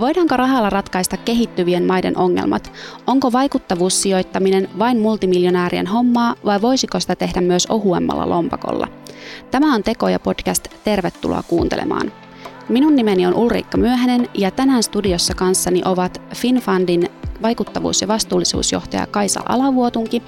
Voidaanko 0.00 0.36
rahalla 0.36 0.70
ratkaista 0.70 1.16
kehittyvien 1.16 1.84
maiden 1.84 2.18
ongelmat? 2.18 2.72
Onko 3.06 3.32
vaikuttavuussijoittaminen 3.32 4.68
vain 4.78 4.98
multimiljonäärien 4.98 5.86
hommaa 5.86 6.34
vai 6.44 6.62
voisiko 6.62 7.00
sitä 7.00 7.16
tehdä 7.16 7.40
myös 7.40 7.66
ohuemmalla 7.66 8.28
lompakolla? 8.28 8.88
Tämä 9.50 9.74
on 9.74 9.82
Tekoja 9.82 10.20
podcast. 10.20 10.68
Tervetuloa 10.84 11.42
kuuntelemaan. 11.42 12.12
Minun 12.68 12.96
nimeni 12.96 13.26
on 13.26 13.34
Ulriikka 13.34 13.78
Myöhänen 13.78 14.28
ja 14.34 14.50
tänään 14.50 14.82
studiossa 14.82 15.34
kanssani 15.34 15.82
ovat 15.84 16.22
FinFundin 16.34 17.08
vaikuttavuus- 17.42 18.00
ja 18.00 18.08
vastuullisuusjohtaja 18.08 19.06
Kaisa 19.06 19.40
Alavuotunki 19.48 20.22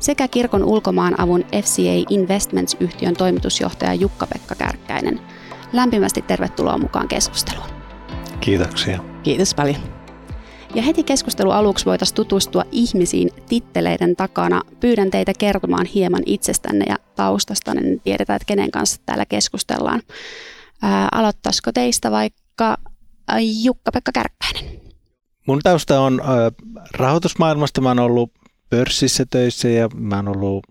sekä 0.00 0.28
kirkon 0.28 0.64
ulkomaanavun 0.64 1.44
FCA 1.44 2.06
Investments-yhtiön 2.10 3.16
toimitusjohtaja 3.16 3.94
Jukka-Pekka 3.94 4.54
Kärkkäinen. 4.54 5.20
Lämpimästi 5.72 6.22
tervetuloa 6.22 6.78
mukaan 6.78 7.08
keskusteluun. 7.08 7.73
Kiitoksia. 8.40 9.00
Kiitos 9.22 9.54
paljon. 9.54 9.76
Ja 10.74 10.82
heti 10.82 11.02
keskustelu 11.02 11.50
aluksi 11.50 11.84
voitaisiin 11.84 12.16
tutustua 12.16 12.64
ihmisiin 12.72 13.30
titteleiden 13.48 14.16
takana. 14.16 14.62
Pyydän 14.80 15.10
teitä 15.10 15.32
kertomaan 15.38 15.86
hieman 15.86 16.22
itsestänne 16.26 16.84
ja 16.88 16.96
taustastanne, 17.16 17.82
niin 17.82 18.00
tiedetään, 18.00 18.36
että 18.36 18.46
kenen 18.46 18.70
kanssa 18.70 19.00
täällä 19.06 19.26
keskustellaan. 19.26 20.02
Ää, 20.82 21.08
aloittaisiko 21.12 21.72
teistä 21.72 22.10
vaikka 22.10 22.76
Jukka-Pekka 23.62 24.12
Kärkkäinen? 24.12 24.80
Mun 25.46 25.60
tausta 25.62 26.00
on 26.00 26.22
rahoitusmaailmasta. 26.94 27.80
Mä 27.80 27.88
oon 27.88 27.98
ollut 27.98 28.32
pörssissä 28.70 29.24
töissä 29.30 29.68
ja 29.68 29.88
mä 29.94 30.16
oon 30.16 30.28
ollut 30.28 30.66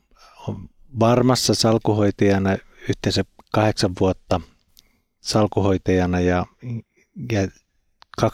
varmassa 0.99 1.53
salkuhoitajana 1.53 2.57
yhteensä 2.89 3.23
kahdeksan 3.51 3.91
vuotta 3.99 4.41
salkuhoitajana 5.21 6.19
ja, 6.19 6.45
ja 7.31 7.47
2004-2005 8.21 8.25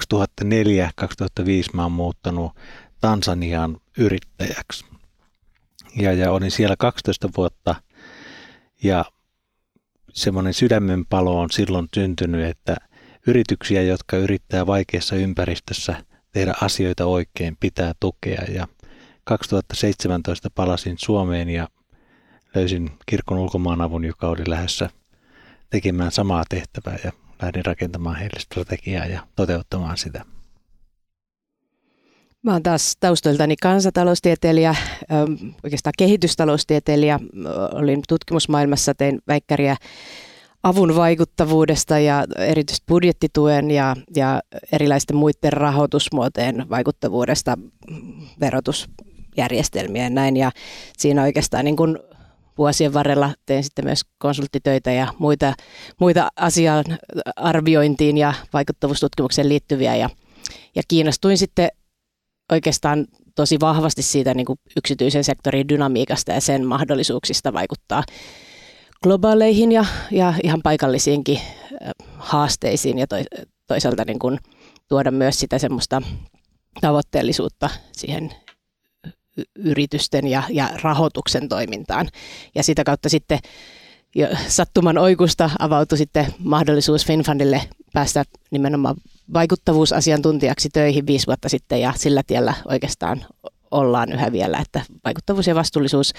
mä 1.74 1.84
oon 1.84 1.92
muuttanut 1.92 2.52
Tansaniaan 3.02 3.78
yrittäjäksi. 3.98 4.86
Ja, 5.96 6.14
ja 6.14 6.32
olin 6.32 6.52
siellä 6.52 6.76
12 6.80 7.30
vuotta 7.38 7.76
ja 8.84 9.06
semmoinen 10.14 10.54
sydämenpalo 10.54 11.40
on 11.40 11.52
silloin 11.52 11.88
syntynyt, 11.94 12.46
että 12.46 12.76
yrityksiä, 13.28 13.82
jotka 13.82 14.18
yrittää 14.18 14.68
vaikeassa 14.68 15.16
ympäristössä 15.16 16.04
tehdä 16.32 16.54
asioita 16.62 17.06
oikein, 17.06 17.58
pitää 17.60 17.94
tukea. 18.00 18.42
Ja 18.54 18.68
2017 19.24 20.50
palasin 20.56 20.96
Suomeen 21.00 21.50
ja 21.50 21.68
löysin 22.56 22.92
kirkon 23.06 23.38
ulkomaanavun, 23.38 24.06
joka 24.06 24.30
oli 24.30 24.44
lähdössä 24.48 24.90
tekemään 25.70 26.12
samaa 26.12 26.44
tehtävää 26.50 26.98
ja 27.04 27.12
lähdin 27.42 27.66
rakentamaan 27.66 28.16
heille 28.16 28.40
strategiaa 28.40 29.06
ja 29.06 29.28
toteuttamaan 29.36 29.98
sitä. 29.98 30.26
Mä 32.42 32.52
oon 32.54 32.64
taas 32.64 32.98
taustoiltani 33.00 33.56
kansantaloustieteilijä, 33.56 34.76
oikeastaan 35.64 35.94
kehitystaloustieteilijä. 35.98 37.20
Olin 37.74 38.02
tutkimusmaailmassa, 38.08 38.94
tein 38.94 39.20
väikkäriä 39.28 39.76
avun 40.64 40.96
vaikuttavuudesta 40.96 42.00
ja 42.00 42.26
erityisesti 42.38 42.86
budjettituen 42.88 43.72
ja, 43.72 43.96
ja 44.16 44.42
erilaisten 44.72 45.18
muiden 45.18 45.54
rahoitusmuotojen 45.54 46.70
vaikuttavuudesta, 46.70 47.58
verotusjärjestelmiä 48.42 50.04
ja 50.04 50.10
näin. 50.10 50.38
Ja 50.38 50.52
siinä 50.98 51.24
oikeastaan 51.24 51.66
niin 51.66 51.78
kuin 51.78 52.00
vuosien 52.60 52.94
varrella 52.94 53.34
tein 53.46 53.64
sitten 53.64 53.86
myös 53.86 54.02
konsulttitöitä 54.18 54.92
ja 54.92 55.08
muita, 55.20 55.54
muita 56.00 56.30
asian 56.36 56.84
arviointiin 57.36 58.18
ja 58.18 58.34
vaikuttavuustutkimukseen 58.54 59.50
liittyviä. 59.50 59.96
Ja, 59.96 60.10
ja 60.76 60.82
kiinnostuin 60.88 61.38
sitten 61.38 61.70
oikeastaan 62.52 63.06
tosi 63.36 63.60
vahvasti 63.60 64.02
siitä 64.02 64.34
niin 64.34 64.46
kuin 64.46 64.60
yksityisen 64.78 65.24
sektorin 65.24 65.70
dynamiikasta 65.70 66.32
ja 66.32 66.42
sen 66.42 66.66
mahdollisuuksista 66.66 67.54
vaikuttaa 67.54 68.04
globaaleihin 69.04 69.72
ja, 69.72 69.86
ja 70.12 70.34
ihan 70.44 70.62
paikallisiinkin 70.64 71.40
haasteisiin 72.18 73.00
ja 73.00 73.08
toisaalta 73.68 74.06
niin 74.06 74.20
kuin 74.20 74.40
tuoda 74.88 75.12
myös 75.12 75.40
sitä 75.40 75.58
semmoista 75.58 76.02
tavoitteellisuutta 76.82 77.70
siihen 77.92 78.32
yritysten 79.56 80.28
ja, 80.28 80.44
ja 80.50 80.70
rahoituksen 80.82 81.50
toimintaan. 81.50 82.08
Ja 82.56 82.64
sitä 82.64 82.84
kautta 82.84 83.10
sitten 83.10 83.40
jo 84.16 84.28
sattuman 84.48 84.98
oikusta 84.98 85.50
avautui 85.60 85.98
sitten 85.98 86.34
mahdollisuus 86.40 87.06
FinFundille 87.06 87.62
päästä 87.94 88.24
nimenomaan 88.52 88.96
vaikuttavuusasiantuntijaksi 89.34 90.70
töihin 90.74 91.08
viisi 91.08 91.28
vuotta 91.28 91.50
sitten 91.50 91.82
ja 91.82 91.94
sillä 91.98 92.22
tiellä 92.28 92.54
oikeastaan 92.66 93.26
ollaan 93.72 94.12
yhä 94.12 94.32
vielä, 94.32 94.58
että 94.58 94.82
vaikuttavuus 95.06 95.48
ja 95.48 95.56
vastuullisuus 95.56 96.14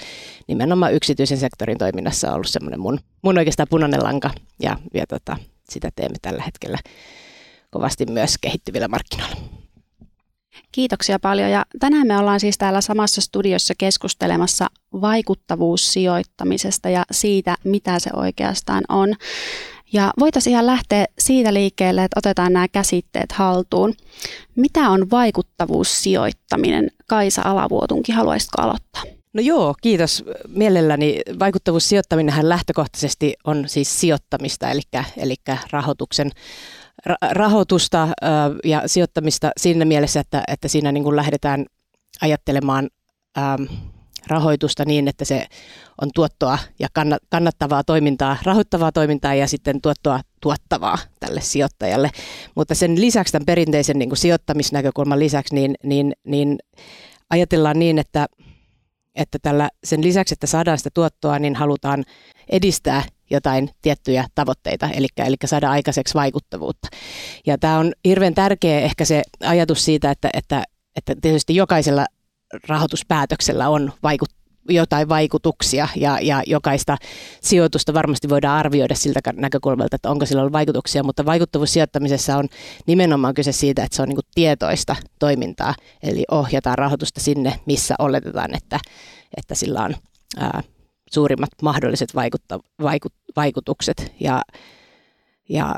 nimenomaan 0.47 0.93
yksityisen 0.93 1.37
sektorin 1.37 1.77
toiminnassa 1.77 2.27
on 2.27 2.33
ollut 2.33 2.47
semmoinen 2.47 2.79
mun, 2.79 2.99
mun 3.21 3.37
oikeastaan 3.37 3.67
punainen 3.69 4.03
lanka 4.03 4.29
ja, 4.61 4.77
ja 4.93 5.07
tota, 5.07 5.37
sitä 5.69 5.89
teemme 5.95 6.17
tällä 6.21 6.43
hetkellä 6.43 6.77
kovasti 7.69 8.05
myös 8.05 8.37
kehittyvillä 8.41 8.87
markkinoilla. 8.87 9.60
Kiitoksia 10.71 11.19
paljon 11.19 11.51
ja 11.51 11.65
tänään 11.79 12.07
me 12.07 12.17
ollaan 12.17 12.39
siis 12.39 12.57
täällä 12.57 12.81
samassa 12.81 13.21
studiossa 13.21 13.73
keskustelemassa 13.77 14.67
vaikuttavuussijoittamisesta 15.01 16.89
ja 16.89 17.05
siitä, 17.11 17.55
mitä 17.63 17.99
se 17.99 18.09
oikeastaan 18.13 18.83
on. 18.89 19.15
Ja 19.93 20.13
voitaisiin 20.19 20.51
ihan 20.51 20.65
lähteä 20.65 21.05
siitä 21.19 21.53
liikkeelle, 21.53 22.03
että 22.03 22.19
otetaan 22.19 22.53
nämä 22.53 22.67
käsitteet 22.67 23.31
haltuun. 23.31 23.93
Mitä 24.55 24.89
on 24.89 25.11
vaikuttavuussijoittaminen? 25.11 26.91
Kaisa 27.07 27.41
Alavuotunkin, 27.45 28.15
haluaisitko 28.15 28.61
aloittaa? 28.61 29.03
No 29.33 29.41
joo, 29.41 29.75
kiitos. 29.81 30.23
Mielelläni 30.47 31.21
vaikuttavuussijoittaminen 31.39 32.49
lähtökohtaisesti 32.49 33.33
on 33.43 33.63
siis 33.67 33.99
sijoittamista, 33.99 34.71
eli, 34.71 34.81
eli 35.17 35.35
rahoituksen 35.71 36.31
rahoitusta 37.31 38.07
ja 38.63 38.83
sijoittamista 38.85 39.51
siinä 39.57 39.85
mielessä, 39.85 40.19
että, 40.19 40.43
että 40.47 40.67
siinä 40.67 40.91
niin 40.91 41.03
kuin 41.03 41.15
lähdetään 41.15 41.65
ajattelemaan 42.21 42.89
rahoitusta 44.27 44.85
niin, 44.85 45.07
että 45.07 45.25
se 45.25 45.47
on 46.01 46.09
tuottoa 46.15 46.59
ja 46.79 46.87
kannattavaa 47.29 47.83
toimintaa, 47.83 48.37
rahoittavaa 48.43 48.91
toimintaa 48.91 49.33
ja 49.33 49.47
sitten 49.47 49.81
tuottoa 49.81 50.19
tuottavaa 50.41 50.97
tälle 51.19 51.41
sijoittajalle. 51.41 52.09
Mutta 52.55 52.75
sen 52.75 53.01
lisäksi, 53.01 53.31
tämän 53.31 53.45
perinteisen 53.45 53.99
niin 53.99 54.09
kuin 54.09 54.17
sijoittamisnäkökulman 54.17 55.19
lisäksi, 55.19 55.55
niin, 55.55 55.75
niin, 55.83 56.13
niin 56.23 56.57
ajatellaan 57.29 57.79
niin, 57.79 57.99
että, 57.99 58.27
että 59.15 59.37
tällä, 59.41 59.69
sen 59.83 60.03
lisäksi, 60.03 60.33
että 60.33 60.47
saadaan 60.47 60.77
sitä 60.77 60.89
tuottoa, 60.93 61.39
niin 61.39 61.55
halutaan 61.55 62.03
edistää 62.49 63.03
jotain 63.31 63.69
tiettyjä 63.81 64.25
tavoitteita, 64.35 64.89
eli, 64.89 65.07
eli 65.17 65.35
saada 65.45 65.71
aikaiseksi 65.71 66.13
vaikuttavuutta. 66.13 66.87
Ja 67.47 67.57
tämä 67.57 67.79
on 67.79 67.93
hirveän 68.05 68.33
tärkeä 68.33 68.79
ehkä 68.79 69.05
se 69.05 69.21
ajatus 69.43 69.85
siitä, 69.85 70.11
että, 70.11 70.29
että, 70.33 70.63
että 70.95 71.15
tietysti 71.21 71.55
jokaisella 71.55 72.05
rahoituspäätöksellä 72.67 73.69
on 73.69 73.93
vaikut, 74.03 74.29
jotain 74.69 75.09
vaikutuksia 75.09 75.87
ja, 75.95 76.19
ja 76.21 76.43
jokaista 76.47 76.97
sijoitusta 77.41 77.93
varmasti 77.93 78.29
voidaan 78.29 78.59
arvioida 78.59 78.95
siltä 78.95 79.19
näkökulmalta, 79.35 79.95
että 79.95 80.09
onko 80.09 80.25
sillä 80.25 80.41
ollut 80.41 80.53
vaikutuksia, 80.53 81.03
mutta 81.03 81.25
vaikuttavuussijoittamisessa 81.25 82.37
on 82.37 82.47
nimenomaan 82.87 83.33
kyse 83.33 83.51
siitä, 83.51 83.83
että 83.83 83.95
se 83.95 84.01
on 84.01 84.09
niin 84.09 84.19
tiedoista 84.35 84.95
toimintaa, 85.19 85.75
eli 86.03 86.23
ohjataan 86.31 86.77
rahoitusta 86.77 87.19
sinne, 87.19 87.59
missä 87.65 87.95
oletetaan, 87.99 88.55
että, 88.55 88.79
että 89.37 89.55
sillä 89.55 89.83
on 89.83 89.95
ää, 90.37 90.63
suurimmat 91.13 91.49
mahdolliset 91.61 92.15
vaikutta, 92.15 92.59
vaikut, 92.81 93.13
vaikutukset 93.35 94.13
ja, 94.19 94.41
ja 95.49 95.75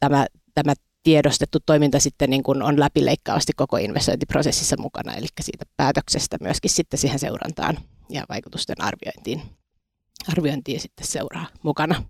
tämä, 0.00 0.26
tämä 0.54 0.74
tiedostettu 1.02 1.58
toiminta 1.66 1.98
sitten 2.00 2.30
niin 2.30 2.42
kuin 2.42 2.62
on 2.62 2.80
läpileikkaavasti 2.80 3.52
koko 3.56 3.76
investointiprosessissa 3.76 4.76
mukana, 4.78 5.14
eli 5.14 5.26
siitä 5.40 5.64
päätöksestä 5.76 6.36
myöskin 6.40 6.70
sitten 6.70 6.98
siihen 6.98 7.18
seurantaan 7.18 7.78
ja 8.10 8.24
vaikutusten 8.28 8.76
arviointiin, 8.80 9.42
arviointiin 10.32 10.80
sitten 10.80 11.06
seuraa 11.06 11.46
mukana. 11.62 12.02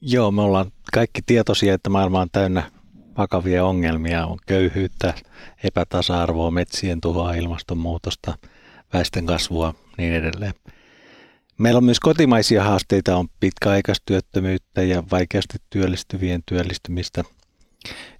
Joo, 0.00 0.30
me 0.30 0.42
ollaan 0.42 0.72
kaikki 0.92 1.20
tietoisia, 1.26 1.74
että 1.74 1.90
maailma 1.90 2.20
on 2.20 2.28
täynnä 2.32 2.70
vakavia 3.18 3.64
ongelmia, 3.64 4.26
on 4.26 4.38
köyhyyttä, 4.46 5.14
epätasa-arvoa, 5.64 6.50
metsien 6.50 7.00
tuhoa, 7.00 7.34
ilmastonmuutosta, 7.34 8.38
väestönkasvua 8.92 9.74
niin 9.98 10.14
edelleen. 10.14 10.54
Meillä 11.58 11.78
on 11.78 11.84
myös 11.84 12.00
kotimaisia 12.00 12.64
haasteita, 12.64 13.16
on 13.16 13.28
pitkäaikaistyöttömyyttä 13.40 14.82
ja 14.82 15.02
vaikeasti 15.10 15.58
työllistyvien 15.70 16.42
työllistymistä– 16.46 17.24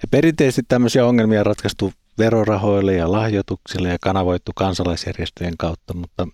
ja 0.03 0.09
perinteisesti 0.11 0.63
tämmöisiä 0.69 1.07
ongelmia 1.07 1.41
on 1.41 1.47
ratkaistu 1.47 1.93
verorahoilla 2.19 2.93
ja 2.93 3.13
lahjoituksilla 3.13 3.89
ja 3.89 3.99
kanavoitu 4.01 4.53
kansalaisjärjestöjen 4.55 5.57
kautta, 5.57 5.95
mutta 5.95 6.29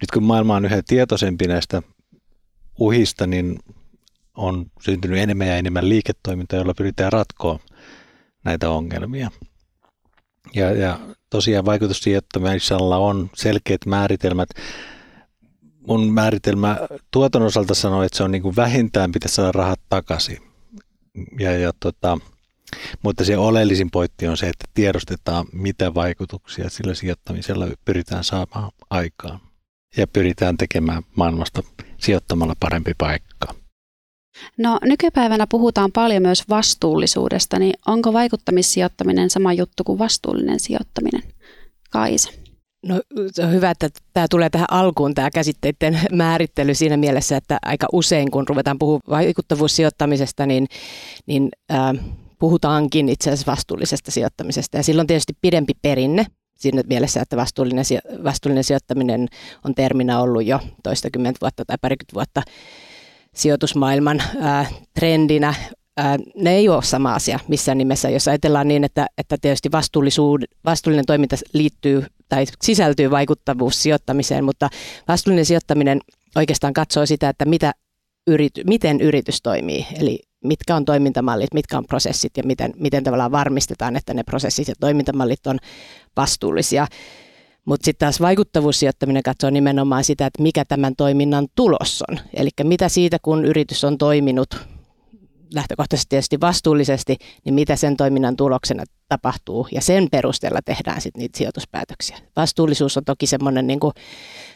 nyt 0.00 0.10
kun 0.12 0.22
maailma 0.22 0.56
on 0.56 0.64
yhä 0.64 0.82
tietoisempi 0.86 1.46
näistä 1.46 1.82
uhista, 2.78 3.26
niin 3.26 3.58
on 4.36 4.66
syntynyt 4.80 5.18
enemmän 5.18 5.46
ja 5.46 5.56
enemmän 5.56 5.88
liiketoimintaa, 5.88 6.58
jolla 6.58 6.74
pyritään 6.74 7.12
ratkoa 7.12 7.58
näitä 8.44 8.70
ongelmia. 8.70 9.30
Ja, 10.54 10.70
ja 10.70 11.00
tosiaan 11.30 11.64
vaikutussijoittamisella 11.64 12.96
on 12.96 13.30
selkeät 13.34 13.86
määritelmät. 13.86 14.48
Mun 15.88 16.12
määritelmä 16.12 16.76
tuoton 17.10 17.42
osalta 17.42 17.74
sanoo, 17.74 18.02
että 18.02 18.16
se 18.16 18.22
on 18.22 18.30
niin 18.30 18.42
kuin 18.42 18.56
vähintään 18.56 19.12
pitäisi 19.12 19.34
saada 19.34 19.52
rahat 19.52 19.80
takaisin. 19.88 20.38
Ja, 21.38 21.58
ja 21.58 21.72
tota, 21.80 22.18
mutta 23.02 23.24
se 23.24 23.38
oleellisin 23.38 23.90
pointti 23.90 24.26
on 24.26 24.36
se, 24.36 24.48
että 24.48 24.64
tiedostetaan, 24.74 25.46
mitä 25.52 25.94
vaikutuksia 25.94 26.70
sillä 26.70 26.94
sijoittamisella 26.94 27.66
pyritään 27.84 28.24
saamaan 28.24 28.70
aikaan. 28.90 29.40
Ja 29.96 30.06
pyritään 30.06 30.56
tekemään 30.56 31.02
maailmasta 31.16 31.62
sijoittamalla 31.98 32.54
parempi 32.60 32.92
paikka. 32.98 33.54
No 34.58 34.78
nykypäivänä 34.82 35.46
puhutaan 35.46 35.92
paljon 35.92 36.22
myös 36.22 36.48
vastuullisuudesta, 36.48 37.58
niin 37.58 37.74
onko 37.86 38.12
vaikuttamissijoittaminen 38.12 39.30
sama 39.30 39.52
juttu 39.52 39.84
kuin 39.84 39.98
vastuullinen 39.98 40.60
sijoittaminen? 40.60 41.22
Kaisa. 41.90 42.32
No 42.88 43.00
se 43.32 43.44
on 43.44 43.52
hyvä, 43.52 43.70
että 43.70 43.88
tämä 44.12 44.26
tulee 44.30 44.50
tähän 44.50 44.66
alkuun, 44.70 45.14
tämä 45.14 45.30
käsitteiden 45.30 46.00
määrittely 46.12 46.74
siinä 46.74 46.96
mielessä, 46.96 47.36
että 47.36 47.58
aika 47.62 47.86
usein 47.92 48.30
kun 48.30 48.48
ruvetaan 48.48 48.78
puhumaan 48.78 49.02
vaikuttavuussijoittamisesta, 49.10 50.46
niin, 50.46 50.66
niin 51.26 51.48
äh, 51.72 52.04
puhutaankin 52.38 53.08
itse 53.08 53.30
asiassa 53.30 53.52
vastuullisesta 53.52 54.10
sijoittamisesta. 54.10 54.76
Ja 54.76 54.82
silloin 54.82 55.06
tietysti 55.06 55.32
pidempi 55.40 55.72
perinne 55.82 56.26
siinä 56.56 56.82
mielessä, 56.88 57.20
että 57.20 57.36
vastuullinen, 57.36 57.84
vastuullinen 58.24 58.64
sijoittaminen 58.64 59.28
on 59.64 59.74
terminä 59.74 60.20
ollut 60.20 60.44
jo 60.44 60.60
toistakymmentä 60.82 61.38
vuotta 61.40 61.64
tai 61.64 61.76
parikymmentä 61.80 62.14
vuotta 62.14 62.42
sijoitusmaailman 63.34 64.22
ää, 64.40 64.66
trendinä. 64.94 65.54
Ne 66.36 66.54
ei 66.54 66.68
ole 66.68 66.82
sama 66.82 67.14
asia 67.14 67.38
missään 67.48 67.78
nimessä. 67.78 68.10
Jos 68.10 68.28
ajatellaan 68.28 68.68
niin, 68.68 68.84
että, 68.84 69.06
että 69.18 69.36
tietysti 69.40 69.72
vastuullinen 70.64 71.06
toiminta 71.06 71.36
liittyy 71.52 72.06
tai 72.28 72.44
sisältyy 72.62 73.10
vaikuttavuussijoittamiseen, 73.10 74.44
mutta 74.44 74.70
vastuullinen 75.08 75.46
sijoittaminen 75.46 76.00
oikeastaan 76.36 76.72
katsoo 76.72 77.06
sitä, 77.06 77.28
että 77.28 77.44
mitä 77.44 77.72
yrity, 78.26 78.64
miten 78.66 79.00
yritys 79.00 79.42
toimii. 79.42 79.86
Eli 80.00 80.18
mitkä 80.44 80.76
on 80.76 80.84
toimintamallit, 80.84 81.54
mitkä 81.54 81.78
on 81.78 81.86
prosessit 81.86 82.36
ja 82.36 82.42
miten, 82.42 82.74
miten 82.76 83.04
tavallaan 83.04 83.32
varmistetaan, 83.32 83.96
että 83.96 84.14
ne 84.14 84.22
prosessit 84.22 84.68
ja 84.68 84.74
toimintamallit 84.80 85.46
on 85.46 85.58
vastuullisia. 86.16 86.86
Mutta 87.64 87.84
sitten 87.84 88.06
taas 88.06 88.20
vaikuttavuussijoittaminen 88.20 89.22
katsoo 89.22 89.50
nimenomaan 89.50 90.04
sitä, 90.04 90.26
että 90.26 90.42
mikä 90.42 90.64
tämän 90.64 90.96
toiminnan 90.96 91.46
tulos 91.54 92.04
on. 92.08 92.18
Eli 92.34 92.48
mitä 92.62 92.88
siitä, 92.88 93.18
kun 93.22 93.44
yritys 93.44 93.84
on 93.84 93.98
toiminut 93.98 94.77
lähtökohtaisesti 95.54 96.08
tietysti 96.08 96.40
vastuullisesti, 96.40 97.16
niin 97.44 97.54
mitä 97.54 97.76
sen 97.76 97.96
toiminnan 97.96 98.36
tuloksena 98.36 98.84
tapahtuu. 99.08 99.68
Ja 99.72 99.80
sen 99.80 100.08
perusteella 100.10 100.60
tehdään 100.64 101.00
sitten 101.00 101.20
niitä 101.20 101.38
sijoituspäätöksiä. 101.38 102.18
Vastuullisuus 102.36 102.96
on 102.96 103.04
toki 103.04 103.26
semmoinen 103.26 103.66
niin 103.66 103.80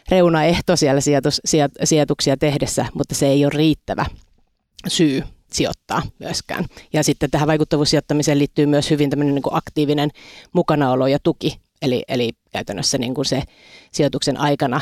reunaehto 0.09 0.75
siellä 0.75 1.01
sijoitus, 1.01 1.41
sijoituksia 1.83 2.37
tehdessä, 2.37 2.85
mutta 2.93 3.15
se 3.15 3.27
ei 3.27 3.45
ole 3.45 3.51
riittävä 3.55 4.05
syy 4.87 5.23
sijoittaa 5.53 6.01
myöskään. 6.19 6.65
Ja 6.93 7.03
sitten 7.03 7.31
tähän 7.31 7.47
vaikuttavuussijoittamiseen 7.47 8.39
liittyy 8.39 8.65
myös 8.65 8.89
hyvin 8.89 9.09
tämmöinen 9.09 9.35
niin 9.35 9.43
aktiivinen 9.51 10.09
mukanaolo 10.53 11.07
ja 11.07 11.19
tuki. 11.23 11.59
Eli, 11.81 12.03
eli 12.07 12.31
käytännössä 12.51 12.97
niin 12.97 13.13
kuin 13.13 13.25
se 13.25 13.43
sijoituksen 13.91 14.37
aikana 14.37 14.81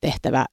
tehtävä, 0.00 0.46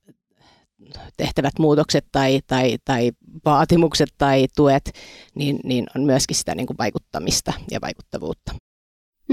tehtävät 1.18 1.60
muutokset 1.60 2.06
tai, 2.12 2.42
tai, 2.48 2.78
tai 2.86 3.12
vaatimukset 3.46 4.10
tai 4.18 4.48
tuet, 4.56 4.92
niin, 5.36 5.60
niin 5.64 5.88
on 5.96 6.02
myöskin 6.02 6.38
sitä 6.38 6.56
niin 6.56 6.68
kuin 6.68 6.78
vaikuttamista 6.78 7.54
ja 7.72 7.82
vaikuttavuutta. 7.82 8.52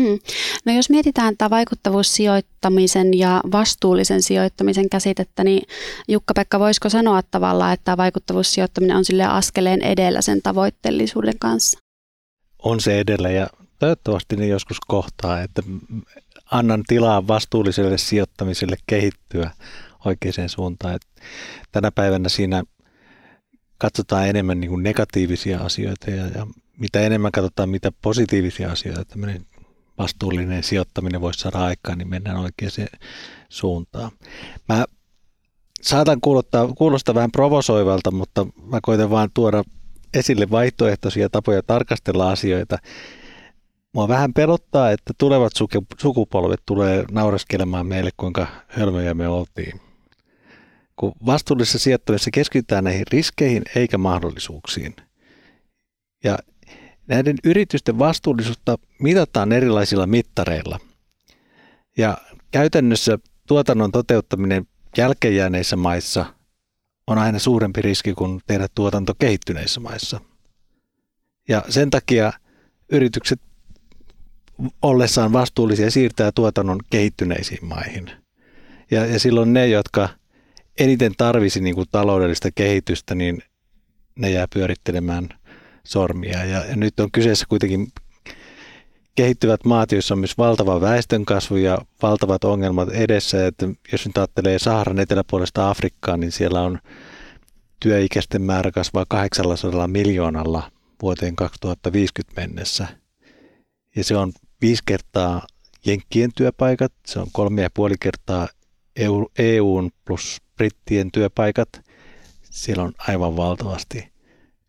Hmm. 0.01 0.19
No 0.65 0.73
jos 0.73 0.91
mietitään 0.91 1.37
tätä 1.37 1.51
vaikuttavuussijoittamisen 1.51 3.19
ja 3.19 3.41
vastuullisen 3.53 4.23
sijoittamisen 4.23 4.89
käsitettä, 4.89 5.45
niin 5.45 5.62
Jukka-Pekka, 6.09 6.59
voisiko 6.59 6.89
sanoa 6.89 7.23
tavallaan, 7.31 7.73
että 7.73 7.85
tämä 7.85 7.97
vaikuttavuussijoittaminen 7.97 8.97
on 8.97 9.05
sille 9.05 9.25
askeleen 9.25 9.83
edellä 9.83 10.23
sen 10.23 10.43
tavoitteellisuuden 10.43 11.39
kanssa? 11.39 11.79
On 12.62 12.81
se 12.81 13.01
edellä 13.01 13.31
ja 13.31 13.47
toivottavasti 13.79 14.37
ne 14.37 14.47
joskus 14.47 14.81
kohtaa, 14.89 15.43
että 15.43 15.62
annan 16.51 16.83
tilaa 16.87 17.27
vastuulliselle 17.27 17.99
sijoittamiselle 17.99 18.77
kehittyä 18.87 19.51
oikeaan 20.05 20.49
suuntaan. 20.49 20.95
Että 20.95 21.09
tänä 21.73 21.91
päivänä 21.91 22.29
siinä 22.29 22.62
katsotaan 23.79 24.29
enemmän 24.29 24.61
niin 24.61 24.71
kuin 24.71 24.83
negatiivisia 24.83 25.61
asioita 25.61 26.11
ja, 26.11 26.27
ja 26.27 26.47
mitä 26.79 27.01
enemmän 27.01 27.33
katsotaan 27.33 27.69
mitä 27.69 27.93
positiivisia 28.03 28.71
asioita 28.73 29.05
tämmöinen 29.05 29.47
vastuullinen 29.99 30.62
sijoittaminen 30.62 31.21
voisi 31.21 31.41
saada 31.41 31.59
aikaan, 31.59 31.99
niin 31.99 32.09
mennään 32.09 32.37
oikeaan 32.37 32.89
suuntaan. 33.49 34.11
Mä 34.69 34.85
saatan 35.83 36.21
kuulostaa, 36.21 36.69
kuulostaa 36.69 37.15
vähän 37.15 37.33
provosoivalta, 37.33 38.11
mutta 38.11 38.47
mä 38.62 38.79
koitan 38.83 39.11
vaan 39.11 39.29
tuoda 39.35 39.65
esille 40.15 40.51
vaihtoehtoisia 40.51 41.29
tapoja 41.29 41.62
tarkastella 41.62 42.31
asioita. 42.31 42.79
Mua 43.93 44.09
vähän 44.09 44.35
pelottaa, 44.35 44.91
että 44.91 45.12
tulevat 45.19 45.53
sukupolvet 46.01 46.61
tulee 46.67 47.05
nauraskelemaan 47.11 47.87
meille, 47.87 48.11
kuinka 48.17 48.47
hölmöjä 48.69 49.15
me 49.15 49.29
oltiin. 49.29 49.83
Kun 50.96 51.12
vastuullisessa 51.26 51.79
sijoittamisessa 51.79 52.31
keskitytään 52.31 52.85
näihin 52.85 53.06
riskeihin 53.12 53.62
eikä 53.76 53.99
mahdollisuuksiin. 53.99 54.96
Ja 56.25 56.38
näiden 57.06 57.37
yritysten 57.44 57.99
vastuullisuutta 57.99 58.79
mitataan 58.99 59.52
erilaisilla 59.52 60.06
mittareilla. 60.06 60.79
Ja 61.99 62.19
käytännössä 62.50 63.19
tuotannon 63.49 63.93
toteuttaminen 63.93 64.67
jälkeenjääneissä 64.96 65.76
maissa 65.76 66.26
on 67.06 67.19
aina 67.19 67.38
suurempi 67.38 67.82
riski 67.82 68.14
kuin 68.14 68.41
tehdä 68.46 68.67
tuotanto 68.75 69.14
kehittyneissä 69.19 69.81
maissa. 69.81 70.20
Ja 71.49 71.62
sen 71.69 71.91
takia 71.91 72.32
yritykset 72.93 73.41
ollessaan 74.82 75.32
vastuullisia 75.32 75.91
siirtää 75.91 76.32
tuotannon 76.32 76.79
kehittyneisiin 76.91 77.64
maihin. 77.64 78.11
Ja, 78.91 79.06
ja 79.06 79.19
silloin 79.19 79.52
ne, 79.52 79.67
jotka 79.67 80.08
eniten 80.79 81.12
tarvisi 81.17 81.61
niin 81.61 81.75
kuin 81.75 81.87
taloudellista 81.91 82.49
kehitystä, 82.55 83.15
niin 83.15 83.43
ne 84.17 84.31
jää 84.31 84.47
pyörittelemään– 84.55 85.29
sormia. 85.85 86.44
Ja, 86.44 86.76
nyt 86.76 87.00
on 87.00 87.11
kyseessä 87.11 87.47
kuitenkin 87.49 87.93
kehittyvät 89.15 89.65
maat, 89.65 89.93
joissa 89.93 90.15
on 90.15 90.19
myös 90.19 90.39
valtava 90.39 90.81
väestönkasvu 90.81 91.56
ja 91.56 91.79
valtavat 92.03 92.44
ongelmat 92.44 92.89
edessä. 92.89 93.46
Että 93.46 93.69
jos 93.93 94.06
nyt 94.06 94.19
ajattelee 94.19 94.58
Saharan 94.58 94.98
eteläpuolesta 94.98 95.70
Afrikkaa, 95.70 96.17
niin 96.17 96.32
siellä 96.32 96.60
on 96.60 96.79
työikäisten 97.81 98.43
määrä 98.43 98.70
kasvaa 98.70 99.05
800 99.08 99.89
miljoonalla 99.89 100.70
vuoteen 101.03 101.37
2050 101.37 102.41
mennessä. 102.41 102.87
Ja 103.96 104.05
se 104.05 104.17
on 104.17 104.32
viisi 104.60 104.82
kertaa 104.87 105.46
Jenkkien 105.87 106.31
työpaikat, 106.37 106.93
se 107.06 107.19
on 107.19 107.27
kolme 107.32 107.63
ja 107.63 107.70
puoli 107.75 107.94
kertaa 108.01 108.48
EUn 109.39 109.91
plus 110.05 110.43
brittien 110.56 111.13
työpaikat. 111.13 111.69
Siellä 112.43 112.82
on 112.82 112.93
aivan 112.99 113.37
valtavasti 113.37 114.13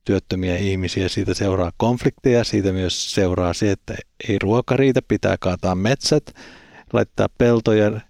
työttömiä 0.06 0.58
ihmisiä, 0.58 1.10
siitä 1.10 1.34
seuraa 1.34 1.72
konflikteja, 1.78 2.44
siitä 2.44 2.72
myös 2.72 3.14
seuraa 3.14 3.54
se, 3.54 3.72
että 3.72 3.96
ei 4.30 4.40
ruoka 4.40 4.78
riitä, 4.78 5.02
pitää 5.08 5.38
kaataa 5.40 5.76
metsät, 5.76 6.24
laittaa 6.94 7.28
peltoja, 7.38 8.02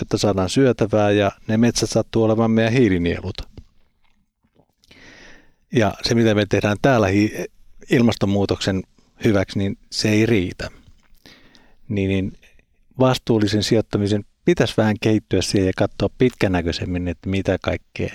jotta 0.00 0.18
saadaan 0.18 0.50
syötävää 0.50 1.10
ja 1.10 1.32
ne 1.48 1.56
metsät 1.56 1.90
sattuu 1.90 2.22
olemaan 2.22 2.50
meidän 2.50 2.72
hiilinielut. 2.72 3.36
Ja 5.72 5.94
se, 6.02 6.14
mitä 6.14 6.34
me 6.34 6.46
tehdään 6.46 6.76
täällä 6.82 7.06
ilmastonmuutoksen 7.90 8.82
hyväksi, 9.24 9.58
niin 9.58 9.78
se 9.90 10.08
ei 10.08 10.26
riitä. 10.26 10.70
Niin, 11.88 12.08
niin 12.08 12.32
vastuullisen 12.98 13.62
sijoittamisen 13.62 14.24
pitäisi 14.44 14.74
vähän 14.76 14.96
kehittyä 15.00 15.42
siihen 15.42 15.66
ja 15.66 15.72
katsoa 15.76 16.08
pitkänäköisemmin, 16.18 17.08
että 17.08 17.28
mitä 17.28 17.58
kaikkea 17.62 18.10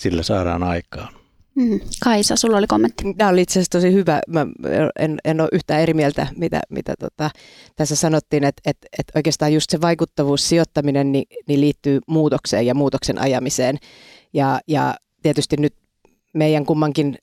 sillä 0.00 0.22
saadaan 0.22 0.62
aikaan. 0.62 1.14
Mm. 1.54 1.80
Kaisa, 2.04 2.36
sulla 2.36 2.56
oli 2.56 2.66
kommentti. 2.66 3.04
Tämä 3.16 3.30
oli 3.30 3.42
itse 3.42 3.52
asiassa 3.52 3.78
tosi 3.78 3.92
hyvä. 3.92 4.20
Mä 4.28 4.46
en, 4.98 5.18
en 5.24 5.40
ole 5.40 5.48
yhtään 5.52 5.80
eri 5.80 5.94
mieltä, 5.94 6.26
mitä, 6.36 6.60
mitä 6.70 6.94
tota, 6.98 7.30
tässä 7.76 7.96
sanottiin, 7.96 8.44
että 8.44 8.62
et, 8.66 8.76
et 8.98 9.06
oikeastaan 9.14 9.52
just 9.52 9.70
se 9.70 9.80
vaikuttavuus 9.80 10.48
sijoittaminen 10.48 11.12
niin, 11.12 11.24
niin 11.48 11.60
liittyy 11.60 12.00
muutokseen 12.06 12.66
ja 12.66 12.74
muutoksen 12.74 13.20
ajamiseen. 13.20 13.78
Ja, 14.32 14.60
ja 14.68 14.94
tietysti 15.22 15.56
nyt 15.56 15.74
meidän 16.36 16.66
kummankin 16.66 17.18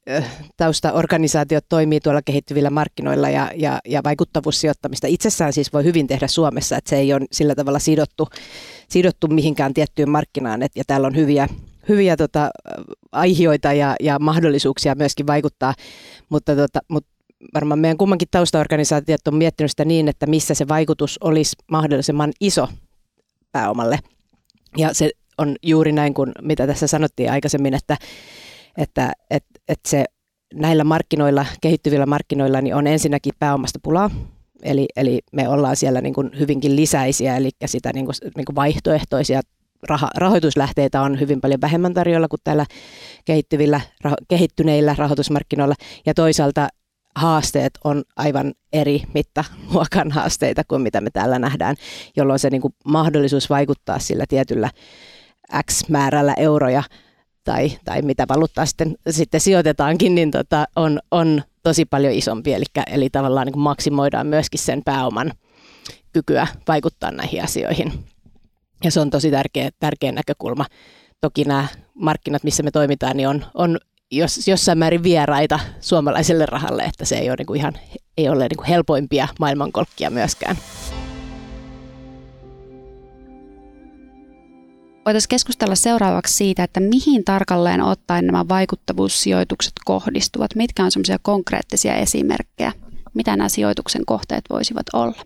taustaorganisaatiot 0.57 1.65
toimii 1.69 1.99
tuolla 1.99 2.21
kehittyvillä 2.21 2.69
markkinoilla 2.69 3.29
ja, 3.29 3.51
ja, 3.55 3.79
ja 3.85 4.01
vaikuttavuussijoittamista 4.03 5.07
itsessään 5.07 5.53
siis 5.53 5.73
voi 5.73 5.83
hyvin 5.83 6.07
tehdä 6.07 6.27
Suomessa, 6.27 6.77
että 6.77 6.89
se 6.89 6.97
ei 6.97 7.13
ole 7.13 7.25
sillä 7.31 7.55
tavalla 7.55 7.79
sidottu, 7.79 8.27
sidottu 8.89 9.27
mihinkään 9.27 9.73
tiettyyn 9.73 10.09
markkinaan, 10.09 10.63
et, 10.63 10.71
ja 10.75 10.83
täällä 10.87 11.07
on 11.07 11.15
hyviä 11.15 11.47
hyviä 11.89 12.17
tota, 12.17 12.49
aihioita 13.11 13.73
ja, 13.73 13.95
ja 13.99 14.19
mahdollisuuksia 14.19 14.95
myöskin 14.95 15.27
vaikuttaa, 15.27 15.73
mutta, 16.29 16.55
tota, 16.55 16.79
mutta 16.87 17.09
varmaan 17.53 17.79
meidän 17.79 17.97
kummankin 17.97 18.27
taustaorganisaatiot 18.31 19.27
on 19.27 19.35
miettinyt 19.35 19.71
sitä 19.71 19.85
niin, 19.85 20.07
että 20.07 20.25
missä 20.27 20.53
se 20.53 20.67
vaikutus 20.67 21.17
olisi 21.21 21.55
mahdollisimman 21.71 22.31
iso 22.39 22.67
pääomalle. 23.51 23.99
Ja 24.77 24.93
se 24.93 25.11
on 25.37 25.55
juuri 25.63 25.91
näin 25.91 26.13
kuin 26.13 26.31
mitä 26.41 26.67
tässä 26.67 26.87
sanottiin 26.87 27.31
aikaisemmin, 27.31 27.73
että, 27.73 27.97
että, 28.77 29.11
että, 29.29 29.59
että 29.67 29.89
se 29.89 30.05
näillä 30.53 30.83
markkinoilla, 30.83 31.45
kehittyvillä 31.61 32.05
markkinoilla, 32.05 32.61
niin 32.61 32.75
on 32.75 32.87
ensinnäkin 32.87 33.33
pääomasta 33.39 33.79
pulaa. 33.83 34.09
Eli, 34.63 34.85
eli 34.95 35.21
me 35.31 35.49
ollaan 35.49 35.75
siellä 35.75 36.01
niin 36.01 36.13
kuin 36.13 36.31
hyvinkin 36.39 36.75
lisäisiä, 36.75 37.37
eli 37.37 37.49
sitä 37.65 37.91
niin 37.93 38.05
kuin, 38.05 38.15
niin 38.37 38.45
kuin 38.45 38.55
vaihtoehtoisia 38.55 39.41
raha, 39.89 40.09
rahoituslähteitä 40.17 41.01
on 41.01 41.19
hyvin 41.19 41.41
paljon 41.41 41.61
vähemmän 41.61 41.93
tarjolla 41.93 42.27
kuin 42.27 42.39
täällä 42.43 42.65
kehittyvillä, 43.25 43.81
raho, 44.01 44.15
kehittyneillä 44.27 44.95
rahoitusmarkkinoilla. 44.97 45.75
Ja 46.05 46.13
toisaalta 46.13 46.67
haasteet 47.15 47.73
on 47.83 48.03
aivan 48.15 48.53
eri 48.73 49.03
mittaluokan 49.13 50.11
haasteita 50.17 50.63
kuin 50.63 50.81
mitä 50.81 51.01
me 51.01 51.09
täällä 51.09 51.39
nähdään, 51.39 51.75
jolloin 52.15 52.39
se 52.39 52.49
niin 52.49 52.61
kuin 52.61 52.73
mahdollisuus 52.85 53.49
vaikuttaa 53.49 53.99
sillä 53.99 54.25
tietyllä 54.29 54.69
X 55.71 55.89
määrällä 55.89 56.33
euroja 56.37 56.83
tai, 57.43 57.71
tai 57.85 58.01
mitä 58.01 58.25
valuuttaa 58.29 58.65
sitten, 58.65 58.95
sitten 59.09 59.41
sijoitetaankin, 59.41 60.15
niin 60.15 60.31
tota, 60.31 60.65
on, 60.75 60.99
on 61.11 61.41
tosi 61.63 61.85
paljon 61.85 62.13
isompi. 62.13 62.53
Eli, 62.53 62.65
eli 62.87 63.09
tavallaan 63.09 63.47
niin 63.47 63.59
maksimoidaan 63.59 64.27
myöskin 64.27 64.59
sen 64.59 64.81
pääoman 64.85 65.31
kykyä 66.13 66.47
vaikuttaa 66.67 67.11
näihin 67.11 67.43
asioihin. 67.43 67.93
Ja 68.83 68.91
se 68.91 68.99
on 68.99 69.09
tosi 69.09 69.31
tärkeä, 69.31 69.69
tärkeä 69.79 70.11
näkökulma. 70.11 70.65
Toki 71.21 71.43
nämä 71.43 71.67
markkinat, 71.93 72.43
missä 72.43 72.63
me 72.63 72.71
toimitaan, 72.71 73.17
niin 73.17 73.27
on, 73.27 73.45
on 73.53 73.77
jos, 74.11 74.47
jossain 74.47 74.77
määrin 74.77 75.03
vieraita 75.03 75.59
suomalaiselle 75.79 76.45
rahalle, 76.45 76.83
että 76.83 77.05
se 77.05 77.15
ei 77.15 77.29
ole 77.29 77.35
niin 77.37 77.45
kuin 77.45 77.59
ihan 77.59 77.73
ei 78.17 78.29
ole 78.29 78.47
niin 78.47 78.57
kuin 78.57 78.67
helpoimpia 78.67 79.27
maailmankolkkia 79.39 80.09
myöskään. 80.09 80.57
Voitaisiin 85.05 85.29
keskustella 85.29 85.75
seuraavaksi 85.75 86.33
siitä, 86.33 86.63
että 86.63 86.79
mihin 86.79 87.23
tarkalleen 87.23 87.81
ottaen 87.81 88.25
nämä 88.25 88.47
vaikuttavuussijoitukset 88.49 89.73
kohdistuvat. 89.85 90.55
Mitkä 90.55 90.83
on 90.83 90.91
semmoisia 90.91 91.17
konkreettisia 91.21 91.95
esimerkkejä, 91.95 92.73
mitä 93.13 93.37
nämä 93.37 93.49
sijoituksen 93.49 94.05
kohteet 94.05 94.45
voisivat 94.49 94.85
olla? 94.93 95.25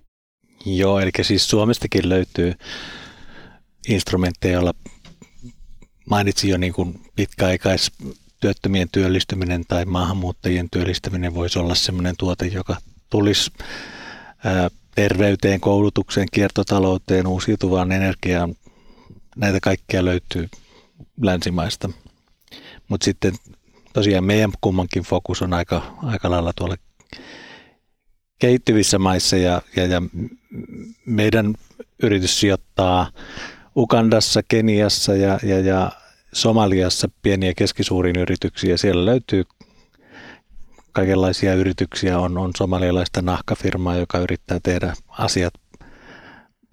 Joo, 0.65 0.99
eli 0.99 1.11
siis 1.21 1.49
Suomestakin 1.49 2.09
löytyy 2.09 2.53
instrumentteja, 3.87 4.53
joilla 4.53 4.73
mainitsin 6.09 6.49
jo 6.49 6.57
niin 6.57 6.73
kuin 6.73 7.01
pitkäaikais 7.15 7.91
työttömien 8.39 8.89
työllistyminen 8.91 9.63
tai 9.67 9.85
maahanmuuttajien 9.85 10.69
työllistäminen 10.69 11.35
voisi 11.35 11.59
olla 11.59 11.75
sellainen 11.75 12.15
tuote, 12.17 12.45
joka 12.45 12.77
tulisi 13.09 13.51
terveyteen, 14.95 15.59
koulutukseen, 15.59 16.27
kiertotalouteen, 16.31 17.27
uusiutuvaan 17.27 17.91
energiaan. 17.91 18.55
Näitä 19.37 19.59
kaikkia 19.61 20.05
löytyy 20.05 20.49
länsimaista. 21.21 21.89
Mutta 22.87 23.05
sitten 23.05 23.33
tosiaan 23.93 24.23
meidän 24.23 24.51
kummankin 24.61 25.03
fokus 25.03 25.41
on 25.41 25.53
aika, 25.53 25.97
aika 26.03 26.31
lailla 26.31 26.53
tuolla 26.53 26.75
kehittyvissä 28.39 28.99
maissa 28.99 29.37
ja, 29.37 29.61
ja, 29.75 29.85
ja 29.85 30.01
meidän 31.05 31.55
yritys 32.03 32.39
sijoittaa 32.39 33.11
Ukandassa, 33.75 34.41
Keniassa 34.47 35.15
ja, 35.15 35.39
ja, 35.43 35.59
ja 35.59 35.91
Somaliassa 36.33 37.09
pieniä 37.21 37.49
ja 37.49 37.53
keskisuuriin 37.57 38.19
yrityksiä. 38.19 38.77
Siellä 38.77 39.05
löytyy 39.05 39.43
kaikenlaisia 40.91 41.53
yrityksiä. 41.53 42.19
On, 42.19 42.37
on 42.37 42.51
somalialaista 42.57 43.21
nahkafirmaa, 43.21 43.95
joka 43.95 44.17
yrittää 44.17 44.59
tehdä 44.63 44.93
asiat 45.09 45.53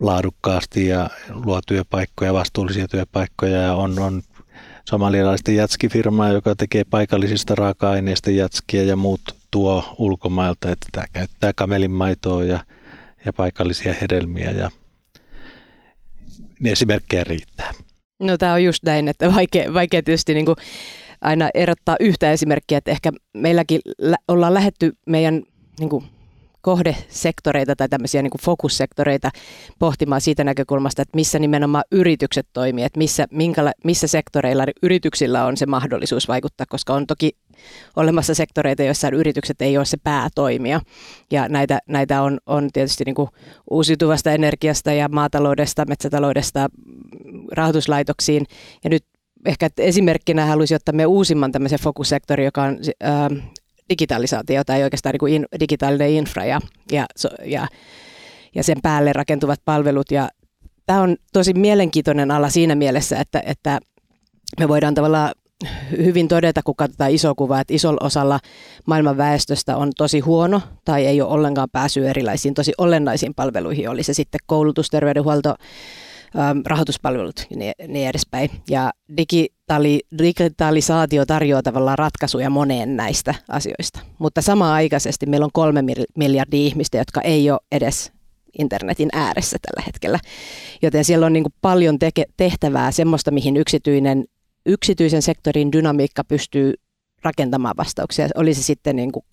laadukkaasti 0.01 0.87
ja 0.89 1.11
luo 1.29 1.61
työpaikkoja, 1.67 2.35
vastuullisia 2.35 2.89
työpaikkoja. 2.89 3.61
Ja 3.61 3.75
on, 3.75 3.99
on 3.99 4.23
somalialaista 4.89 5.51
jatskifirmaa, 5.51 6.33
joka 6.33 6.55
tekee 6.55 6.85
paikallisista 6.85 7.55
raaka-aineista 7.55 8.31
jatskia 8.31 8.83
ja 8.83 8.97
muut 8.97 9.21
tuo 9.51 9.95
ulkomailta. 9.99 10.71
Että 10.71 10.87
tämä 10.93 11.07
käyttää 11.13 11.53
kamelinmaitoa 11.57 12.45
ja, 12.45 12.61
ja 13.25 13.33
paikallisia 13.33 13.95
hedelmiä 14.01 14.51
ja 14.51 14.71
niin 16.61 16.73
esimerkkejä 16.73 17.25
riittää. 17.25 17.73
No 18.21 18.39
tämä 18.39 18.53
on 18.53 18.65
just 18.65 18.83
näin, 18.83 19.09
että 19.09 19.35
vaikea, 19.35 19.75
vaikea 19.75 20.03
tietysti 20.03 20.35
niin 20.35 20.47
kuin 20.47 20.57
aina 21.21 21.49
erottaa 21.55 21.97
yhtä 22.01 22.33
esimerkkiä, 22.33 22.79
että 22.79 22.91
ehkä 22.91 23.13
meilläkin 23.35 23.81
ollaan 24.29 24.55
lähetty 24.55 24.93
meidän 25.07 25.43
niin 25.79 25.89
kuin 25.91 26.05
kohdesektoreita 26.65 27.77
tai 27.77 27.89
tämmöisiä 27.89 28.23
niin 28.23 28.33
fokussektoreita 28.43 29.31
pohtimaan 29.79 30.21
siitä 30.21 30.45
näkökulmasta, 30.45 31.03
että 31.03 31.17
missä 31.17 31.39
nimenomaan 31.39 31.85
yritykset 31.91 32.47
toimii, 32.53 32.85
että 32.85 32.99
missä, 32.99 33.27
minkäla, 33.31 33.73
missä 33.85 34.07
sektoreilla 34.07 34.65
yrityksillä 34.83 35.45
on 35.45 35.57
se 35.57 35.67
mahdollisuus 35.67 36.29
vaikuttaa, 36.29 36.67
koska 36.69 36.95
on 36.95 37.07
toki 37.07 37.31
olemassa 37.97 38.35
sektoreita, 38.35 38.83
joissa 38.83 39.09
yritykset 39.09 39.63
ei 39.63 39.77
ole 39.77 39.85
se 39.85 39.97
päätoimija. 40.05 40.81
Ja 41.31 41.49
näitä, 41.49 41.79
näitä 41.89 42.23
on, 42.23 42.39
on 42.47 42.69
tietysti 42.73 43.05
niin 43.05 43.15
kuin 43.15 43.29
uusiutuvasta 43.71 44.33
energiasta 44.33 44.93
ja 44.93 45.09
maataloudesta, 45.09 45.85
metsätaloudesta 45.89 46.69
rahoituslaitoksiin. 47.53 48.47
Ja 48.85 48.91
nyt 48.91 49.05
ehkä 49.47 49.69
esimerkkinä 49.79 50.47
haluaisin 50.47 50.77
ottaa 50.77 50.95
me 50.95 51.07
uusimman 51.07 51.53
tämmöisen 51.53 51.81
fokussektori, 51.81 52.45
joka 52.45 52.63
on 52.63 52.79
digitalisaatio 53.91 54.65
tai 54.65 54.83
oikeastaan 54.83 55.13
niin 55.13 55.19
kuin 55.19 55.35
in, 55.35 55.47
digitaalinen 55.61 56.11
infra 56.11 56.45
ja, 56.45 56.61
ja, 56.93 57.07
ja, 57.45 57.69
ja 58.55 58.63
sen 58.63 58.79
päälle 58.83 59.13
rakentuvat 59.13 59.61
palvelut. 59.65 60.11
Ja 60.11 60.29
tämä 60.87 61.01
on 61.01 61.17
tosi 61.33 61.55
mielenkiintoinen 61.55 62.31
ala 62.31 62.51
siinä 62.51 62.75
mielessä, 62.75 63.19
että, 63.19 63.43
että 63.47 63.81
me 64.61 64.69
voidaan 64.69 64.95
tavallaan 64.95 65.35
hyvin 65.97 66.29
todeta, 66.29 66.63
kun 66.65 66.77
katsotaan 66.77 67.11
iso 67.11 67.35
kuva, 67.35 67.61
että 67.61 67.75
isolla 67.75 68.07
osalla 68.07 68.41
maailman 68.87 69.17
väestöstä 69.17 69.77
on 69.77 69.91
tosi 69.97 70.21
huono 70.21 70.61
tai 70.85 71.07
ei 71.07 71.21
ole 71.21 71.31
ollenkaan 71.31 71.69
päässyt 71.73 72.05
erilaisiin 72.05 72.55
tosi 72.55 72.73
olennaisiin 72.79 73.35
palveluihin, 73.35 73.89
oli 73.89 74.03
se 74.03 74.15
sitten 74.15 74.41
koulutus, 74.47 74.91
terveydenhuolto, 74.91 75.55
rahoituspalvelut 76.67 77.47
ja 77.51 77.57
niin, 77.57 77.73
niin 77.89 78.09
edespäin. 78.09 78.51
Ja 78.71 78.93
digitali, 79.17 80.01
digitalisaatio 80.19 81.27
tarjoaa 81.27 81.63
tavallaan 81.63 81.99
ratkaisuja 81.99 82.51
moneen 82.51 82.97
näistä 82.97 83.35
asioista. 83.49 84.01
Mutta 84.19 84.43
samaan 84.43 84.75
aikaisesti 84.75 85.27
meillä 85.27 85.45
on 85.45 85.53
kolme 85.53 85.85
miljardia 86.17 86.67
ihmistä, 86.67 86.99
jotka 86.99 87.21
ei 87.21 87.51
ole 87.51 87.61
edes 87.73 88.13
internetin 88.59 89.09
ääressä 89.13 89.57
tällä 89.63 89.87
hetkellä. 89.87 90.19
Joten 90.83 91.05
siellä 91.05 91.27
on 91.27 91.33
niin 91.33 91.45
kuin 91.45 91.55
paljon 91.61 91.95
teke- 91.95 92.33
tehtävää, 92.37 92.91
semmoista, 92.91 93.31
mihin 93.31 93.57
yksityinen, 93.57 94.25
yksityisen 94.67 95.23
sektorin 95.23 95.73
dynamiikka 95.73 96.25
pystyy 96.25 96.75
rakentamaan 97.23 97.77
vastauksia. 97.77 98.29
Oli 98.35 98.55
se 98.55 98.63
sitten 98.63 98.97
niin 98.97 99.13
kuin 99.13 99.25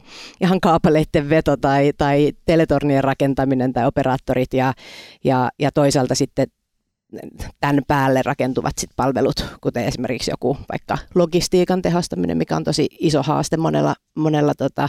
ihan 0.41 0.59
kaapaleiden 0.59 1.29
veto 1.29 1.57
tai, 1.57 1.91
tai 1.97 2.31
teletornien 2.45 3.03
rakentaminen 3.03 3.73
tai 3.73 3.87
operaattorit 3.87 4.53
ja, 4.53 4.73
ja, 5.23 5.49
ja 5.59 5.71
toisaalta 5.71 6.15
sitten 6.15 6.47
tämän 7.59 7.81
päälle 7.87 8.21
rakentuvat 8.25 8.77
sit 8.77 8.89
palvelut, 8.95 9.45
kuten 9.61 9.85
esimerkiksi 9.85 10.31
joku 10.31 10.57
vaikka 10.71 10.97
logistiikan 11.15 11.81
tehostaminen, 11.81 12.37
mikä 12.37 12.55
on 12.55 12.63
tosi 12.63 12.89
iso 12.99 13.23
haaste 13.23 13.57
monella, 13.57 13.95
monella 14.15 14.53
tota, 14.57 14.87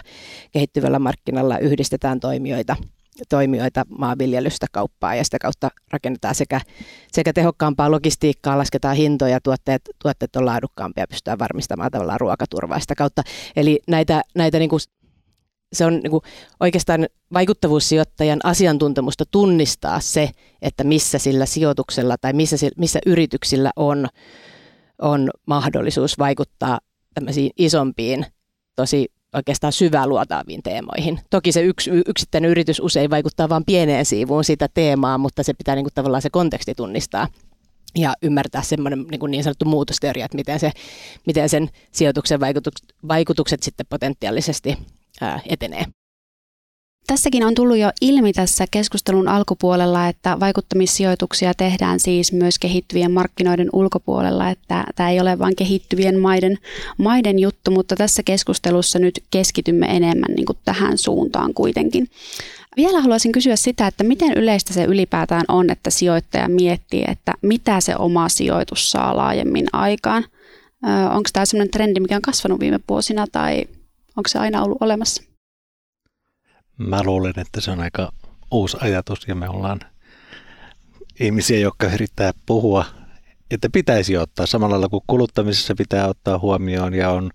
kehittyvällä 0.52 0.98
markkinalla, 0.98 1.58
yhdistetään 1.58 2.20
toimijoita, 2.20 2.76
toimijoita 3.28 3.84
maanviljelystä 3.98 4.66
kauppaa 4.72 5.14
ja 5.14 5.24
sitä 5.24 5.38
kautta 5.38 5.70
rakennetaan 5.90 6.34
sekä, 6.34 6.60
sekä 7.12 7.32
tehokkaampaa 7.32 7.90
logistiikkaa, 7.90 8.58
lasketaan 8.58 8.96
hintoja, 8.96 9.40
tuotteet, 9.40 9.82
tuotteet 10.02 10.36
on 10.36 10.46
laadukkaampia 10.46 11.06
pystytään 11.08 11.38
varmistamaan 11.38 11.90
tavallaan 11.90 12.20
ruokaturvaa 12.20 12.80
sitä 12.80 12.94
kautta. 12.94 13.22
Eli 13.56 13.80
näitä, 13.88 14.22
näitä 14.34 14.58
niin 14.58 14.70
kuin 14.70 14.80
se 15.72 15.84
on 15.84 15.94
niin 15.94 16.10
kuin 16.10 16.22
oikeastaan 16.60 17.06
vaikuttavuussijoittajan 17.32 18.40
asiantuntemusta 18.44 19.24
tunnistaa 19.30 20.00
se, 20.00 20.30
että 20.62 20.84
missä 20.84 21.18
sillä 21.18 21.46
sijoituksella 21.46 22.16
tai 22.20 22.32
missä, 22.32 22.56
missä 22.76 22.98
yrityksillä 23.06 23.70
on, 23.76 24.06
on 25.02 25.30
mahdollisuus 25.46 26.18
vaikuttaa 26.18 26.80
tämmöisiin 27.14 27.50
isompiin, 27.58 28.26
tosi 28.76 29.08
oikeastaan 29.34 29.72
syvää 29.72 30.06
luotaaviin 30.06 30.62
teemoihin. 30.62 31.20
Toki 31.30 31.52
se 31.52 31.62
yksi, 31.62 31.90
yksittäinen 32.06 32.50
yritys 32.50 32.80
usein 32.80 33.10
vaikuttaa 33.10 33.48
vain 33.48 33.64
pieneen 33.64 34.04
siivuun 34.04 34.44
sitä 34.44 34.68
teemaa, 34.74 35.18
mutta 35.18 35.42
se 35.42 35.54
pitää 35.54 35.74
niin 35.74 35.84
kuin 35.84 35.94
tavallaan 35.94 36.22
se 36.22 36.30
konteksti 36.30 36.74
tunnistaa 36.74 37.28
ja 37.96 38.14
ymmärtää 38.22 38.62
semmoinen 38.62 39.04
niin, 39.11 39.30
niin 39.30 39.44
sanottu 39.44 39.64
muutosteoria, 39.64 40.25
että 40.25 40.37
miten, 40.37 40.61
se, 40.61 40.72
miten 41.26 41.49
sen 41.49 41.70
sijoituksen 41.92 42.40
vaikutukset, 42.40 42.88
vaikutukset 43.08 43.62
sitten 43.62 43.87
potentiaalisesti 43.90 44.78
ää, 45.20 45.40
etenee. 45.46 45.84
Tässäkin 47.06 47.44
on 47.44 47.54
tullut 47.54 47.78
jo 47.78 47.90
ilmi 48.00 48.32
tässä 48.32 48.64
keskustelun 48.70 49.28
alkupuolella, 49.28 50.08
että 50.08 50.40
vaikuttamissijoituksia 50.40 51.54
tehdään 51.54 52.00
siis 52.00 52.32
myös 52.32 52.58
kehittyvien 52.58 53.12
markkinoiden 53.12 53.68
ulkopuolella, 53.72 54.50
että 54.50 54.84
tämä 54.94 55.11
ei 55.11 55.20
ole 55.20 55.38
vain 55.38 55.56
kehittyvien 55.56 56.18
maiden, 56.18 56.58
maiden 56.99 57.38
juttu, 57.38 57.70
mutta 57.70 57.96
tässä 57.96 58.22
keskustelussa 58.22 58.99
nyt 58.99 59.25
keskitymme 59.30 59.87
enemmän 59.87 60.34
niin 60.37 60.46
kuin 60.46 60.58
tähän 60.64 60.99
suuntaan 60.99 61.54
kuitenkin. 61.54 62.08
Vielä 62.76 63.00
haluaisin 63.00 63.32
kysyä 63.32 63.56
sitä, 63.56 63.86
että 63.86 64.04
miten 64.04 64.32
yleistä 64.32 64.72
se 64.72 64.84
ylipäätään 64.84 65.44
on, 65.48 65.70
että 65.70 65.90
sijoittaja 65.90 66.48
miettii, 66.48 67.04
että 67.08 67.34
mitä 67.42 67.80
se 67.80 67.96
oma 67.96 68.28
sijoitus 68.28 68.90
saa 68.90 69.16
laajemmin 69.16 69.66
aikaan. 69.72 70.24
Onko 71.10 71.30
tämä 71.32 71.46
sellainen 71.46 71.70
trendi, 71.70 72.00
mikä 72.00 72.16
on 72.16 72.22
kasvanut 72.22 72.60
viime 72.60 72.80
vuosina 72.88 73.26
tai 73.32 73.64
onko 74.16 74.28
se 74.28 74.38
aina 74.38 74.62
ollut 74.62 74.82
olemassa? 74.82 75.22
Mä 76.78 77.02
luulen, 77.02 77.34
että 77.36 77.60
se 77.60 77.70
on 77.70 77.80
aika 77.80 78.12
uusi 78.50 78.76
ajatus 78.80 79.28
ja 79.28 79.34
me 79.34 79.48
ollaan 79.48 79.80
ihmisiä, 81.20 81.58
jotka 81.58 81.86
yrittää 81.94 82.32
puhua, 82.46 82.84
että 83.50 83.68
pitäisi 83.70 84.16
ottaa 84.16 84.46
samalla 84.46 84.72
lailla 84.72 84.88
kuin 84.88 85.04
kuluttamisessa 85.06 85.74
pitää 85.74 86.08
ottaa 86.08 86.38
huomioon 86.38 86.94
ja 86.94 87.10
on 87.10 87.30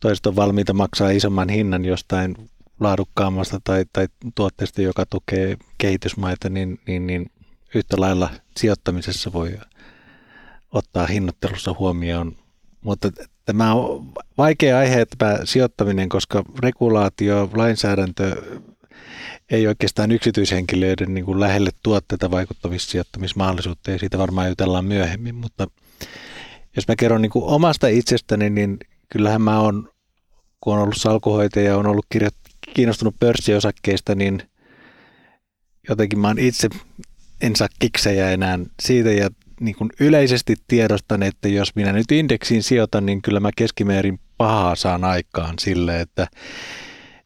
toiset 0.00 0.26
on 0.26 0.36
valmiita 0.36 0.72
maksaa 0.72 1.10
isomman 1.10 1.48
hinnan 1.48 1.84
jostain 1.84 2.36
laadukkaammasta 2.80 3.60
tai, 3.64 3.84
tai 3.92 4.08
tuotteesta, 4.34 4.82
joka 4.82 5.06
tukee 5.06 5.56
kehitysmaita, 5.78 6.48
niin, 6.48 6.80
niin, 6.86 7.06
niin 7.06 7.30
yhtä 7.74 7.96
lailla 7.98 8.30
sijoittamisessa 8.56 9.32
voi 9.32 9.58
ottaa 10.72 11.06
hinnoittelussa 11.06 11.74
huomioon. 11.78 12.36
Mutta 12.80 13.10
tämä 13.44 13.74
on 13.74 14.12
vaikea 14.38 14.78
aihe, 14.78 15.06
tämä 15.18 15.38
sijoittaminen, 15.44 16.08
koska 16.08 16.44
regulaatio, 16.58 17.50
lainsäädäntö 17.54 18.42
ei 19.50 19.66
oikeastaan 19.66 20.12
yksityishenkilöiden 20.12 21.14
niin 21.14 21.24
kuin 21.24 21.40
lähelle 21.40 21.70
tuotteita 21.82 22.30
vaikuttavissa 22.30 22.90
sijoittamismahdollisuutta, 22.90 23.90
ja 23.90 23.98
siitä 23.98 24.18
varmaan 24.18 24.48
jutellaan 24.48 24.84
myöhemmin, 24.84 25.34
mutta 25.34 25.66
jos 26.76 26.88
mä 26.88 26.96
kerron 26.96 27.22
niin 27.22 27.30
kuin 27.30 27.44
omasta 27.44 27.88
itsestäni, 27.88 28.50
niin 28.50 28.78
kyllähän 29.08 29.42
mä 29.42 29.60
oon, 29.60 29.88
kun 30.60 30.74
on 30.74 30.82
ollut 30.82 30.96
salkuhoitaja 30.96 31.66
ja 31.66 31.76
on 31.76 31.86
ollut 31.86 32.06
kirjoittanut 32.08 32.45
kiinnostunut 32.74 33.18
pörssiosakkeista, 33.20 34.14
niin 34.14 34.42
jotenkin 35.88 36.18
mä 36.18 36.34
itse 36.38 36.68
en 37.40 37.56
saa 37.56 37.68
kiksejä 37.78 38.30
enää 38.30 38.58
siitä 38.82 39.10
ja 39.10 39.30
niin 39.60 39.76
kuin 39.76 39.90
yleisesti 40.00 40.54
tiedostan, 40.68 41.22
että 41.22 41.48
jos 41.48 41.74
minä 41.74 41.92
nyt 41.92 42.12
indeksiin 42.12 42.62
sijoitan, 42.62 43.06
niin 43.06 43.22
kyllä 43.22 43.40
mä 43.40 43.50
keskimäärin 43.56 44.20
pahaa 44.38 44.76
saan 44.76 45.04
aikaan 45.04 45.54
sille, 45.58 46.00
että, 46.00 46.26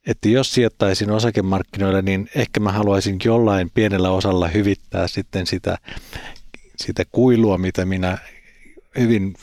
että 0.06 0.28
jos 0.28 0.54
sijoittaisin 0.54 1.10
osakemarkkinoille, 1.10 2.02
niin 2.02 2.30
ehkä 2.34 2.60
mä 2.60 2.72
haluaisin 2.72 3.18
jollain 3.24 3.70
pienellä 3.74 4.10
osalla 4.10 4.48
hyvittää 4.48 5.08
sitten 5.08 5.46
sitä, 5.46 5.78
sitä 6.76 7.04
kuilua, 7.12 7.58
mitä 7.58 7.84
minä 7.84 8.18
hyvin 8.98 9.34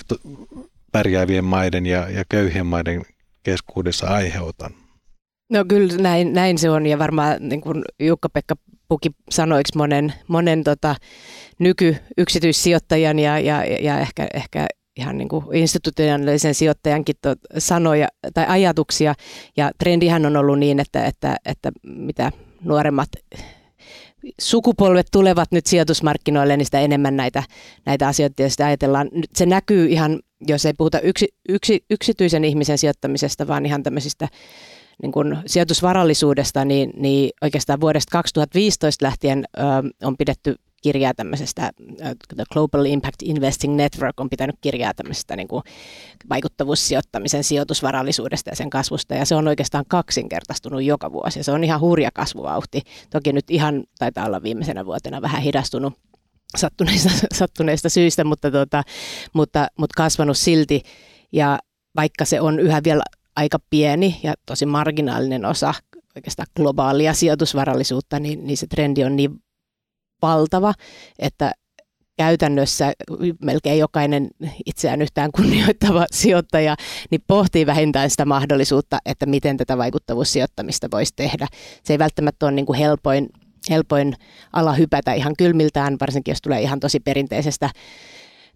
pärjäävien 0.91 1.45
maiden 1.45 1.85
ja, 1.85 2.09
ja 2.09 2.23
köyhien 2.29 2.65
maiden 2.65 3.05
keskuudessa 3.43 4.07
aiheutan. 4.07 4.86
No 5.49 5.65
kyllä 5.67 5.93
näin, 5.97 6.33
näin 6.33 6.57
se 6.57 6.69
on 6.69 6.85
ja 6.85 6.99
varmaan 6.99 7.37
niin 7.39 7.61
kuin 7.61 7.83
Jukka-Pekka 7.99 8.55
Puki 8.87 9.09
sanoiksi 9.29 9.77
monen, 9.77 10.13
monen 10.27 10.63
tota, 10.63 10.95
nyky-yksityissijoittajan 11.59 13.19
ja, 13.19 13.39
ja, 13.39 13.63
ja 13.65 13.99
ehkä, 13.99 14.27
ehkä 14.33 14.67
ihan 14.97 15.17
niin 15.17 15.27
kuin 15.27 15.55
institutionaalisen 15.55 16.55
sijoittajankin 16.55 17.15
to, 17.21 17.35
sanoja 17.57 18.07
tai 18.33 18.45
ajatuksia. 18.47 19.13
Ja 19.57 19.71
trendihän 19.77 20.25
on 20.25 20.37
ollut 20.37 20.59
niin, 20.59 20.79
että, 20.79 21.05
että, 21.05 21.37
että 21.45 21.71
mitä 21.83 22.31
nuoremmat 22.63 23.09
sukupolvet 24.41 25.07
tulevat 25.11 25.51
nyt 25.51 25.65
sijoitusmarkkinoille, 25.65 26.57
niin 26.57 26.65
sitä 26.65 26.79
enemmän 26.79 27.17
näitä, 27.17 27.43
näitä 27.85 28.07
asioita 28.07 28.49
sitä 28.49 28.65
ajatellaan. 28.65 29.09
Nyt 29.11 29.29
se 29.35 29.45
näkyy 29.45 29.87
ihan, 29.87 30.19
jos 30.47 30.65
ei 30.65 30.73
puhuta 30.77 30.99
yksi, 30.99 31.27
yksi, 31.49 31.85
yksityisen 31.89 32.45
ihmisen 32.45 32.77
sijoittamisesta, 32.77 33.47
vaan 33.47 33.65
ihan 33.65 33.83
tämmöisistä 33.83 34.27
niin 35.03 35.11
kuin 35.11 35.37
sijoitusvarallisuudesta, 35.45 36.65
niin, 36.65 36.91
niin 36.95 37.29
oikeastaan 37.41 37.81
vuodesta 37.81 38.11
2015 38.11 39.05
lähtien 39.05 39.45
ö, 39.57 39.61
on 40.03 40.17
pidetty 40.17 40.55
kirjaa 40.81 41.13
tämmöisestä, 41.13 41.71
The 42.35 42.43
Global 42.53 42.85
Impact 42.85 43.15
Investing 43.23 43.75
Network 43.75 44.19
on 44.19 44.29
pitänyt 44.29 44.55
kirjaa 44.61 44.93
tämmöisestä 44.93 45.35
niin 45.35 45.47
kuin 45.47 45.63
vaikuttavuussijoittamisen 46.29 47.43
sijoitusvarallisuudesta 47.43 48.49
ja 48.49 48.55
sen 48.55 48.69
kasvusta, 48.69 49.15
ja 49.15 49.25
se 49.25 49.35
on 49.35 49.47
oikeastaan 49.47 49.85
kaksinkertaistunut 49.87 50.83
joka 50.83 51.11
vuosi, 51.11 51.39
ja 51.39 51.43
se 51.43 51.51
on 51.51 51.63
ihan 51.63 51.79
hurja 51.79 52.09
kasvuvauhti. 52.13 52.81
Toki 53.09 53.33
nyt 53.33 53.51
ihan 53.51 53.83
taitaa 53.99 54.25
olla 54.25 54.43
viimeisenä 54.43 54.85
vuotena 54.85 55.21
vähän 55.21 55.41
hidastunut 55.41 55.93
sattuneista, 56.57 57.09
sattuneista 57.39 57.89
syistä, 57.89 58.23
mutta, 58.23 58.51
tuota, 58.51 58.83
mutta, 59.33 59.67
mutta 59.77 59.93
kasvanut 59.97 60.37
silti, 60.37 60.81
ja 61.31 61.59
vaikka 61.95 62.25
se 62.25 62.41
on 62.41 62.59
yhä 62.59 62.81
vielä 62.83 63.03
aika 63.37 63.57
pieni 63.69 64.19
ja 64.23 64.33
tosi 64.45 64.65
marginaalinen 64.65 65.45
osa 65.45 65.73
oikeastaan 66.15 66.47
globaalia 66.55 67.13
sijoitusvarallisuutta, 67.13 68.19
niin, 68.19 68.47
niin 68.47 68.57
se 68.57 68.67
trendi 68.67 69.03
on 69.03 69.15
niin 69.15 69.31
valtava, 70.21 70.73
että 71.19 71.51
käytännössä 72.17 72.93
melkein 73.41 73.79
jokainen 73.79 74.27
itseään 74.65 75.01
yhtään 75.01 75.31
kunnioittava 75.31 76.05
sijoittaja 76.11 76.75
niin 77.11 77.21
pohtii 77.27 77.65
vähintään 77.65 78.09
sitä 78.09 78.25
mahdollisuutta, 78.25 78.97
että 79.05 79.25
miten 79.25 79.57
tätä 79.57 79.77
vaikuttavuussijoittamista 79.77 80.87
voisi 80.91 81.13
tehdä. 81.15 81.47
Se 81.83 81.93
ei 81.93 81.99
välttämättä 81.99 82.45
ole 82.45 82.51
niin 82.51 82.65
kuin 82.65 82.79
helpoin, 82.79 83.29
helpoin 83.69 84.13
ala 84.53 84.73
hypätä 84.73 85.13
ihan 85.13 85.33
kylmiltään, 85.37 85.97
varsinkin 86.01 86.31
jos 86.31 86.41
tulee 86.41 86.61
ihan 86.61 86.79
tosi 86.79 86.99
perinteisestä, 86.99 87.69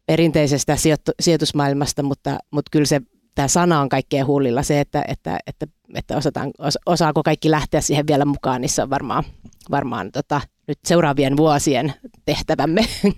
perinteisestä 0.05 0.75
sijoitusmaailmasta, 1.21 2.03
mutta, 2.03 2.37
mutta 2.51 2.69
kyllä 2.71 2.85
se 2.85 3.01
tämä 3.35 3.47
sana 3.47 3.81
on 3.81 3.89
kaikkien 3.89 4.25
huulilla. 4.25 4.63
Se, 4.63 4.79
että, 4.79 5.03
että, 5.07 5.39
että, 5.47 5.67
että 5.95 6.17
osataan, 6.17 6.51
osaako 6.85 7.23
kaikki 7.23 7.51
lähteä 7.51 7.81
siihen 7.81 8.07
vielä 8.07 8.25
mukaan, 8.25 8.61
niin 8.61 8.69
se 8.69 8.83
on 8.83 8.89
varmaan, 8.89 9.23
varmaan 9.71 10.11
tota, 10.11 10.41
nyt 10.67 10.79
seuraavien 10.85 11.37
vuosien 11.37 11.93
tehtävämme. 12.25 12.81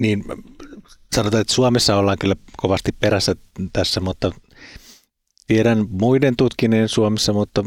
Niin, 0.00 0.24
sanotaan, 1.14 1.40
että 1.40 1.52
Suomessa 1.52 1.96
ollaan 1.96 2.18
kyllä 2.18 2.36
kovasti 2.56 2.92
perässä 2.92 3.36
tässä, 3.72 4.00
mutta 4.00 4.32
tiedän 5.46 5.86
muiden 5.90 6.36
tutkineen 6.36 6.88
Suomessa, 6.88 7.32
mutta 7.32 7.64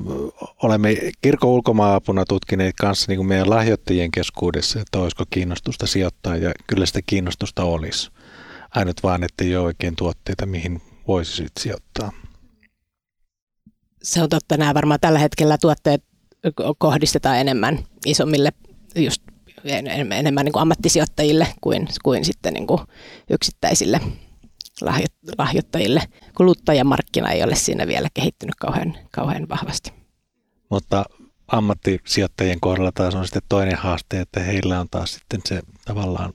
olemme 0.64 0.96
kirkon 1.22 1.50
ulkomaanapuna 1.50 2.26
tutkineet 2.26 2.76
kanssa 2.80 3.06
niin 3.12 3.18
kuin 3.18 3.28
meidän 3.28 3.50
lahjoittajien 3.50 4.12
keskuudessa, 4.12 4.80
että 4.80 5.00
olisiko 5.00 5.24
kiinnostusta 5.30 5.88
sijoittaa 5.88 6.38
ja 6.38 6.52
kyllä 6.68 6.86
sitä 6.86 7.00
kiinnostusta 7.06 7.64
olisi. 7.64 8.12
Ainut 8.76 9.04
vaan, 9.04 9.24
että 9.24 9.44
ei 9.44 9.56
ole 9.56 9.66
oikein 9.66 9.96
tuotteita, 9.96 10.46
mihin 10.46 10.82
voisi 11.08 11.36
sitten 11.36 11.64
sijoittaa. 11.64 12.12
Se 14.04 14.22
on 14.22 14.30
totta. 14.30 14.58
Nämä 14.58 14.74
varmaan 14.74 15.00
tällä 15.00 15.20
hetkellä 15.20 15.58
tuotteet 15.58 16.04
kohdistetaan 16.78 17.38
enemmän 17.38 17.80
isommille 18.06 18.50
just 18.96 19.24
enemmän 19.66 20.46
niin 20.46 20.54
kuin 20.54 20.62
ammattisijoittajille 20.62 21.48
kuin, 21.62 21.88
kuin 22.04 22.26
sitten 22.26 22.54
niin 22.54 22.68
kuin 22.68 22.82
yksittäisille 23.30 24.02
lahjoittajille. 25.38 26.02
Kuluttajamarkkina 26.38 27.32
ei 27.32 27.44
ole 27.44 27.56
siinä 27.56 27.88
vielä 27.88 28.08
kehittynyt 28.14 28.56
kauhean, 28.56 28.98
kauhean 29.12 29.50
vahvasti. 29.50 29.94
Mutta 30.70 31.06
ammattisijoittajien 31.48 32.60
kohdalla 32.60 32.92
taas 32.92 33.16
on 33.16 33.26
sitten 33.26 33.42
toinen 33.50 33.78
haaste, 33.78 34.20
että 34.20 34.40
heillä 34.40 34.80
on 34.80 34.88
taas 34.92 35.14
sitten 35.14 35.42
se 35.46 35.62
tavallaan 35.86 36.34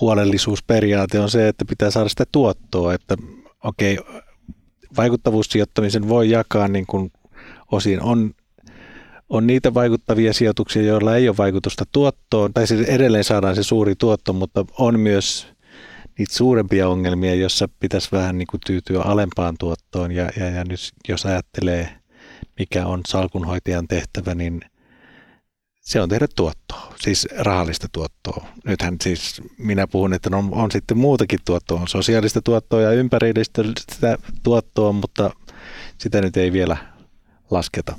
huolellisuusperiaate 0.00 1.20
on 1.20 1.30
se, 1.30 1.48
että 1.48 1.64
pitää 1.64 1.90
saada 1.90 2.08
sitä 2.08 2.24
tuottoa, 2.32 2.94
että 2.94 3.16
okei, 3.64 3.98
vaikuttavuussijoittamisen 4.96 6.08
voi 6.08 6.30
jakaa 6.30 6.68
niin 6.68 6.86
kuin 6.86 7.12
osin. 7.72 8.02
On, 8.02 8.34
on 9.28 9.46
niitä 9.46 9.74
vaikuttavia 9.74 10.32
sijoituksia, 10.32 10.82
joilla 10.82 11.16
ei 11.16 11.28
ole 11.28 11.36
vaikutusta 11.36 11.84
tuottoon, 11.92 12.54
tai 12.54 12.66
siis 12.66 12.88
edelleen 12.88 13.24
saadaan 13.24 13.56
se 13.56 13.62
suuri 13.62 13.94
tuotto, 13.96 14.32
mutta 14.32 14.64
on 14.78 15.00
myös 15.00 15.48
niitä 16.18 16.34
suurempia 16.34 16.88
ongelmia, 16.88 17.34
joissa 17.34 17.68
pitäisi 17.80 18.08
vähän 18.12 18.38
niin 18.38 18.46
kuin 18.50 18.60
tyytyä 18.66 19.02
alempaan 19.02 19.54
tuottoon. 19.58 20.12
Ja, 20.12 20.30
ja, 20.36 20.50
ja 20.50 20.64
nyt 20.64 20.80
jos 21.08 21.26
ajattelee, 21.26 21.88
mikä 22.58 22.86
on 22.86 23.00
salkunhoitajan 23.08 23.88
tehtävä, 23.88 24.34
niin– 24.34 24.60
se 25.88 26.00
on 26.00 26.08
tehdä 26.08 26.26
tuottoa, 26.36 26.94
siis 27.00 27.28
rahallista 27.38 27.86
tuottoa. 27.92 28.46
Nythän 28.64 28.96
siis 29.02 29.42
minä 29.58 29.86
puhun, 29.86 30.14
että 30.14 30.36
on, 30.36 30.48
on 30.52 30.70
sitten 30.70 30.98
muutakin 30.98 31.38
tuottoa, 31.44 31.80
on 31.80 31.88
sosiaalista 31.88 32.42
tuottoa 32.42 32.80
ja 32.80 32.92
ympärillistä 32.92 33.62
tuottoa, 34.42 34.92
mutta 34.92 35.30
sitä 35.98 36.20
nyt 36.20 36.36
ei 36.36 36.52
vielä 36.52 36.76
lasketa. 37.50 37.94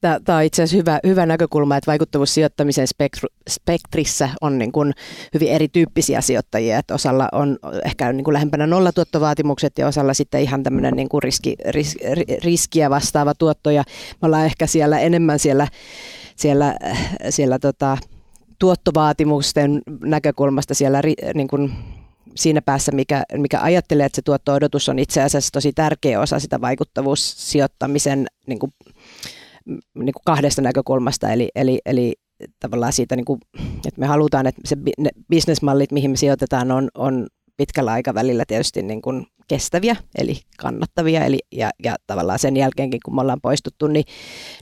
Tämä 0.00 0.38
on 0.38 0.42
itse 0.44 0.62
asiassa 0.62 0.76
hyvä, 0.76 1.00
hyvä 1.06 1.26
näkökulma, 1.26 1.76
että 1.76 1.90
vaikuttavuussijoittamisen 1.90 2.86
spektru, 2.86 3.28
spektrissä 3.50 4.28
on 4.40 4.58
niin 4.58 4.72
kuin 4.72 4.92
hyvin 5.34 5.48
erityyppisiä 5.48 6.20
sijoittajia. 6.20 6.78
Että 6.78 6.94
osalla 6.94 7.28
on 7.32 7.58
ehkä 7.84 8.12
niin 8.12 8.24
kuin 8.24 8.32
lähempänä 8.32 8.66
nollatuottovaatimukset 8.66 9.78
ja 9.78 9.86
osalla 9.86 10.14
sitten 10.14 10.42
ihan 10.42 10.62
tämmöinen 10.62 10.94
niin 10.94 11.08
kuin 11.08 11.22
riski, 11.22 11.56
ris, 11.68 11.96
riskiä 12.44 12.90
vastaava 12.90 13.34
tuotto. 13.34 13.70
Ja 13.70 13.84
me 14.22 14.26
ollaan 14.26 14.44
ehkä 14.44 14.66
siellä 14.66 14.98
enemmän 14.98 15.38
siellä, 15.38 15.68
siellä, 16.36 16.76
siellä 17.30 17.58
tota, 17.58 17.98
tuottovaatimusten 18.58 19.82
näkökulmasta 20.04 20.74
siellä 20.74 21.02
niin 21.34 21.48
kuin 21.48 21.72
siinä 22.34 22.62
päässä, 22.62 22.92
mikä, 22.92 23.22
mikä 23.36 23.60
ajattelee, 23.60 24.06
että 24.06 24.16
se 24.16 24.22
tuotto-odotus 24.22 24.88
on 24.88 24.98
itse 24.98 25.22
asiassa 25.22 25.52
tosi 25.52 25.72
tärkeä 25.72 26.20
osa 26.20 26.38
sitä 26.40 26.60
vaikuttavuussijoittamisen 26.60 28.26
niin 28.46 28.58
kuin, 28.58 28.72
niin 29.94 30.12
kuin 30.12 30.24
kahdesta 30.24 30.62
näkökulmasta. 30.62 31.32
Eli, 31.32 31.48
eli, 31.54 31.80
eli 31.86 32.14
tavallaan 32.60 32.92
siitä, 32.92 33.16
niin 33.16 33.24
kuin, 33.24 33.40
että 33.86 34.00
me 34.00 34.06
halutaan, 34.06 34.46
että 34.46 34.60
se 34.64 34.76
ne 34.98 35.10
bisnesmallit, 35.30 35.92
mihin 35.92 36.10
me 36.10 36.16
sijoitetaan, 36.16 36.70
on, 36.70 36.88
on 36.94 37.26
pitkällä 37.56 37.92
aikavälillä 37.92 38.44
tietysti 38.46 38.82
niin 38.82 39.02
kuin 39.02 39.26
kestäviä, 39.48 39.96
eli 40.18 40.40
kannattavia, 40.58 41.24
eli, 41.24 41.38
ja, 41.52 41.70
ja 41.84 41.94
tavallaan 42.06 42.38
sen 42.38 42.56
jälkeenkin, 42.56 43.00
kun 43.04 43.14
me 43.14 43.20
ollaan 43.20 43.40
poistuttu, 43.40 43.86
niin, 43.86 44.04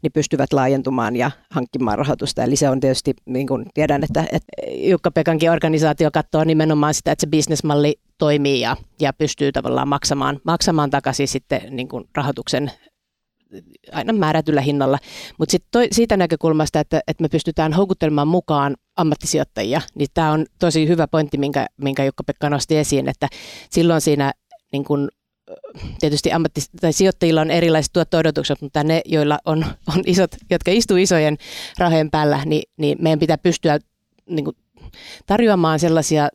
niin 0.02 0.12
pystyvät 0.12 0.52
laajentumaan 0.52 1.16
ja 1.16 1.30
hankkimaan 1.50 1.98
rahoitusta. 1.98 2.42
Eli 2.42 2.56
se 2.56 2.68
on 2.68 2.80
tietysti, 2.80 3.14
niin 3.26 3.46
kuin 3.46 3.66
tiedän, 3.74 4.04
että, 4.04 4.24
että 4.32 4.52
Jukka-Pekankin 4.70 5.50
organisaatio 5.50 6.10
katsoo 6.10 6.44
nimenomaan 6.44 6.94
sitä, 6.94 7.12
että 7.12 7.20
se 7.20 7.26
bisnesmalli 7.26 7.94
toimii 8.18 8.60
ja, 8.60 8.76
ja 9.00 9.12
pystyy 9.12 9.52
tavallaan 9.52 9.88
maksamaan, 9.88 10.40
maksamaan 10.44 10.90
takaisin 10.90 11.28
sitten 11.28 11.60
niin 11.70 11.88
kuin 11.88 12.04
rahoituksen 12.14 12.70
aina 13.92 14.12
määrätyllä 14.12 14.60
hinnalla. 14.60 14.98
Mutta 15.38 15.50
sitten 15.50 15.88
siitä 15.92 16.16
näkökulmasta, 16.16 16.80
että, 16.80 17.00
että 17.08 17.22
me 17.22 17.28
pystytään 17.28 17.72
houkuttelemaan 17.72 18.28
mukaan 18.28 18.76
ammattisijoittajia, 18.96 19.80
niin 19.94 20.08
tämä 20.14 20.32
on 20.32 20.46
tosi 20.58 20.88
hyvä 20.88 21.08
pointti, 21.08 21.38
minkä, 21.38 21.66
minkä 21.76 22.04
Jukka-Pekka 22.04 22.50
nosti 22.50 22.76
esiin, 22.76 23.08
että 23.08 23.28
silloin 23.70 24.00
siinä 24.00 24.32
niin 24.74 24.84
kun, 24.84 25.08
tietysti 26.00 26.30
ammatti- 26.32 26.78
tai 26.80 26.92
sijoittajilla 26.92 27.40
on 27.40 27.50
erilaiset 27.50 27.92
tuotto-odotukset, 27.92 28.60
mutta 28.60 28.84
ne, 28.84 29.00
joilla 29.04 29.38
on, 29.44 29.66
on 29.96 30.02
isot, 30.06 30.30
jotka 30.50 30.70
istuu 30.70 30.96
isojen 30.96 31.36
rahojen 31.78 32.10
päällä, 32.10 32.42
niin, 32.44 32.62
niin 32.76 32.98
meidän 33.00 33.18
pitää 33.18 33.38
pystyä 33.38 33.78
niin 34.30 34.44
kuin, 34.44 34.56
tarjoamaan 35.26 35.78
sellaisia 35.78 36.28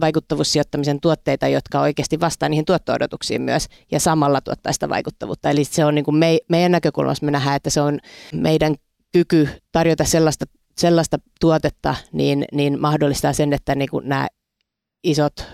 vaikuttavuussijoittamisen 0.00 1.00
tuotteita, 1.00 1.48
jotka 1.48 1.80
oikeasti 1.80 2.20
vastaa 2.20 2.48
niihin 2.48 2.64
tuotto-odotuksiin 2.64 3.42
myös 3.42 3.66
ja 3.90 4.00
samalla 4.00 4.40
tuottaa 4.40 4.72
sitä 4.72 4.88
vaikuttavuutta. 4.88 5.50
Eli 5.50 5.64
se 5.64 5.84
on 5.84 5.94
niin 5.94 6.04
kuin 6.04 6.16
me, 6.16 6.38
meidän 6.48 6.72
näkökulmasta 6.72 7.26
me 7.26 7.30
nähdään, 7.30 7.56
että 7.56 7.70
se 7.70 7.80
on 7.80 7.98
meidän 8.32 8.74
kyky 9.12 9.48
tarjota 9.72 10.04
sellaista, 10.04 10.44
sellaista 10.78 11.18
tuotetta, 11.40 11.94
niin, 12.12 12.44
niin 12.52 12.80
mahdollistaa 12.80 13.32
sen, 13.32 13.52
että 13.52 13.74
niin 13.74 13.90
kuin 13.90 14.08
nämä 14.08 14.28
isot, 15.04 15.46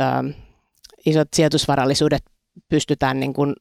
ähm, 0.00 0.45
isot 1.06 1.28
sijoitusvarallisuudet 1.36 2.22
pystytään 2.68 3.20
niin 3.20 3.32
kuin 3.32 3.54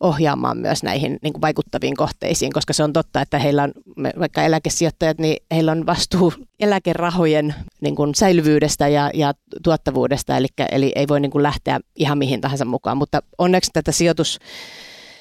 ohjaamaan 0.00 0.58
myös 0.58 0.82
näihin 0.82 1.18
niin 1.22 1.32
kuin 1.32 1.40
vaikuttaviin 1.40 1.96
kohteisiin, 1.96 2.52
koska 2.52 2.72
se 2.72 2.82
on 2.82 2.92
totta, 2.92 3.20
että 3.20 3.38
heillä 3.38 3.62
on, 3.62 3.72
vaikka 4.18 4.42
eläkesijoittajat, 4.42 5.18
niin 5.18 5.36
heillä 5.50 5.72
on 5.72 5.86
vastuu 5.86 6.32
eläkerahojen 6.60 7.54
niin 7.80 7.96
kuin 7.96 8.14
säilyvyydestä 8.14 8.88
ja, 8.88 9.10
ja 9.14 9.32
tuottavuudesta, 9.62 10.36
eli, 10.36 10.46
eli 10.72 10.92
ei 10.94 11.08
voi 11.08 11.20
niin 11.20 11.30
kuin 11.30 11.42
lähteä 11.42 11.80
ihan 11.96 12.18
mihin 12.18 12.40
tahansa 12.40 12.64
mukaan, 12.64 12.96
mutta 12.96 13.22
onneksi 13.38 13.70
tätä 13.72 13.92
sijoitus, 13.92 14.38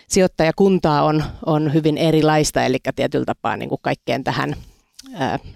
sijoittajakuntaa 0.08 1.04
on, 1.04 1.24
on 1.46 1.74
hyvin 1.74 1.98
erilaista, 1.98 2.63
eli 2.63 2.78
tietyllä 2.96 3.26
tapaa 3.26 3.58
niin 3.58 3.70
kuin 3.70 3.82
kaikkeen 3.82 4.24
tähän 4.24 4.56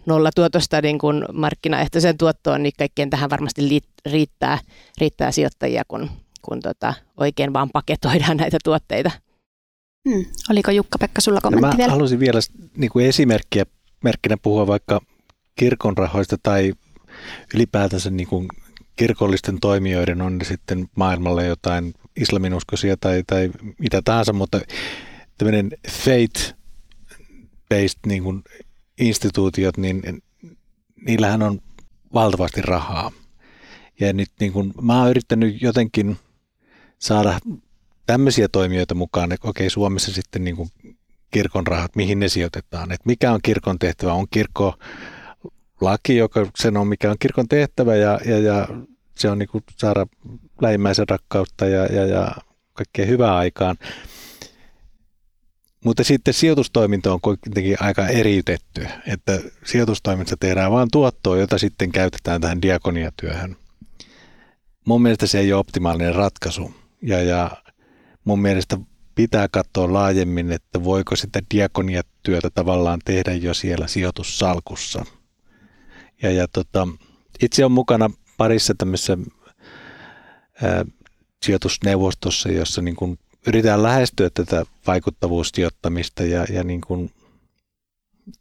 nollatuotosta 0.06 0.82
niin 0.82 1.00
kuin 1.00 1.26
markkinaehtoiseen 1.34 2.18
tuottoon, 2.18 2.64
niin 2.64 2.74
kaikkeen 2.78 3.10
tähän 3.10 3.30
varmasti 3.30 3.82
riittää, 4.06 4.60
riittää 5.00 5.32
sijoittajia, 5.32 5.84
kun 5.88 6.10
kun 6.42 6.62
tota, 6.62 6.94
oikein 7.18 7.54
vaan 7.54 7.70
paketoidaan 7.74 8.38
näitä 8.38 8.58
tuotteita. 8.64 9.12
Hmm. 10.10 10.26
Oliko 10.50 10.72
Jukka-Pekka 10.72 11.22
sulla 11.22 11.42
kommentti 11.42 11.66
no 11.66 11.72
mä 11.72 11.78
vielä? 11.78 11.92
halusin 11.92 12.20
vielä 12.20 12.40
niin 12.78 12.92
kuin 12.92 13.06
esimerkkiä 13.06 13.66
merkkinä 14.04 14.38
puhua 14.42 14.68
vaikka 14.68 15.02
kirkon 15.56 15.98
rahoista 15.98 16.38
tai 16.44 16.74
ylipäätänsä 17.54 18.10
niin 18.10 18.28
kuin 18.28 18.48
kirkollisten 18.96 19.60
toimijoiden, 19.60 20.22
on 20.22 20.40
sitten 20.44 20.88
maailmalle 20.96 21.46
jotain 21.46 21.94
islaminuskoisia 22.16 22.98
tai, 22.98 23.24
tai 23.28 23.52
mitä 23.78 24.02
tahansa, 24.02 24.34
mutta 24.34 24.62
tämmöinen 25.38 25.72
faith-based 25.88 28.00
niin 28.06 28.24
kuin 28.24 28.44
instituutiot, 29.02 29.78
niin 29.78 30.24
niillähän 31.06 31.42
on 31.42 31.62
valtavasti 32.14 32.62
rahaa. 32.62 33.12
Ja 34.00 34.14
nyt 34.14 34.30
niin 34.40 34.54
kuin, 34.54 34.74
mä 34.82 35.00
oon 35.00 35.10
yrittänyt 35.10 35.62
jotenkin– 35.62 36.18
saada 37.02 37.40
tämmöisiä 38.06 38.48
toimijoita 38.48 38.96
mukaan, 38.96 39.32
että 39.32 39.48
okei 39.48 39.70
Suomessa 39.70 40.14
sitten 40.14 40.44
niin 40.44 40.56
kuin 40.56 40.70
kirkon 41.32 41.68
rahat, 41.68 41.96
mihin 41.96 42.20
ne 42.20 42.30
sijoitetaan, 42.30 42.92
että 42.92 43.08
mikä 43.08 43.32
on 43.32 43.40
kirkon 43.44 43.80
tehtävä, 43.80 44.14
on 44.14 44.28
kirkko 44.32 44.76
laki, 45.82 46.18
joka 46.18 46.48
sen 46.56 46.78
on 46.78 46.88
mikä 46.88 47.12
on 47.12 47.16
kirkon 47.20 47.48
tehtävä 47.48 47.96
ja, 47.96 48.20
ja, 48.26 48.40
ja 48.40 48.68
se 49.16 49.30
on 49.30 49.40
niin 49.40 49.50
kuin 49.50 49.64
saada 49.78 50.06
lähimmäisen 50.62 51.10
rakkautta 51.10 51.66
ja, 51.66 51.86
ja, 51.86 52.06
ja 52.06 52.32
kaikkea 52.74 53.06
hyvää 53.06 53.36
aikaan. 53.36 53.76
Mutta 55.86 56.04
sitten 56.04 56.34
sijoitustoiminta 56.34 57.14
on 57.14 57.22
kuitenkin 57.22 57.78
aika 57.80 58.08
eriytetty, 58.08 58.88
että 59.08 59.40
sijoitustoiminta 59.66 60.38
tehdään 60.38 60.72
vain 60.72 60.90
tuottoa, 60.92 61.38
jota 61.38 61.58
sitten 61.58 61.92
käytetään 61.92 62.42
tähän 62.42 62.62
diakoniatyöhön. 62.62 63.56
Mun 64.86 65.02
mielestä 65.02 65.28
se 65.28 65.40
ei 65.40 65.54
ole 65.54 65.60
optimaalinen 65.60 66.16
ratkaisu. 66.16 66.74
Ja, 67.02 67.22
ja 67.22 67.52
mun 68.24 68.42
mielestä 68.42 68.78
pitää 69.16 69.48
katsoa 69.48 69.94
laajemmin, 69.94 70.52
että 70.52 70.84
voiko 70.84 71.16
sitä 71.16 71.40
diakoniatyötä 71.54 72.50
tavallaan 72.50 73.00
tehdä 73.06 73.34
jo 73.34 73.54
siellä 73.54 73.88
sijoitussalkussa. 73.88 75.06
Ja, 76.22 76.32
ja 76.32 76.48
tota, 76.48 76.88
itse 77.42 77.66
on 77.66 77.72
mukana 77.72 78.10
parissa 78.38 78.74
tämmöisessä 78.78 79.18
ää, 80.64 80.86
sijoitusneuvostossa, 81.46 82.52
jossa 82.52 82.82
niin 82.82 82.96
kuin 82.96 83.20
yritetään 83.48 83.84
lähestyä 83.84 84.30
tätä 84.34 84.66
vaikuttavuussijoittamista 84.88 86.24
ja, 86.24 86.46
ja 86.50 86.64
niin 86.64 86.82
kuin, 86.82 87.12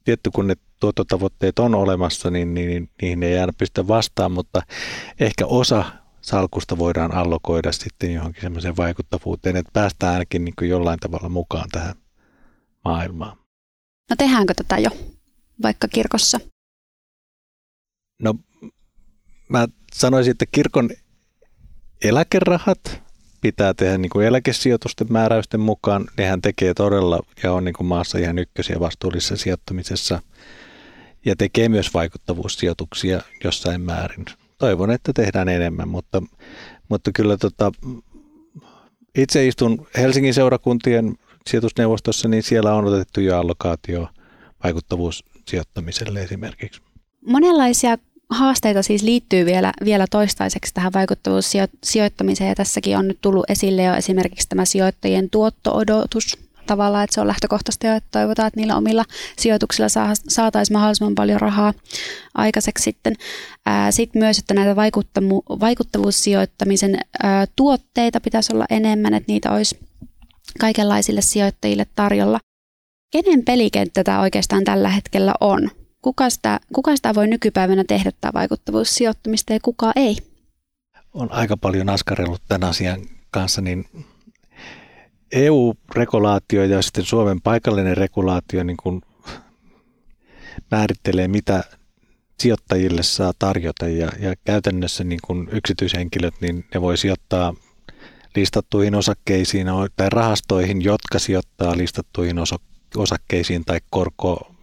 tietty 0.04 0.30
kun 0.30 0.46
ne 0.46 0.54
tuottotavoitteet 0.80 1.58
on 1.58 1.74
olemassa, 1.74 2.30
niin, 2.30 2.54
niin, 2.54 2.68
niin 2.68 2.90
niihin 3.02 3.22
ei 3.22 3.38
aina 3.38 3.52
pystytä 3.58 3.88
vastaan, 3.88 4.32
mutta 4.32 4.62
ehkä 5.20 5.46
osa 5.46 5.84
salkusta 6.20 6.78
voidaan 6.78 7.14
allokoida 7.14 7.72
sitten 7.72 8.14
johonkin 8.14 8.42
semmoiseen 8.42 8.76
vaikuttavuuteen, 8.76 9.56
että 9.56 9.70
päästään 9.72 10.12
ainakin 10.12 10.44
niin 10.44 10.54
kuin 10.58 10.70
jollain 10.70 10.98
tavalla 10.98 11.28
mukaan 11.28 11.68
tähän 11.72 11.94
maailmaan. 12.84 13.36
No 14.10 14.16
tehdäänkö 14.18 14.54
tätä 14.54 14.78
jo, 14.78 14.90
vaikka 15.62 15.88
kirkossa? 15.88 16.40
No 18.22 18.34
mä 19.48 19.68
sanoisin, 19.92 20.30
että 20.30 20.46
kirkon 20.52 20.90
eläkerahat 22.04 23.02
pitää 23.40 23.74
tehdä 23.74 23.98
niin 23.98 24.10
kuin 24.10 24.26
eläkesijoitusten 24.26 25.06
määräysten 25.10 25.60
mukaan. 25.60 26.06
Nehän 26.16 26.42
tekee 26.42 26.74
todella 26.74 27.20
ja 27.42 27.52
on 27.52 27.64
niin 27.64 27.72
kuin 27.72 27.86
maassa 27.86 28.18
ihan 28.18 28.38
ykkösiä 28.38 28.80
vastuullisessa 28.80 29.36
sijoittamisessa 29.36 30.22
ja 31.24 31.36
tekee 31.36 31.68
myös 31.68 31.94
vaikuttavuussijoituksia 31.94 33.20
jossain 33.44 33.80
määrin 33.80 34.24
toivon, 34.58 34.90
että 34.90 35.12
tehdään 35.12 35.48
enemmän, 35.48 35.88
mutta, 35.88 36.22
mutta 36.88 37.10
kyllä 37.12 37.36
tota, 37.36 37.72
itse 39.14 39.46
istun 39.46 39.86
Helsingin 39.96 40.34
seurakuntien 40.34 41.14
sijoitusneuvostossa, 41.46 42.28
niin 42.28 42.42
siellä 42.42 42.74
on 42.74 42.84
otettu 42.84 43.20
jo 43.20 43.38
allokaatio 43.38 44.08
vaikuttavuussijoittamiselle 44.64 46.22
esimerkiksi. 46.22 46.82
Monenlaisia 47.26 47.98
haasteita 48.30 48.82
siis 48.82 49.02
liittyy 49.02 49.46
vielä, 49.46 49.72
vielä 49.84 50.06
toistaiseksi 50.10 50.74
tähän 50.74 50.92
vaikuttavuussijoittamiseen 50.92 52.48
ja 52.48 52.54
tässäkin 52.54 52.96
on 52.96 53.08
nyt 53.08 53.18
tullut 53.20 53.50
esille 53.50 53.82
jo 53.82 53.94
esimerkiksi 53.94 54.48
tämä 54.48 54.64
sijoittajien 54.64 55.30
tuotto-odotus, 55.30 56.38
tavallaan, 56.66 57.04
että 57.04 57.14
se 57.14 57.20
on 57.20 57.26
lähtökohtaisesti 57.26 57.86
jo, 57.86 57.94
että 57.94 58.08
toivotaan, 58.10 58.46
että 58.46 58.60
niillä 58.60 58.76
omilla 58.76 59.04
sijoituksilla 59.38 59.88
saataisiin 60.28 60.76
mahdollisimman 60.76 61.14
paljon 61.14 61.40
rahaa 61.40 61.74
aikaiseksi 62.34 62.82
sitten. 62.82 63.16
Sitten 63.90 64.22
myös, 64.22 64.38
että 64.38 64.54
näitä 64.54 64.76
vaikuttavuussijoittamisen 65.60 66.98
tuotteita 67.56 68.20
pitäisi 68.20 68.52
olla 68.54 68.66
enemmän, 68.70 69.14
että 69.14 69.32
niitä 69.32 69.50
olisi 69.50 69.78
kaikenlaisille 70.60 71.22
sijoittajille 71.22 71.86
tarjolla. 71.94 72.38
Kenen 73.12 73.44
pelikenttä 73.44 74.04
tämä 74.04 74.20
oikeastaan 74.20 74.64
tällä 74.64 74.88
hetkellä 74.88 75.34
on? 75.40 75.70
Kuka 76.02 76.30
sitä, 76.30 76.60
kuka 76.74 76.96
sitä 76.96 77.14
voi 77.14 77.26
nykypäivänä 77.26 77.84
tehdä 77.88 78.10
tämä 78.20 78.32
vaikuttavuussijoittamista 78.34 79.52
ja 79.52 79.58
kuka 79.62 79.92
ei? 79.96 80.16
On 81.14 81.32
aika 81.32 81.56
paljon 81.56 81.88
askarellut 81.88 82.42
tämän 82.48 82.70
asian 82.70 83.00
kanssa, 83.30 83.60
niin 83.60 83.84
EU-regulaatio 85.32 86.64
ja 86.64 86.82
sitten 86.82 87.04
Suomen 87.04 87.40
paikallinen 87.40 87.96
regulaatio 87.96 88.62
niin 88.62 88.76
kuin 88.76 89.02
määrittelee, 90.70 91.28
mitä 91.28 91.64
sijoittajille 92.40 93.02
saa 93.02 93.32
tarjota 93.38 93.88
ja, 93.88 94.12
ja 94.18 94.34
käytännössä 94.44 95.04
niin 95.04 95.20
kuin 95.24 95.48
yksityishenkilöt, 95.52 96.34
niin 96.40 96.64
ne 96.74 96.80
voi 96.80 96.96
sijoittaa 96.96 97.54
listattuihin 98.36 98.94
osakkeisiin 98.94 99.66
tai 99.96 100.10
rahastoihin, 100.10 100.82
jotka 100.82 101.18
sijoittaa 101.18 101.76
listattuihin 101.76 102.36
osakkeisiin 102.96 103.64
tai 103.64 103.80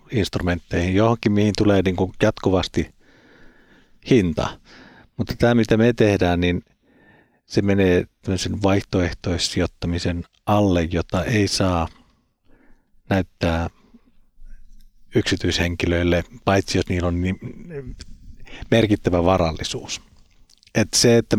korkoinstrumentteihin, 0.08 0.96
johonkin 0.96 1.32
mihin 1.32 1.54
tulee 1.58 1.82
niin 1.82 1.96
kuin 1.96 2.12
jatkuvasti 2.22 2.96
hinta. 4.10 4.60
Mutta 5.18 5.36
tämä, 5.38 5.56
mitä 5.56 5.78
me 5.78 5.94
tehdään, 5.94 6.40
niin 6.40 6.64
se 7.46 7.62
menee 7.62 8.06
tämmöisen 8.22 8.64
vaihtoehtoissijoittamisen 8.64 10.24
alle, 10.46 10.84
jota 10.92 11.24
ei 11.24 11.48
saa 11.48 11.88
näyttää 13.10 13.70
yksityishenkilöille, 15.16 16.24
paitsi 16.46 16.78
jos 16.78 16.90
niillä 16.90 17.08
on 17.08 17.22
niin 17.22 17.40
merkittävä 18.72 19.24
varallisuus. 19.24 20.02
Et 20.76 20.94
se, 20.94 21.18
että 21.18 21.38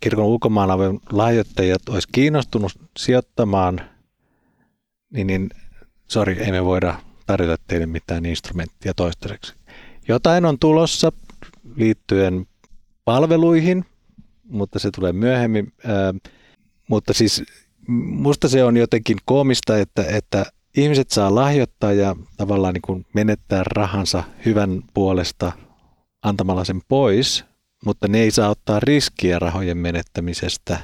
kirkon 0.00 0.24
ulkomaanavun 0.24 1.00
lahjoittajat 1.12 1.88
olisi 1.88 2.08
kiinnostunut 2.12 2.72
sijoittamaan, 2.96 3.80
niin, 5.12 5.26
niin 5.26 5.50
sori, 6.08 6.38
ei 6.38 6.52
me 6.52 6.64
voida 6.64 7.09
tarjota 7.30 7.62
teille 7.66 7.86
mitään 7.86 8.26
instrumenttia 8.26 8.94
toistaiseksi. 8.94 9.54
Jotain 10.08 10.44
on 10.44 10.58
tulossa 10.58 11.12
liittyen 11.76 12.46
palveluihin, 13.04 13.84
mutta 14.48 14.78
se 14.78 14.90
tulee 14.90 15.12
myöhemmin. 15.12 15.72
Ää, 15.86 16.14
mutta 16.88 17.12
siis 17.12 17.42
musta 17.98 18.48
se 18.48 18.64
on 18.64 18.76
jotenkin 18.76 19.18
koomista, 19.24 19.78
että, 19.78 20.04
että 20.08 20.46
ihmiset 20.76 21.10
saa 21.10 21.34
lahjoittaa 21.34 21.92
ja 21.92 22.16
tavallaan 22.36 22.74
niin 22.74 22.82
kuin 22.82 23.06
menettää 23.14 23.62
rahansa 23.66 24.24
hyvän 24.46 24.82
puolesta 24.94 25.52
antamalla 26.22 26.64
sen 26.64 26.80
pois, 26.88 27.44
mutta 27.84 28.08
ne 28.08 28.18
ei 28.18 28.30
saa 28.30 28.48
ottaa 28.48 28.80
riskiä 28.80 29.38
rahojen 29.38 29.78
menettämisestä 29.78 30.78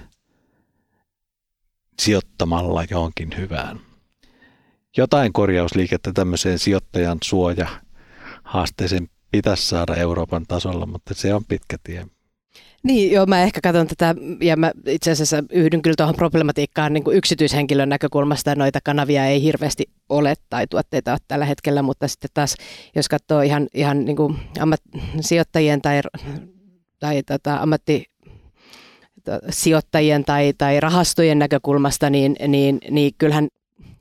sijoittamalla 2.02 2.84
johonkin 2.90 3.36
hyvään. 3.36 3.85
Jotain 4.96 5.32
korjausliikettä 5.32 6.12
tämmöiseen 6.12 6.58
sijoittajan 6.58 7.18
suoja 7.24 7.66
haasteeseen 8.42 9.08
pitäisi 9.30 9.68
saada 9.68 9.94
Euroopan 9.94 10.44
tasolla, 10.48 10.86
mutta 10.86 11.14
se 11.14 11.34
on 11.34 11.44
pitkä 11.44 11.76
tie. 11.82 12.06
Niin, 12.82 13.12
joo, 13.12 13.26
mä 13.26 13.42
ehkä 13.42 13.60
katson 13.60 13.86
tätä, 13.86 14.14
ja 14.40 14.56
mä 14.56 14.72
itse 14.86 15.10
asiassa 15.10 15.44
yhdyn 15.50 15.82
kyllä 15.82 15.94
tuohon 15.96 16.14
problematiikkaan 16.14 16.92
niin 16.92 17.04
kuin 17.04 17.16
yksityishenkilön 17.16 17.88
näkökulmasta, 17.88 18.54
noita 18.54 18.78
kanavia 18.84 19.26
ei 19.26 19.42
hirveästi 19.42 19.84
ole 20.08 20.34
tai 20.50 20.66
tuotteita 20.66 21.12
ole 21.12 21.18
tällä 21.28 21.44
hetkellä, 21.44 21.82
mutta 21.82 22.08
sitten 22.08 22.30
taas, 22.34 22.54
jos 22.96 23.08
katsoo 23.08 23.40
ihan, 23.40 23.68
ihan 23.74 24.04
niin 24.04 24.16
kuin 24.16 24.38
ammat, 24.60 24.80
sijoittajien 25.20 25.82
tai, 25.82 26.00
tai 26.98 27.22
tota, 27.22 27.56
ammatti 27.56 28.04
sijoittajien 29.50 30.24
tai, 30.24 30.52
tai 30.58 30.80
rahastojen 30.80 31.38
näkökulmasta, 31.38 32.10
niin, 32.10 32.36
niin, 32.48 32.78
niin 32.90 33.12
kyllähän 33.18 33.48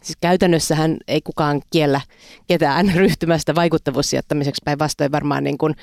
Siis 0.05 0.17
käytännössähän 0.21 0.97
ei 1.07 1.21
kukaan 1.21 1.61
kiellä 1.69 2.01
ketään 2.47 2.91
ryhtymästä 2.95 3.55
vaikuttavuussijoittamiseksi 3.55 4.61
päinvastoin 4.65 5.11
varmaan 5.11 5.43
niin 5.43 5.57
kuin 5.57 5.75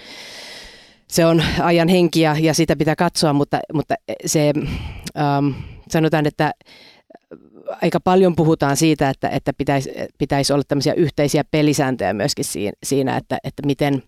se 1.08 1.26
on 1.26 1.42
ajan 1.62 1.88
henkiä 1.88 2.36
ja 2.40 2.54
sitä 2.54 2.76
pitää 2.76 2.96
katsoa, 2.96 3.32
mutta, 3.32 3.60
mutta 3.72 3.94
se 4.26 4.52
ähm, 5.18 5.48
sanotaan, 5.88 6.26
että 6.26 6.52
aika 7.82 8.00
paljon 8.00 8.36
puhutaan 8.36 8.76
siitä, 8.76 9.10
että, 9.10 9.28
että 9.28 9.52
pitäisi, 9.58 9.90
pitäisi 10.18 10.52
olla 10.52 10.64
tämmöisiä 10.68 10.94
yhteisiä 10.94 11.44
pelisääntöjä 11.50 12.12
myöskin 12.12 12.44
siinä, 12.84 13.16
että, 13.16 13.38
että 13.44 13.66
miten 13.66 14.02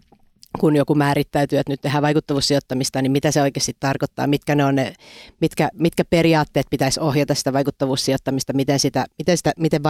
kun 0.60 0.76
joku 0.76 0.94
määrittäytyy, 0.94 1.58
että 1.58 1.72
nyt 1.72 1.80
tehdään 1.80 2.02
vaikuttavuussijoittamista, 2.02 3.02
niin 3.02 3.12
mitä 3.12 3.30
se 3.30 3.42
oikeasti 3.42 3.76
tarkoittaa, 3.80 4.26
mitkä, 4.26 4.54
ne 4.54 4.64
on 4.64 4.74
ne, 4.74 4.94
mitkä, 5.40 5.68
mitkä 5.78 6.04
periaatteet 6.04 6.66
pitäisi 6.70 7.00
ohjata 7.00 7.34
sitä 7.34 7.52
vaikuttavuussijoittamista, 7.52 8.52
miten, 8.52 8.78
sitä, 8.78 9.06
miten, 9.18 9.36
sitä, 9.36 9.52
miten 9.58 9.82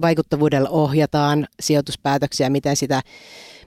vaikuttavuudella 0.00 0.68
ohjataan 0.68 1.46
sijoituspäätöksiä, 1.60 2.50
miten, 2.50 2.76
sitä, 2.76 3.02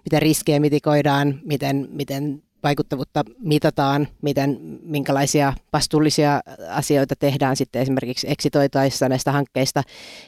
miten 0.06 0.22
riskejä 0.22 0.60
mitikoidaan, 0.60 1.40
miten, 1.44 1.88
miten 1.92 2.44
vaikuttavuutta 2.64 3.24
mitataan, 3.40 4.08
miten, 4.22 4.58
minkälaisia 4.84 5.54
vastuullisia 5.74 6.42
asioita 6.70 7.16
tehdään 7.16 7.56
sitten 7.56 7.82
esimerkiksi 7.82 8.30
eksitoitaessa 8.30 9.10
näistä 9.10 9.32
hankkeista. 9.32 9.84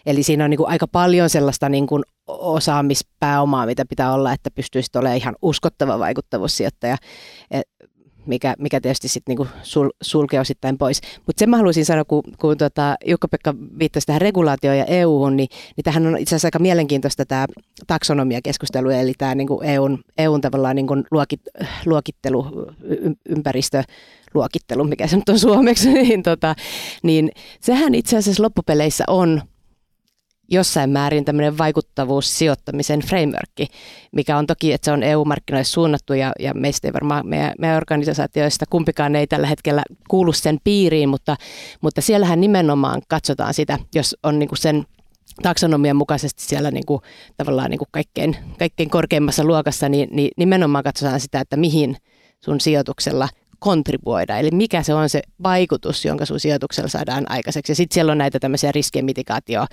Eli 0.06 0.24
siinä 0.24 0.44
on 0.44 0.50
niin 0.50 0.58
kuin 0.58 0.70
aika 0.70 0.88
paljon 0.88 1.30
sellaista 1.30 1.70
niin 1.70 1.88
kuin 1.88 2.04
osaamispääomaa, 2.40 3.66
mitä 3.66 3.86
pitää 3.86 4.14
olla, 4.14 4.34
että 4.34 4.52
pystyisi 4.52 4.90
olemaan 4.96 5.18
ihan 5.18 5.36
uskottava 5.42 6.00
vaikuttavuussijoittaja 6.00 6.98
mikä, 8.26 8.56
mikä 8.60 8.82
tietysti 8.82 9.08
sitten 9.08 9.32
niinku 9.32 9.48
sul, 9.64 9.90
sulkee 10.02 10.40
osittain 10.40 10.78
pois. 10.78 11.02
Mutta 11.26 11.40
sen 11.40 11.50
mä 11.50 11.58
haluaisin 11.58 11.86
sanoa, 11.86 12.06
kun, 12.06 12.24
kun 12.40 12.58
tota 12.58 12.96
Jukka-Pekka 13.06 13.54
viittasi 13.80 14.08
tähän 14.08 14.22
regulaatioon 14.22 14.78
ja 14.78 14.86
EU-hun, 14.86 15.36
niin, 15.36 15.48
niin 15.76 15.84
tähän 15.84 16.08
on 16.08 16.18
itse 16.18 16.36
asiassa 16.36 16.48
aika 16.48 16.60
mielenkiintoista 16.60 17.26
tämä 17.26 17.46
taksonomia-keskustelu, 17.88 18.90
eli 18.90 19.14
tämä 19.18 19.36
niinku 19.36 19.62
EUn, 19.62 20.00
EUn 20.18 20.42
tavallaan 20.42 20.76
niinku 20.76 20.94
luokit, 21.12 21.42
luokittelu, 21.86 22.48
ympäristö, 23.30 23.84
luokittelu, 24.34 24.84
mikä 24.84 25.08
se 25.08 25.16
nyt 25.16 25.30
on 25.30 25.40
suomeksi, 25.40 25.94
niin, 25.94 26.24
tota, 26.24 26.56
niin 27.04 27.32
sehän 27.60 27.96
itse 27.96 28.18
asiassa 28.18 28.44
loppupeleissä 28.44 29.04
on 29.08 29.42
jossain 30.50 30.90
määrin 30.90 31.26
tämmöinen 31.26 31.58
vaikuttavuussijoittamisen 31.58 33.00
frameworkki, 33.00 33.68
mikä 34.12 34.38
on 34.38 34.48
toki, 34.48 34.74
että 34.74 34.86
se 34.86 34.92
on 34.92 35.04
EU-markkinoille 35.04 35.64
suunnattu 35.64 36.14
ja, 36.14 36.32
ja 36.40 36.54
meistä 36.54 36.88
ei 36.88 36.94
varmaan, 36.94 37.28
meidän, 37.28 37.54
meidän 37.60 37.78
organisaatioista 37.78 38.66
kumpikaan 38.70 39.16
ei 39.16 39.28
tällä 39.28 39.48
hetkellä 39.48 39.84
kuulu 40.10 40.34
sen 40.34 40.58
piiriin, 40.64 41.10
mutta, 41.10 41.36
mutta 41.82 42.02
siellähän 42.02 42.42
nimenomaan 42.42 43.02
katsotaan 43.08 43.54
sitä, 43.54 43.80
jos 43.96 44.16
on 44.24 44.40
niin 44.40 44.50
kuin 44.50 44.60
sen 44.60 44.86
taksonomian 45.42 45.96
mukaisesti 45.96 46.44
siellä 46.44 46.72
niin 46.72 46.86
kuin, 46.86 47.02
tavallaan 47.38 47.70
niin 47.70 47.80
kuin 47.80 47.90
kaikkein, 47.92 48.36
kaikkein 48.60 48.90
korkeimmassa 48.90 49.44
luokassa, 49.44 49.90
niin, 49.90 50.10
niin 50.12 50.32
nimenomaan 50.38 50.84
katsotaan 50.84 51.20
sitä, 51.20 51.40
että 51.40 51.58
mihin 51.58 51.98
sun 52.40 52.62
sijoituksella– 52.62 53.30
kontribuoida, 53.64 54.38
eli 54.38 54.52
mikä 54.52 54.84
se 54.84 54.94
on 54.94 55.10
se 55.10 55.22
vaikutus, 55.44 56.06
jonka 56.06 56.26
sun 56.26 56.40
sijoituksella 56.40 56.90
saadaan 56.90 57.32
aikaiseksi. 57.32 57.72
Ja 57.72 57.76
sitten 57.76 57.94
siellä 57.94 58.12
on 58.12 58.18
näitä 58.18 58.40
tämmöisiä 58.40 58.72
riskien 58.72 59.06
mitikaatio, 59.06 59.66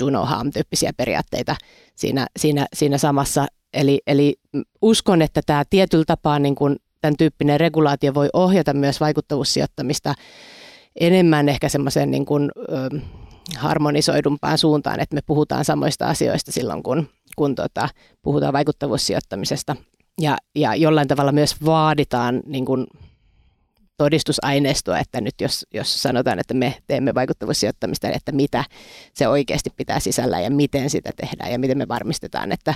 Juno 0.00 0.24
Harm-tyyppisiä 0.24 0.92
periaatteita 0.96 1.56
siinä, 1.94 2.26
siinä, 2.36 2.66
siinä 2.74 2.98
samassa. 2.98 3.46
Eli, 3.74 4.00
eli 4.06 4.36
uskon, 4.82 5.22
että 5.22 5.40
tämä 5.46 5.64
tietyllä 5.70 6.04
tapaa 6.06 6.38
niin 6.38 6.54
kun 6.54 6.76
tämän 7.00 7.16
tyyppinen 7.16 7.60
regulaatio 7.60 8.14
voi 8.14 8.28
ohjata 8.32 8.74
myös 8.74 9.00
vaikuttavuussijoittamista 9.00 10.14
enemmän 11.00 11.48
ehkä 11.48 11.68
semmoiseen 11.68 12.10
niin 12.10 12.26
kun, 12.26 12.50
ö, 12.58 13.00
harmonisoidumpaan 13.56 14.58
suuntaan, 14.58 15.00
että 15.00 15.14
me 15.14 15.20
puhutaan 15.26 15.64
samoista 15.64 16.06
asioista 16.06 16.52
silloin, 16.52 16.82
kun, 16.82 17.08
kun 17.36 17.54
tota, 17.54 17.88
puhutaan 18.22 18.52
vaikuttavuussijoittamisesta 18.52 19.76
ja, 20.20 20.38
ja 20.54 20.74
jollain 20.74 21.08
tavalla 21.08 21.32
myös 21.32 21.64
vaaditaan 21.64 22.42
niin 22.46 22.64
kuin 22.64 22.86
todistusaineistoa, 23.98 24.98
että 24.98 25.20
nyt 25.20 25.34
jos, 25.40 25.66
jos 25.74 26.02
sanotaan, 26.02 26.38
että 26.38 26.54
me 26.54 26.74
teemme 26.86 27.14
vaikuttavuussijoittamista, 27.14 28.08
että 28.08 28.32
mitä 28.32 28.64
se 29.14 29.28
oikeasti 29.28 29.70
pitää 29.76 30.00
sisällä 30.00 30.40
ja 30.40 30.50
miten 30.50 30.90
sitä 30.90 31.10
tehdään 31.16 31.52
ja 31.52 31.58
miten 31.58 31.78
me 31.78 31.88
varmistetaan, 31.88 32.52
että, 32.52 32.74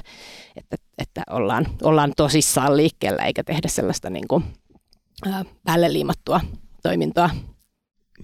että, 0.57 0.77
että 0.99 1.23
ollaan, 1.31 1.67
ollaan 1.83 2.13
tosissaan 2.17 2.77
liikkeellä 2.77 3.23
eikä 3.23 3.45
tehdä 3.45 3.69
sellaista 3.69 4.11
niin 4.11 4.29
kuin, 4.29 4.45
ää, 5.33 5.45
päälle 5.65 5.93
liimattua 5.93 6.41
toimintoa. 6.83 7.31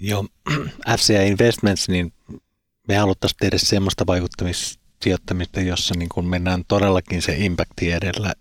Joo, 0.00 0.26
FCA 0.98 1.22
Investments, 1.22 1.88
niin 1.88 2.12
me 2.88 2.96
haluttaisiin 2.96 3.38
tehdä 3.40 3.58
semmoista 3.58 4.06
vaikuttamissijoittamista, 4.06 5.60
jossa 5.60 5.94
niin 5.98 6.08
kuin 6.08 6.26
mennään 6.26 6.64
todellakin 6.68 7.22
se 7.22 7.36
impacti 7.38 7.92
edellä 7.92 8.34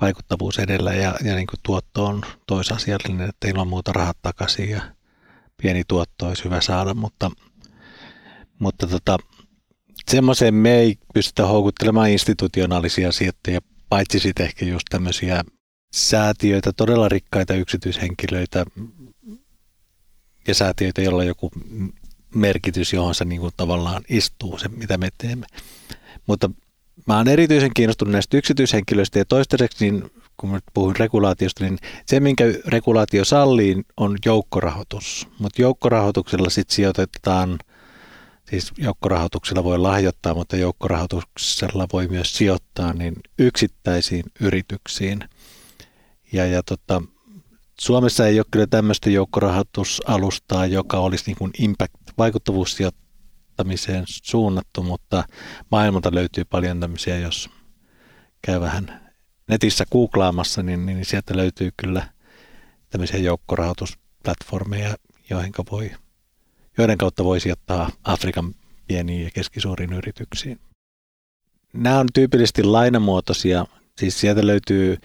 vaikuttavuus 0.00 0.58
edellä 0.58 0.94
ja, 0.94 1.14
ja 1.24 1.34
niin 1.34 1.46
kuin 1.46 1.60
tuotto 1.62 2.06
on 2.06 2.22
toisasiallinen, 2.46 3.28
että 3.28 3.48
ilman 3.48 3.68
muuta 3.68 3.92
rahat 3.92 4.16
takaisin 4.22 4.70
ja 4.70 4.82
pieni 5.62 5.82
tuotto 5.88 6.26
olisi 6.26 6.44
hyvä 6.44 6.60
saada, 6.60 6.94
mutta, 6.94 7.30
mutta 8.58 8.86
tota, 8.86 9.18
semmoiseen 10.10 10.54
me 10.54 10.78
ei 10.78 10.96
pystytä 11.14 11.46
houkuttelemaan 11.46 12.10
institutionaalisia 12.10 13.12
sijoittajia, 13.12 13.60
paitsi 13.88 14.18
sitten 14.18 14.46
ehkä 14.46 14.64
just 14.64 14.84
tämmöisiä 14.90 15.44
säätiöitä, 15.92 16.72
todella 16.72 17.08
rikkaita 17.08 17.54
yksityishenkilöitä 17.54 18.64
ja 20.48 20.54
säätiöitä, 20.54 21.02
joilla 21.02 21.20
on 21.20 21.26
joku 21.26 21.50
merkitys, 22.34 22.92
johon 22.92 23.14
se 23.14 23.24
niin 23.24 23.40
kuin 23.40 23.52
tavallaan 23.56 24.02
istuu 24.08 24.58
se, 24.58 24.68
mitä 24.68 24.98
me 24.98 25.08
teemme. 25.18 25.46
Mutta 26.26 26.50
Mä 27.06 27.16
oon 27.16 27.28
erityisen 27.28 27.70
kiinnostunut 27.74 28.12
näistä 28.12 28.36
yksityishenkilöistä 28.36 29.18
ja 29.18 29.24
toistaiseksi, 29.24 29.90
niin 29.90 30.10
kun 30.36 30.50
mä 30.50 30.58
puhun 30.74 30.96
regulaatiosta, 30.96 31.64
niin 31.64 31.78
se, 32.06 32.20
minkä 32.20 32.44
regulaatio 32.66 33.24
sallii, 33.24 33.82
on 33.96 34.16
joukkorahoitus. 34.24 35.28
Mutta 35.38 35.62
joukkorahoituksella 35.62 36.50
sitten 36.50 36.74
sijoitetaan 36.74 37.58
siis 38.50 38.72
joukkorahoituksella 38.78 39.64
voi 39.64 39.78
lahjoittaa, 39.78 40.34
mutta 40.34 40.56
joukkorahoituksella 40.56 41.86
voi 41.92 42.08
myös 42.08 42.36
sijoittaa 42.36 42.92
niin 42.92 43.14
yksittäisiin 43.38 44.24
yrityksiin. 44.40 45.20
Ja, 46.32 46.46
ja 46.46 46.62
tota, 46.62 47.02
Suomessa 47.80 48.26
ei 48.26 48.40
ole 48.40 48.46
kyllä 48.50 48.66
tämmöistä 48.66 49.10
joukkorahoitusalustaa, 49.10 50.66
joka 50.66 50.98
olisi 50.98 51.24
niin 51.26 51.36
kuin 51.36 51.50
impact, 51.58 51.94
vaikuttavuussijoittamiseen 53.58 54.04
suunnattu, 54.06 54.82
mutta 54.82 55.24
maailmalta 55.70 56.14
löytyy 56.14 56.44
paljon 56.44 56.80
tämmöisiä, 56.80 57.18
jos 57.18 57.50
käy 58.42 58.60
vähän 58.60 59.12
netissä 59.48 59.84
googlaamassa, 59.92 60.62
niin, 60.62 60.86
niin 60.86 61.04
sieltä 61.04 61.36
löytyy 61.36 61.70
kyllä 61.76 62.08
tämmöisiä 62.90 63.20
joukkorahoitusplatformeja, 63.20 64.94
joihin 65.30 65.52
voi, 65.70 65.90
joiden 66.78 66.98
kautta 66.98 67.24
voi 67.24 67.40
sijoittaa 67.40 67.90
Afrikan 68.04 68.54
pieniin 68.86 69.24
ja 69.24 69.30
keskisuuriin 69.34 69.92
yrityksiin. 69.92 70.60
Nämä 71.72 71.98
on 71.98 72.06
tyypillisesti 72.14 72.62
lainamuotoisia, 72.62 73.66
siis 73.98 74.20
sieltä 74.20 74.46
löytyy 74.46 74.96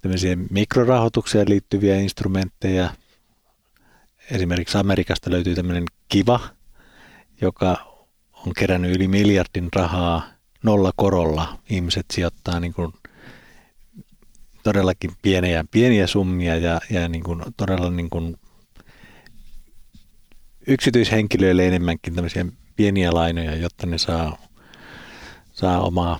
tämmöisiä 0.00 0.36
mikrorahoitukseen 0.50 1.48
liittyviä 1.48 1.96
instrumentteja. 2.00 2.90
Esimerkiksi 4.30 4.78
Amerikasta 4.78 5.30
löytyy 5.30 5.54
tämmöinen 5.54 5.84
Kiva, 6.08 6.40
joka 7.40 7.95
on 8.46 8.52
kerännyt 8.56 8.96
yli 8.96 9.08
miljardin 9.08 9.68
rahaa 9.76 10.22
nolla 10.62 10.92
korolla. 10.96 11.58
Ihmiset 11.70 12.06
sijoittaa 12.12 12.60
niin 12.60 12.74
kuin 12.74 12.92
todellakin 14.62 15.10
pieniä, 15.22 15.64
pieniä 15.70 16.06
summia 16.06 16.56
ja, 16.56 16.80
ja 16.90 17.08
niin 17.08 17.22
kuin 17.22 17.42
todella 17.56 17.90
niin 17.90 18.10
kuin 18.10 18.36
yksityishenkilöille 20.66 21.66
enemmänkin 21.66 22.14
tämmöisiä 22.14 22.46
pieniä 22.76 23.12
lainoja, 23.12 23.56
jotta 23.56 23.86
ne 23.86 23.98
saa, 23.98 24.38
saa 25.52 25.80
omaa 25.80 26.18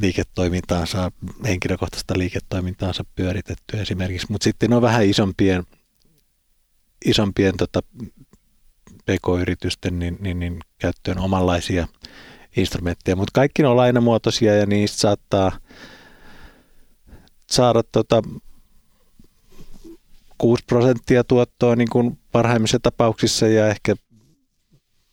liiketoimintaansa, 0.00 1.12
henkilökohtaista 1.44 2.18
liiketoimintaansa 2.18 3.04
pyöritettyä 3.14 3.80
esimerkiksi, 3.80 4.26
mutta 4.30 4.44
sitten 4.44 4.72
on 4.72 4.82
vähän 4.82 5.06
isompien, 5.06 5.64
isompien 7.04 7.56
tota, 7.56 7.82
pk-yritysten 9.06 9.98
niin, 9.98 10.16
niin, 10.20 10.38
niin 10.38 10.60
käyttöön 10.78 11.18
omanlaisia 11.18 11.88
instrumentteja, 12.56 13.16
mutta 13.16 13.30
kaikki 13.34 13.64
on 13.64 13.76
lainamuotoisia 13.76 14.56
ja 14.56 14.66
niistä 14.66 14.98
saattaa 14.98 15.52
saada 17.50 17.82
tota 17.92 18.22
6 20.38 20.64
prosenttia 20.66 21.24
tuottoa 21.24 21.76
niin 21.76 21.90
kuin 21.92 22.18
parhaimmissa 22.32 22.78
tapauksissa 22.82 23.46
ja 23.46 23.68
ehkä, 23.68 23.94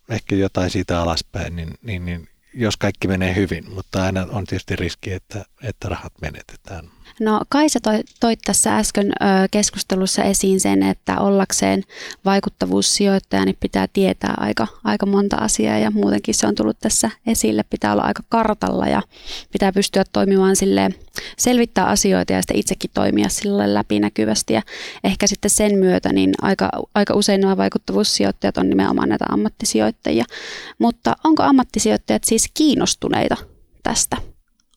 ehkä 0.09 0.35
jotain 0.35 0.69
siitä 0.69 1.01
alaspäin, 1.01 1.55
niin, 1.55 1.73
niin, 1.81 2.05
niin 2.05 2.29
jos 2.53 2.77
kaikki 2.77 3.07
menee 3.07 3.35
hyvin, 3.35 3.69
mutta 3.69 4.03
aina 4.03 4.27
on 4.29 4.45
tietysti 4.45 4.75
riski, 4.75 5.13
että, 5.13 5.45
että 5.63 5.89
rahat 5.89 6.13
menetetään. 6.21 6.89
No 7.19 7.41
Kaisa 7.49 7.79
toi, 7.79 7.99
toit 8.19 8.39
tässä 8.45 8.77
äsken 8.77 9.07
ö, 9.07 9.25
keskustelussa 9.51 10.23
esiin 10.23 10.59
sen, 10.59 10.83
että 10.83 11.19
ollakseen 11.19 11.83
vaikuttavuussijoittaja 12.25 13.45
niin 13.45 13.57
pitää 13.59 13.87
tietää 13.93 14.33
aika, 14.37 14.67
aika 14.83 15.05
monta 15.05 15.35
asiaa 15.35 15.77
ja 15.77 15.91
muutenkin 15.91 16.35
se 16.35 16.47
on 16.47 16.55
tullut 16.55 16.79
tässä 16.79 17.09
esille. 17.27 17.63
Pitää 17.69 17.93
olla 17.93 18.03
aika 18.03 18.23
kartalla 18.29 18.87
ja 18.87 19.01
pitää 19.51 19.71
pystyä 19.71 20.03
toimimaan 20.13 20.55
sille 20.55 20.89
selvittää 21.37 21.85
asioita 21.85 22.33
ja 22.33 22.41
sitten 22.41 22.57
itsekin 22.57 22.91
toimia 22.93 23.29
sille 23.29 23.73
läpinäkyvästi 23.73 24.53
ja 24.53 24.61
ehkä 25.03 25.27
sitten 25.27 25.51
sen 25.51 25.79
myötä 25.79 26.13
niin 26.13 26.33
aika, 26.41 26.69
aika 26.95 27.13
usein 27.13 27.41
nämä 27.41 27.57
vaikuttavuussijoittajat 27.57 28.57
on 28.57 28.69
nimenomaan 28.69 29.09
näitä 29.09 29.25
ammattisijoittajia. 29.29 30.25
Mutta 30.79 31.15
onko 31.23 31.43
ammattisijoittajat 31.43 32.23
siis 32.23 32.49
kiinnostuneita 32.53 33.37
tästä 33.83 34.17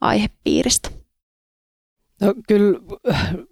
aihepiiristä? 0.01 1.06
No 2.21 2.35
kyllä 2.49 2.81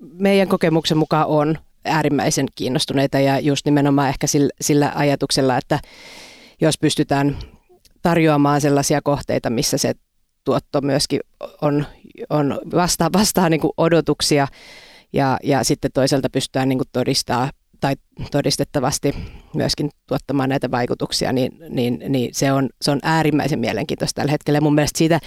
meidän 0.00 0.48
kokemuksen 0.48 0.98
mukaan 0.98 1.27
on 1.27 1.59
äärimmäisen 1.85 2.46
kiinnostuneita 2.55 3.20
ja 3.20 3.40
just 3.40 3.66
nimenomaan 3.66 4.09
ehkä 4.09 4.27
sillä, 4.27 4.50
sillä 4.61 4.92
ajatuksella, 4.94 5.57
että 5.57 5.81
jos 6.61 6.79
pystytään 6.79 7.37
tarjoamaan 8.03 8.61
sellaisia 8.61 9.03
kohteita, 9.03 9.50
missä 9.50 9.79
se 9.79 9.94
tuotto 10.44 10.81
myöskin 10.81 11.20
on, 11.62 11.87
on 12.31 12.61
vastaa, 12.74 13.12
vastaa 13.12 13.48
niin 13.48 13.61
odotuksia 13.77 14.48
ja, 15.12 15.38
ja 15.42 15.64
sitten 15.64 15.90
toisaalta 15.94 16.31
pystytään 16.31 16.68
niin 16.68 16.81
todistaa 16.92 17.50
tai 17.84 17.96
todistettavasti 18.30 19.14
myöskin 19.54 19.90
tuottamaan 20.06 20.48
näitä 20.48 20.70
vaikutuksia, 20.70 21.32
niin, 21.32 21.52
niin, 21.68 22.04
niin 22.08 22.34
se, 22.34 22.52
on, 22.52 22.68
se 22.82 22.90
on 22.90 22.98
äärimmäisen 23.02 23.58
mielenkiintoista 23.58 24.20
tällä 24.20 24.30
hetkellä. 24.30 24.60
Mun 24.60 24.74
mielestä 24.74 24.98
siitä 24.98 25.20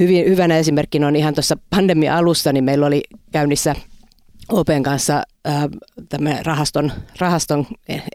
hyvin, 0.00 0.24
hyvänä 0.26 0.58
esimerkkinä 0.58 1.06
on 1.06 1.16
ihan 1.16 1.34
tuossa 1.34 1.56
pandemia 1.70 2.16
alussa, 2.16 2.52
niin 2.52 2.64
meillä 2.64 2.86
oli 2.86 3.02
käynnissä 3.32 3.74
Open 4.48 4.82
kanssa 4.82 5.22
äh, 5.48 6.44
rahaston, 6.44 6.92
rahaston 7.18 7.66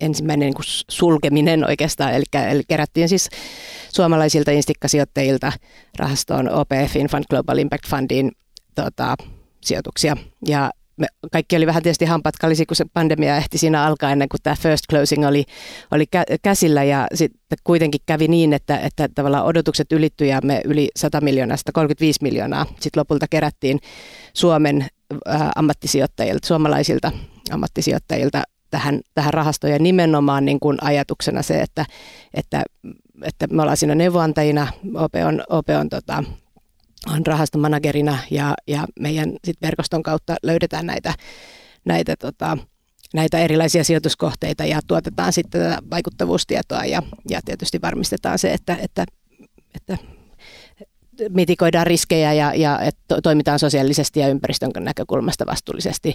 ensimmäinen 0.01 0.45
niin 0.45 0.53
kuin 0.53 0.65
sulkeminen 0.89 1.67
oikeastaan, 1.67 2.13
eli, 2.13 2.25
eli 2.49 2.63
kerättiin 2.67 3.09
siis 3.09 3.29
suomalaisilta 3.93 4.51
instikkasijoittajilta 4.51 5.51
rahastoon 5.97 6.49
OPF 6.49 6.95
Infant 6.95 7.25
Global 7.29 7.57
Impact 7.57 7.87
Fundiin 7.87 8.31
tota, 8.75 9.15
sijoituksia. 9.61 10.17
Ja 10.47 10.71
me 10.99 11.07
kaikki 11.31 11.55
oli 11.55 11.65
vähän 11.65 11.83
tietysti 11.83 12.05
hampaat 12.05 12.35
kalisi, 12.35 12.65
kun 12.65 12.75
se 12.75 12.85
pandemia 12.93 13.37
ehti 13.37 13.57
siinä 13.57 13.83
alkaa 13.83 14.11
ennen 14.11 14.29
kuin 14.29 14.41
tämä 14.43 14.55
first 14.55 14.85
closing 14.89 15.27
oli, 15.27 15.45
oli 15.91 16.05
käsillä. 16.41 16.83
Ja 16.83 17.07
sitten 17.13 17.57
kuitenkin 17.63 18.01
kävi 18.05 18.27
niin, 18.27 18.53
että, 18.53 18.77
että 18.77 19.09
tavallaan 19.15 19.45
odotukset 19.45 19.91
ylittyi 19.91 20.29
ja 20.29 20.39
me 20.43 20.61
yli 20.65 20.89
100 20.95 21.21
miljoonaa, 21.21 21.57
135 21.57 22.19
miljoonaa 22.23 22.65
sitten 22.65 22.99
lopulta 22.99 23.25
kerättiin 23.29 23.79
Suomen 24.33 24.87
äh, 25.29 25.49
ammattisijoittajilta, 25.55 26.47
suomalaisilta 26.47 27.11
ammattisijoittajilta 27.51 28.43
tähän, 28.71 29.01
tähän 29.13 29.33
rahastoon. 29.33 29.73
Ja 29.73 29.79
nimenomaan 29.79 30.45
niin 30.45 30.59
kuin 30.59 30.77
ajatuksena 30.81 31.41
se, 31.41 31.61
että, 31.61 31.85
että, 32.33 32.63
että 33.23 33.47
me 33.47 33.61
ollaan 33.61 33.77
siinä 33.77 33.95
neuvonantajina, 33.95 34.67
OP 34.95 35.13
on, 35.25 35.43
OP 35.49 35.69
on 35.79 35.89
tota, 35.89 36.23
on 37.07 37.25
rahastomanagerina 37.25 38.17
ja, 38.31 38.53
ja 38.67 38.85
meidän 38.99 39.33
sit 39.45 39.57
verkoston 39.61 40.03
kautta 40.03 40.35
löydetään 40.43 40.85
näitä, 40.85 41.13
näitä, 41.85 42.15
tota, 42.15 42.57
näitä 43.13 43.39
erilaisia 43.39 43.83
sijoituskohteita 43.83 44.65
ja 44.65 44.79
tuotetaan 44.87 45.33
sitten 45.33 45.61
tätä 45.61 45.77
vaikuttavuustietoa 45.91 46.85
ja, 46.85 47.03
ja 47.29 47.41
tietysti 47.45 47.81
varmistetaan 47.81 48.39
se, 48.39 48.53
että, 48.53 48.77
että, 48.81 49.05
että 49.75 49.97
mitikoidaan 51.29 51.87
riskejä 51.87 52.33
ja, 52.33 52.53
ja 52.55 52.81
että 52.81 53.21
toimitaan 53.23 53.59
sosiaalisesti 53.59 54.19
ja 54.19 54.27
ympäristön 54.27 54.71
näkökulmasta 54.79 55.45
vastuullisesti. 55.45 56.13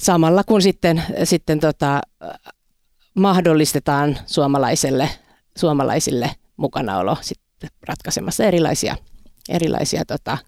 Samalla 0.00 0.44
kun 0.44 0.62
sitten, 0.62 1.02
sitten 1.24 1.60
tota, 1.60 2.00
mahdollistetaan 3.14 4.18
suomalaiselle, 4.26 5.10
suomalaisille 5.58 6.30
mukanaolo 6.56 7.16
sitten 7.20 7.70
ratkaisemassa 7.88 8.44
erilaisia 8.44 8.96
erilaisia 9.48 10.04
tota, 10.04 10.38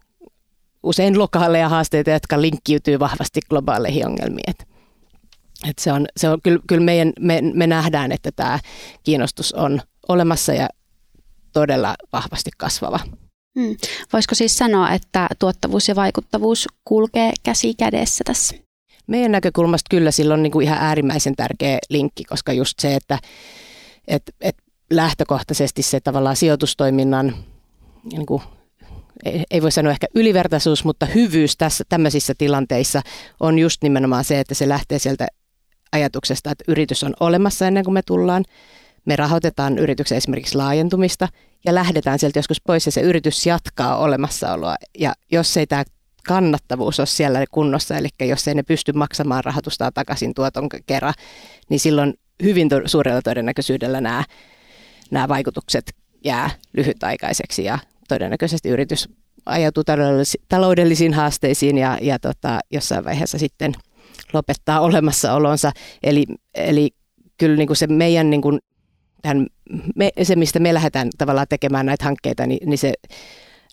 usein 0.82 1.18
lokaaleja 1.18 1.68
haasteita, 1.68 2.10
jotka 2.10 2.40
linkkiytyy 2.40 2.98
vahvasti 2.98 3.40
globaaleihin 3.50 4.06
ongelmiin. 4.06 4.50
Et, 4.50 4.68
et 5.68 5.78
se 5.78 5.92
on, 5.92 6.06
se 6.16 6.28
on 6.28 6.42
kyllä, 6.42 6.60
kyllä 6.66 6.84
meidän, 6.84 7.12
me, 7.20 7.40
me 7.54 7.66
nähdään, 7.66 8.12
että 8.12 8.32
tämä 8.32 8.58
kiinnostus 9.02 9.52
on 9.52 9.80
olemassa 10.08 10.52
ja 10.52 10.68
todella 11.52 11.94
vahvasti 12.12 12.50
kasvava. 12.58 13.00
Hmm. 13.60 13.76
Voisiko 14.12 14.34
siis 14.34 14.58
sanoa, 14.58 14.90
että 14.90 15.28
tuottavuus 15.38 15.88
ja 15.88 15.96
vaikuttavuus 15.96 16.68
kulkee 16.84 17.32
käsi 17.42 17.74
kädessä 17.74 18.24
tässä? 18.24 18.56
Meidän 19.06 19.32
näkökulmasta 19.32 19.86
kyllä 19.90 20.10
sillä 20.10 20.34
on 20.34 20.42
niin 20.42 20.52
kuin 20.52 20.64
ihan 20.64 20.78
äärimmäisen 20.78 21.36
tärkeä 21.36 21.78
linkki, 21.90 22.24
koska 22.24 22.52
just 22.52 22.78
se, 22.78 22.94
että 22.94 23.18
et, 24.08 24.22
et 24.40 24.56
lähtökohtaisesti 24.90 25.82
se 25.82 26.00
tavallaan 26.00 26.36
sijoitustoiminnan 26.36 27.34
niin 28.12 28.26
kuin 28.26 28.42
ei 29.50 29.62
voi 29.62 29.72
sanoa 29.72 29.92
ehkä 29.92 30.06
ylivertaisuus, 30.14 30.84
mutta 30.84 31.06
hyvyys 31.06 31.56
tässä 31.56 31.84
tämmöisissä 31.88 32.34
tilanteissa 32.38 33.02
on 33.40 33.58
just 33.58 33.82
nimenomaan 33.82 34.24
se, 34.24 34.40
että 34.40 34.54
se 34.54 34.68
lähtee 34.68 34.98
sieltä 34.98 35.26
ajatuksesta, 35.92 36.50
että 36.50 36.64
yritys 36.68 37.04
on 37.04 37.14
olemassa 37.20 37.66
ennen 37.66 37.84
kuin 37.84 37.94
me 37.94 38.02
tullaan. 38.02 38.44
Me 39.04 39.16
rahoitetaan 39.16 39.78
yrityksen 39.78 40.18
esimerkiksi 40.18 40.56
laajentumista 40.56 41.28
ja 41.66 41.74
lähdetään 41.74 42.18
sieltä 42.18 42.38
joskus 42.38 42.60
pois 42.60 42.86
ja 42.86 42.92
se 42.92 43.00
yritys 43.00 43.46
jatkaa 43.46 43.96
olemassaoloa. 43.96 44.76
Ja 44.98 45.14
jos 45.32 45.56
ei 45.56 45.66
tämä 45.66 45.84
kannattavuus 46.26 47.00
ole 47.00 47.06
siellä 47.06 47.44
kunnossa, 47.50 47.96
eli 47.96 48.08
jos 48.20 48.48
ei 48.48 48.54
ne 48.54 48.62
pysty 48.62 48.92
maksamaan 48.92 49.44
rahoitusta 49.44 49.92
takaisin 49.92 50.34
tuoton 50.34 50.68
kerran, 50.86 51.14
niin 51.68 51.80
silloin 51.80 52.14
hyvin 52.42 52.68
suurella 52.86 53.22
todennäköisyydellä 53.22 54.00
nämä, 54.00 54.24
nämä 55.10 55.28
vaikutukset 55.28 55.94
jää 56.24 56.50
lyhytaikaiseksi 56.72 57.64
ja 57.64 57.78
todennäköisesti 58.08 58.68
yritys 58.68 59.08
ajautuu 59.46 59.82
taloudellisiin 60.48 61.14
haasteisiin 61.14 61.78
ja, 61.78 61.98
ja 62.02 62.18
tota, 62.18 62.60
jossain 62.70 63.04
vaiheessa 63.04 63.38
sitten 63.38 63.72
lopettaa 64.32 64.80
olemassaolonsa. 64.80 65.72
Eli, 66.02 66.26
eli 66.54 66.90
kyllä 67.38 67.56
niin 67.56 67.66
kuin 67.66 67.76
se 67.76 67.86
meidän 67.86 68.30
niin 68.30 68.42
kuin 68.42 68.58
hän, 69.24 69.46
me, 69.96 70.10
se, 70.22 70.36
mistä 70.36 70.58
me 70.58 70.74
lähdetään 70.74 71.08
tavallaan 71.18 71.46
tekemään 71.48 71.86
näitä 71.86 72.04
hankkeita, 72.04 72.46
niin, 72.46 72.70
niin 72.70 72.78
se 72.78 72.94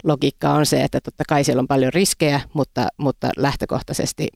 logiikka 0.04 0.54
on 0.54 0.66
se, 0.66 0.84
että 0.84 1.02
totta 1.02 1.24
kai 1.30 1.44
siellä 1.44 1.60
on 1.60 1.68
paljon 1.68 1.94
riskejä, 1.94 2.42
mutta, 2.54 2.88
mutta 2.98 3.30
lähtökohtaisesti 3.38 4.28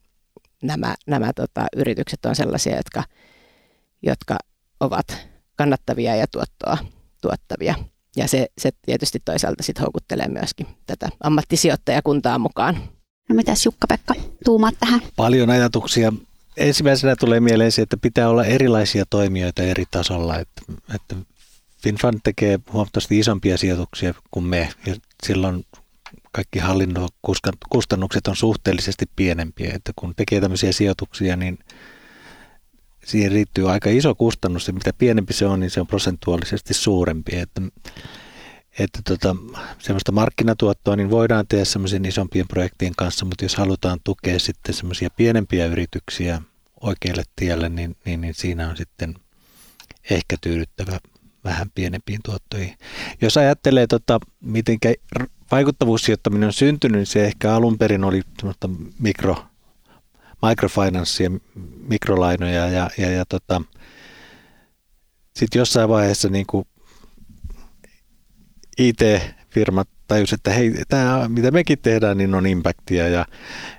nämä, 0.63 0.95
nämä 1.07 1.33
tota, 1.35 1.65
yritykset 1.75 2.25
on 2.25 2.35
sellaisia, 2.35 2.75
jotka, 2.75 3.03
jotka 4.01 4.37
ovat 4.79 5.27
kannattavia 5.55 6.15
ja 6.15 6.25
tuottoa 6.27 6.77
tuottavia. 7.21 7.75
Ja 8.19 8.27
se, 8.27 8.47
se 8.57 8.69
tietysti 8.85 9.19
toisaalta 9.25 9.63
sit 9.63 9.79
houkuttelee 9.79 10.27
myöskin 10.27 10.67
tätä 10.85 11.09
ammattisijoittajakuntaa 11.23 12.39
mukaan. 12.39 12.75
No 13.29 13.35
mitäs 13.35 13.65
Jukka-Pekka, 13.65 14.13
tuumaat 14.45 14.75
tähän? 14.79 15.01
Paljon 15.15 15.49
ajatuksia. 15.49 16.13
Ensimmäisenä 16.57 17.15
tulee 17.15 17.39
mieleen 17.39 17.71
se, 17.71 17.81
että 17.81 17.97
pitää 17.97 18.29
olla 18.29 18.45
erilaisia 18.45 19.05
toimijoita 19.09 19.63
eri 19.63 19.83
tasolla. 19.91 20.39
Että, 20.39 20.61
että 20.95 21.15
FinFund 21.83 22.19
tekee 22.23 22.59
huomattavasti 22.73 23.19
isompia 23.19 23.57
sijoituksia 23.57 24.13
kuin 24.31 24.45
me. 24.45 24.69
Ja 24.85 24.95
silloin 25.23 25.65
kaikki 26.31 26.59
hallinnon 26.59 27.09
kustannukset 27.69 28.27
on 28.27 28.35
suhteellisesti 28.35 29.05
pienempiä. 29.15 29.71
Että 29.75 29.91
kun 29.95 30.13
tekee 30.15 30.41
tämmöisiä 30.41 30.71
sijoituksia, 30.71 31.35
niin 31.35 31.59
siihen 33.09 33.31
riittyy 33.31 33.71
aika 33.71 33.89
iso 33.89 34.15
kustannus. 34.15 34.67
Ja 34.67 34.73
mitä 34.73 34.93
pienempi 34.97 35.33
se 35.33 35.45
on, 35.45 35.59
niin 35.59 35.69
se 35.69 35.81
on 35.81 35.87
prosentuaalisesti 35.87 36.73
suurempi. 36.73 37.35
Että, 37.35 37.61
että 38.79 38.99
tota, 39.05 39.35
semmoista 39.79 40.11
markkinatuottoa 40.11 40.95
niin 40.95 41.09
voidaan 41.09 41.47
tehdä 41.47 41.65
semmoisen 41.65 42.05
isompien 42.05 42.47
projektien 42.47 42.93
kanssa, 42.97 43.25
mutta 43.25 43.45
jos 43.45 43.55
halutaan 43.55 43.99
tukea 44.03 44.39
sitten 44.39 44.75
semmoisia 44.75 45.09
pienempiä 45.09 45.65
yrityksiä 45.65 46.41
oikealle 46.81 47.23
tielle, 47.35 47.69
niin, 47.69 47.95
niin, 48.05 48.21
niin 48.21 48.33
siinä 48.33 48.69
on 48.69 48.77
sitten 48.77 49.15
ehkä 50.09 50.35
tyydyttävä 50.41 50.99
vähän 51.43 51.71
pienempiin 51.75 52.19
tuottoihin. 52.25 52.75
Jos 53.21 53.37
ajattelee, 53.37 53.87
tota, 53.87 54.19
miten 54.41 54.77
vaikuttavuussijoittaminen 55.51 56.47
on 56.47 56.53
syntynyt, 56.53 56.97
niin 56.97 57.05
se 57.05 57.25
ehkä 57.25 57.55
alun 57.55 57.77
perin 57.77 58.03
oli 58.03 58.21
mikro, 58.99 59.45
microfinanssia, 60.41 61.31
mikrolainoja 61.87 62.67
ja, 62.67 62.89
ja, 62.97 63.09
ja 63.09 63.25
tota, 63.25 63.61
sitten 65.35 65.59
jossain 65.59 65.89
vaiheessa 65.89 66.29
niin 66.29 66.45
kuin 66.45 66.65
IT-firmat 68.77 69.89
tajusivat, 70.07 70.39
että 70.39 70.51
hei, 70.51 70.73
tämä 70.87 71.29
mitä 71.29 71.51
mekin 71.51 71.79
tehdään, 71.79 72.17
niin 72.17 72.35
on 72.35 72.47
impactia 72.47 73.07
ja 73.07 73.25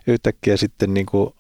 yhtäkkiä 0.07 0.57
sitten 0.57 0.95
niin 0.95 1.07
kuin 1.07 1.35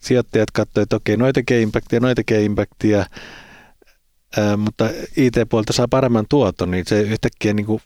sijoittajat 0.00 0.50
katsoivat, 0.50 0.86
että 0.86 0.96
okei, 0.96 1.16
noita 1.16 1.32
tekee 1.34 1.62
impactia, 1.62 2.00
noita 2.00 2.14
tekee 2.14 2.44
impactia, 2.44 3.06
ää, 4.36 4.56
mutta 4.56 4.90
IT-puolta 5.16 5.72
saa 5.72 5.88
paremman 5.88 6.26
tuoton, 6.28 6.70
niin 6.70 6.84
se 6.86 7.00
yhtäkkiä 7.00 7.52
niin 7.52 7.66
kuin, 7.66 7.82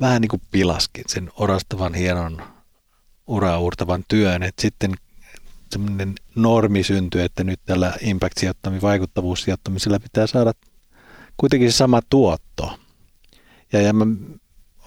vähän 0.00 0.20
niin 0.20 0.28
kuin 0.28 0.42
pilaskin 0.50 1.04
sen 1.08 1.30
orastavan 1.36 1.94
hienon 1.94 2.42
uraurtavan 3.26 4.04
työn, 4.08 4.42
että 4.42 4.62
sitten 4.62 4.92
semmoinen 5.70 6.14
normi 6.34 6.82
syntyy, 6.82 7.22
että 7.22 7.44
nyt 7.44 7.60
tällä 7.66 7.92
impact-sijoittamisella, 8.00 8.88
vaikuttavuussijoittamisella 8.88 10.00
pitää 10.00 10.26
saada 10.26 10.52
kuitenkin 11.36 11.72
se 11.72 11.76
sama 11.76 12.00
tuotto. 12.10 12.78
Ja, 13.72 13.82
ja 13.82 13.92
mä 13.92 14.06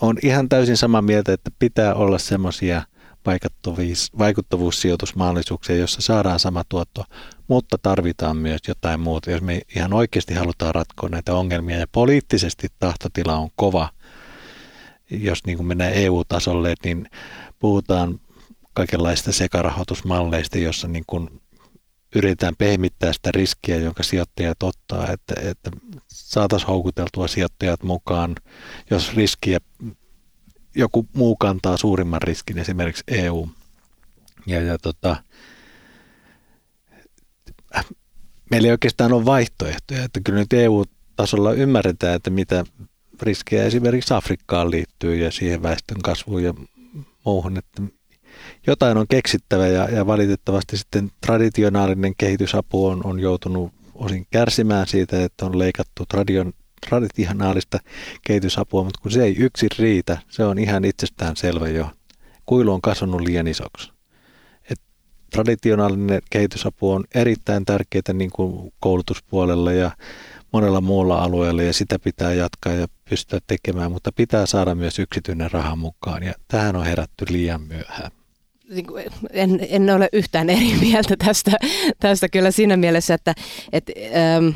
olen 0.02 0.18
ihan 0.24 0.50
täysin 0.50 0.78
samaa 0.78 1.02
mieltä, 1.02 1.34
että 1.34 1.52
pitää 1.60 1.94
olla 1.94 2.18
semmoisia 2.18 2.82
vaikuttavuussijoitusmahdollisuuksia, 4.18 5.76
joissa 5.76 6.02
saadaan 6.02 6.40
sama 6.40 6.64
tuotto, 6.70 7.04
mutta 7.48 7.78
tarvitaan 7.78 8.38
myös 8.38 8.62
jotain 8.68 9.00
muuta. 9.00 9.32
Jos 9.32 9.42
me 9.42 9.62
ihan 9.76 9.94
oikeasti 9.94 10.34
halutaan 10.34 10.76
ratkoa 10.76 11.10
näitä 11.10 11.34
ongelmia 11.34 11.78
ja 11.78 11.88
poliittisesti 11.92 12.68
tahtotila 12.80 13.36
on 13.36 13.50
kova, 13.56 13.90
jos 15.12 15.46
niin 15.46 15.58
kuin 15.58 15.68
mennään 15.68 15.94
EU-tasolle, 15.94 16.74
niin 16.84 17.10
puhutaan 17.60 18.20
kaikenlaista 18.80 19.32
sekarahoitusmalleista, 19.32 20.58
jossa 20.58 20.88
niin 20.88 21.04
kuin 21.08 21.42
yritetään 22.16 22.56
pehmittää 22.58 23.14
sitä 23.14 23.32
riskiä, 23.32 23.78
jonka 23.78 24.04
sijoittajat 24.04 24.64
ottaa, 24.64 25.12
että, 25.12 25.36
että 25.42 25.72
saataisiin 26.08 26.68
houkuteltua 26.68 27.28
sijoittajat 27.28 27.84
mukaan, 27.84 28.36
jos 28.90 29.16
riskiä 29.16 29.60
joku 30.76 31.08
muu 31.14 31.36
kantaa 31.36 31.78
suurimman 31.78 32.22
riskin, 32.22 32.58
esimerkiksi 32.58 33.04
EU. 33.08 33.50
Ja, 34.46 34.62
ja 34.62 34.78
tota, 34.78 35.16
meillä 38.52 38.66
ei 38.66 38.72
oikeastaan 38.72 39.14
ole 39.14 39.26
vaihtoehtoja, 39.26 40.04
että 40.04 40.20
kyllä 40.24 40.40
nyt 40.40 40.54
EU-tasolla 40.54 41.54
ymmärretään, 41.54 42.16
että 42.16 42.30
mitä 42.30 42.66
riskejä 43.22 43.64
esimerkiksi 43.64 44.14
Afrikkaan 44.14 44.72
liittyy 44.72 45.16
ja 45.16 45.32
siihen 45.32 45.64
väestön 45.64 46.02
kasvuun 46.02 46.44
ja 46.44 46.54
muuhun, 47.26 47.58
että 47.58 47.99
jotain 48.70 48.98
on 48.98 49.08
keksittävä 49.08 49.68
ja, 49.68 49.90
ja 49.90 50.08
valitettavasti 50.08 50.78
sitten 50.78 51.12
traditionaalinen 51.26 52.14
kehitysapu 52.18 52.88
on, 52.88 53.06
on 53.06 53.20
joutunut 53.20 53.74
osin 53.96 54.28
kärsimään 54.32 54.88
siitä, 54.88 55.24
että 55.24 55.46
on 55.46 55.60
leikattu 55.60 56.06
tradion, 56.06 56.54
traditionaalista 56.90 57.80
kehitysapua, 58.28 58.84
mutta 58.84 59.00
kun 59.02 59.12
se 59.12 59.24
ei 59.24 59.36
yksin 59.38 59.70
riitä, 59.80 60.18
se 60.30 60.44
on 60.44 60.60
ihan 60.60 60.86
itsestään 60.86 61.36
selvä 61.36 61.70
jo. 61.70 61.90
Kuilu 62.46 62.74
on 62.74 62.82
kasvanut 62.82 63.22
liian 63.22 63.48
isoksi. 63.48 63.92
Et 64.72 64.80
traditionaalinen 65.32 66.22
kehitysapu 66.30 66.92
on 66.92 67.04
erittäin 67.16 67.66
tärkeää 67.66 68.14
niin 68.14 68.32
kuin 68.32 68.74
koulutuspuolella 68.80 69.72
ja 69.72 69.92
monella 70.54 70.82
muulla 70.82 71.18
alueella 71.18 71.64
ja 71.64 71.74
sitä 71.74 72.00
pitää 72.00 72.34
jatkaa 72.34 72.74
ja 72.74 72.88
pystyä 73.10 73.40
tekemään, 73.48 73.92
mutta 73.92 74.12
pitää 74.12 74.46
saada 74.46 74.76
myös 74.76 75.00
yksityinen 75.00 75.52
raha 75.52 75.76
mukaan 75.76 76.24
ja 76.24 76.34
tähän 76.48 76.76
on 76.76 76.86
herätty 76.86 77.26
liian 77.30 77.62
myöhään. 77.62 78.19
Niin 78.70 78.86
en, 79.32 79.60
en 79.70 79.90
ole 79.90 80.10
yhtään 80.14 80.50
eri 80.50 80.74
mieltä 80.82 81.16
tästä, 81.26 81.52
tästä 82.00 82.30
kyllä 82.30 82.52
siinä 82.52 82.78
mielessä, 82.78 83.14
että, 83.14 83.34
että 83.72 83.94
ähm, 84.16 84.48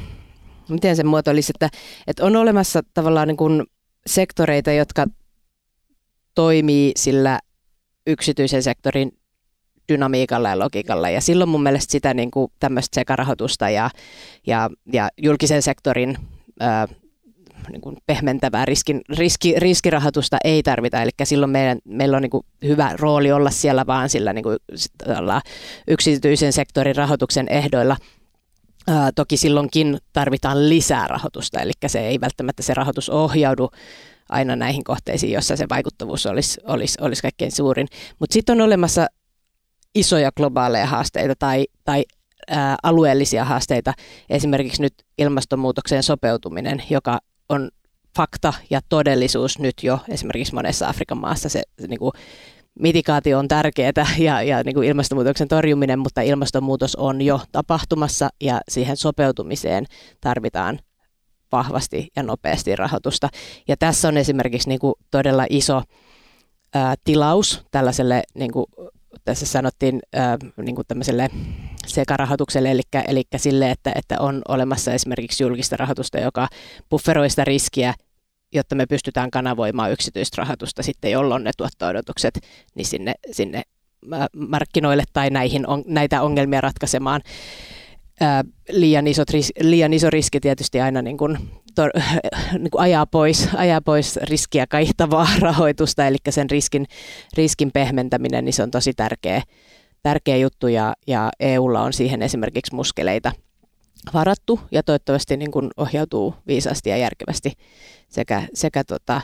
miten 0.70 0.96
se 0.96 1.04
muotoilisi, 1.04 1.52
että, 1.56 1.78
että 2.08 2.26
on 2.26 2.36
olemassa 2.36 2.82
tavallaan 2.94 3.28
niin 3.28 3.38
kuin 3.38 3.64
sektoreita, 4.08 4.72
jotka 4.72 5.06
toimii 6.36 6.92
sillä 6.96 7.40
yksityisen 8.08 8.64
sektorin 8.64 9.12
dynamiikalla 9.90 10.50
ja 10.50 10.60
logiikalla. 10.60 11.10
Ja 11.10 11.22
silloin 11.22 11.50
mun 11.50 11.64
mielestä 11.64 11.92
sitä 11.92 12.14
niin 12.14 12.32
kuin 12.32 12.52
tämmöistä 12.60 12.96
sekarahoitusta 12.96 13.70
ja, 13.70 13.90
ja, 14.48 14.70
ja 14.94 15.10
julkisen 15.18 15.62
sektorin 15.62 16.18
ää, 16.60 16.88
niin 17.72 17.82
kuin 17.82 17.98
pehmentävää 18.06 18.66
riskin, 18.66 19.02
riski, 19.18 19.56
riskirahoitusta 19.58 20.38
ei 20.44 20.64
tarvita. 20.64 21.02
Eli 21.02 21.12
silloin 21.24 21.52
meidän, 21.52 21.78
meillä 21.86 22.18
on 22.18 22.22
niin 22.22 22.30
kuin 22.30 22.46
hyvä 22.64 22.92
rooli 23.00 23.32
olla 23.32 23.50
siellä 23.50 23.86
vaan 23.88 24.10
sillä 24.10 24.34
niin 24.34 24.44
kuin, 24.44 24.58
yksityisen 25.88 26.54
sektorin 26.54 26.96
rahoituksen 26.96 27.48
ehdoilla. 27.50 27.98
Ää, 28.88 29.12
toki 29.16 29.38
silloinkin 29.38 29.98
tarvitaan 30.14 30.70
lisää 30.70 31.08
rahoitusta, 31.08 31.60
eli 31.60 31.72
se 31.88 32.00
ei 32.00 32.22
välttämättä 32.22 32.64
se 32.64 32.74
rahoitus 32.74 33.10
ohjaudu 33.10 33.70
aina 34.30 34.56
näihin 34.56 34.84
kohteisiin, 34.84 35.34
joissa 35.34 35.56
se 35.56 35.66
vaikuttavuus 35.70 36.26
olisi, 36.26 36.62
olisi, 36.64 36.98
olisi 37.02 37.22
kaikkein 37.22 37.52
suurin. 37.52 37.88
Mutta 38.20 38.34
sitten 38.34 38.54
on 38.54 38.66
olemassa 38.66 39.08
isoja 39.96 40.32
globaaleja 40.32 40.86
haasteita 40.86 41.34
tai, 41.40 41.66
tai 41.84 42.06
ää, 42.50 42.76
alueellisia 42.84 43.46
haasteita, 43.46 43.94
esimerkiksi 44.30 44.82
nyt 44.82 44.94
ilmastonmuutokseen 45.18 46.04
sopeutuminen, 46.04 46.84
joka 46.90 47.20
on 47.50 47.70
fakta 48.16 48.54
ja 48.70 48.82
todellisuus 48.90 49.60
nyt 49.60 49.76
jo 49.84 50.00
esimerkiksi 50.10 50.54
monessa 50.54 50.88
Afrikan 50.88 51.18
maassa. 51.18 51.50
Se, 51.50 51.62
se 51.80 51.88
niin 51.88 52.00
kuin, 52.00 52.12
mitikaatio 52.80 53.40
on 53.40 53.48
tärkeää 53.48 54.08
ja, 54.18 54.42
ja 54.42 54.64
niin 54.64 54.76
kuin 54.76 54.88
ilmastonmuutoksen 54.88 55.48
torjuminen, 55.48 56.00
mutta 56.00 56.22
ilmastonmuutos 56.22 56.96
on 56.96 57.22
jo 57.22 57.42
tapahtumassa 57.52 58.30
ja 58.42 58.62
siihen 58.70 58.98
sopeutumiseen 58.98 59.86
tarvitaan 60.22 60.80
vahvasti 61.52 62.08
ja 62.16 62.24
nopeasti 62.24 62.76
rahoitusta. 62.76 63.30
Ja 63.68 63.78
tässä 63.78 64.08
on 64.08 64.18
esimerkiksi 64.18 64.70
niin 64.70 64.80
kuin 64.80 64.94
todella 65.12 65.46
iso 65.50 65.84
ää, 66.74 66.96
tilaus 67.04 67.66
tällaiselle 67.72 68.24
niin 68.36 68.52
kuin 68.52 68.66
tässä 69.26 69.46
sanottiin 69.46 70.00
äh, 70.18 70.38
niin 70.58 70.76
kuin 70.76 70.88
tämmöiselle 70.88 71.30
sekarahoitukselle, 71.88 72.72
eli, 72.72 72.82
eli 73.08 73.24
sille, 73.38 73.72
että, 73.72 73.92
että 73.96 74.16
on 74.20 74.42
olemassa 74.48 74.94
esimerkiksi 74.94 75.44
julkista 75.44 75.78
rahoitusta, 75.78 76.20
joka 76.20 76.48
bufferoi 76.90 77.30
sitä 77.30 77.44
riskiä, 77.44 77.94
jotta 78.54 78.76
me 78.76 78.86
pystytään 78.86 79.32
kanavoimaan 79.32 79.92
yksityistä 79.92 80.42
rahoitusta 80.42 80.84
sitten, 80.84 81.12
jolloin 81.12 81.44
ne 81.44 81.52
tuotto-odotukset 81.58 82.40
niin 82.76 82.86
sinne, 82.86 83.14
sinne 83.32 83.62
markkinoille 84.36 85.04
tai 85.14 85.30
näihin 85.30 85.68
on, 85.68 85.84
näitä 85.88 86.22
ongelmia 86.22 86.62
ratkaisemaan. 86.62 87.22
Ää, 88.22 88.44
liian, 88.70 89.08
isot, 89.08 89.28
liian 89.62 89.94
iso 89.94 90.10
riski 90.10 90.40
tietysti 90.40 90.82
aina 90.82 91.02
niin 91.02 91.18
kuin 91.18 91.38
tor, 91.76 91.90
niin 92.60 92.72
kuin 92.72 92.82
ajaa, 92.82 93.06
pois, 93.06 93.50
ajaa 93.56 93.82
pois 93.82 94.16
riskiä 94.18 94.68
kaihtavaa 94.68 95.28
rahoitusta, 95.40 96.08
eli 96.08 96.18
sen 96.30 96.50
riskin, 96.50 96.86
riskin 97.38 97.72
pehmentäminen, 97.72 98.46
niin 98.46 98.54
se 98.54 98.64
on 98.64 98.72
tosi 98.72 98.94
tärkeä, 98.94 99.42
tärkeä 100.04 100.38
juttu 100.38 100.68
ja, 100.68 100.94
ja 101.08 101.30
EUlla 101.40 101.82
on 101.82 101.94
siihen 101.94 102.22
esimerkiksi 102.22 102.76
muskeleita. 102.76 103.32
varattu 104.14 104.60
ja 104.72 104.84
toivottavasti 104.84 105.38
niin 105.38 105.52
kuin 105.52 105.70
ohjautuu 105.78 106.36
viisaasti 106.48 106.90
ja 106.90 106.98
järkevästi 106.98 107.54
sekä, 108.10 108.44
sekä 108.54 108.84
tota, 108.84 109.22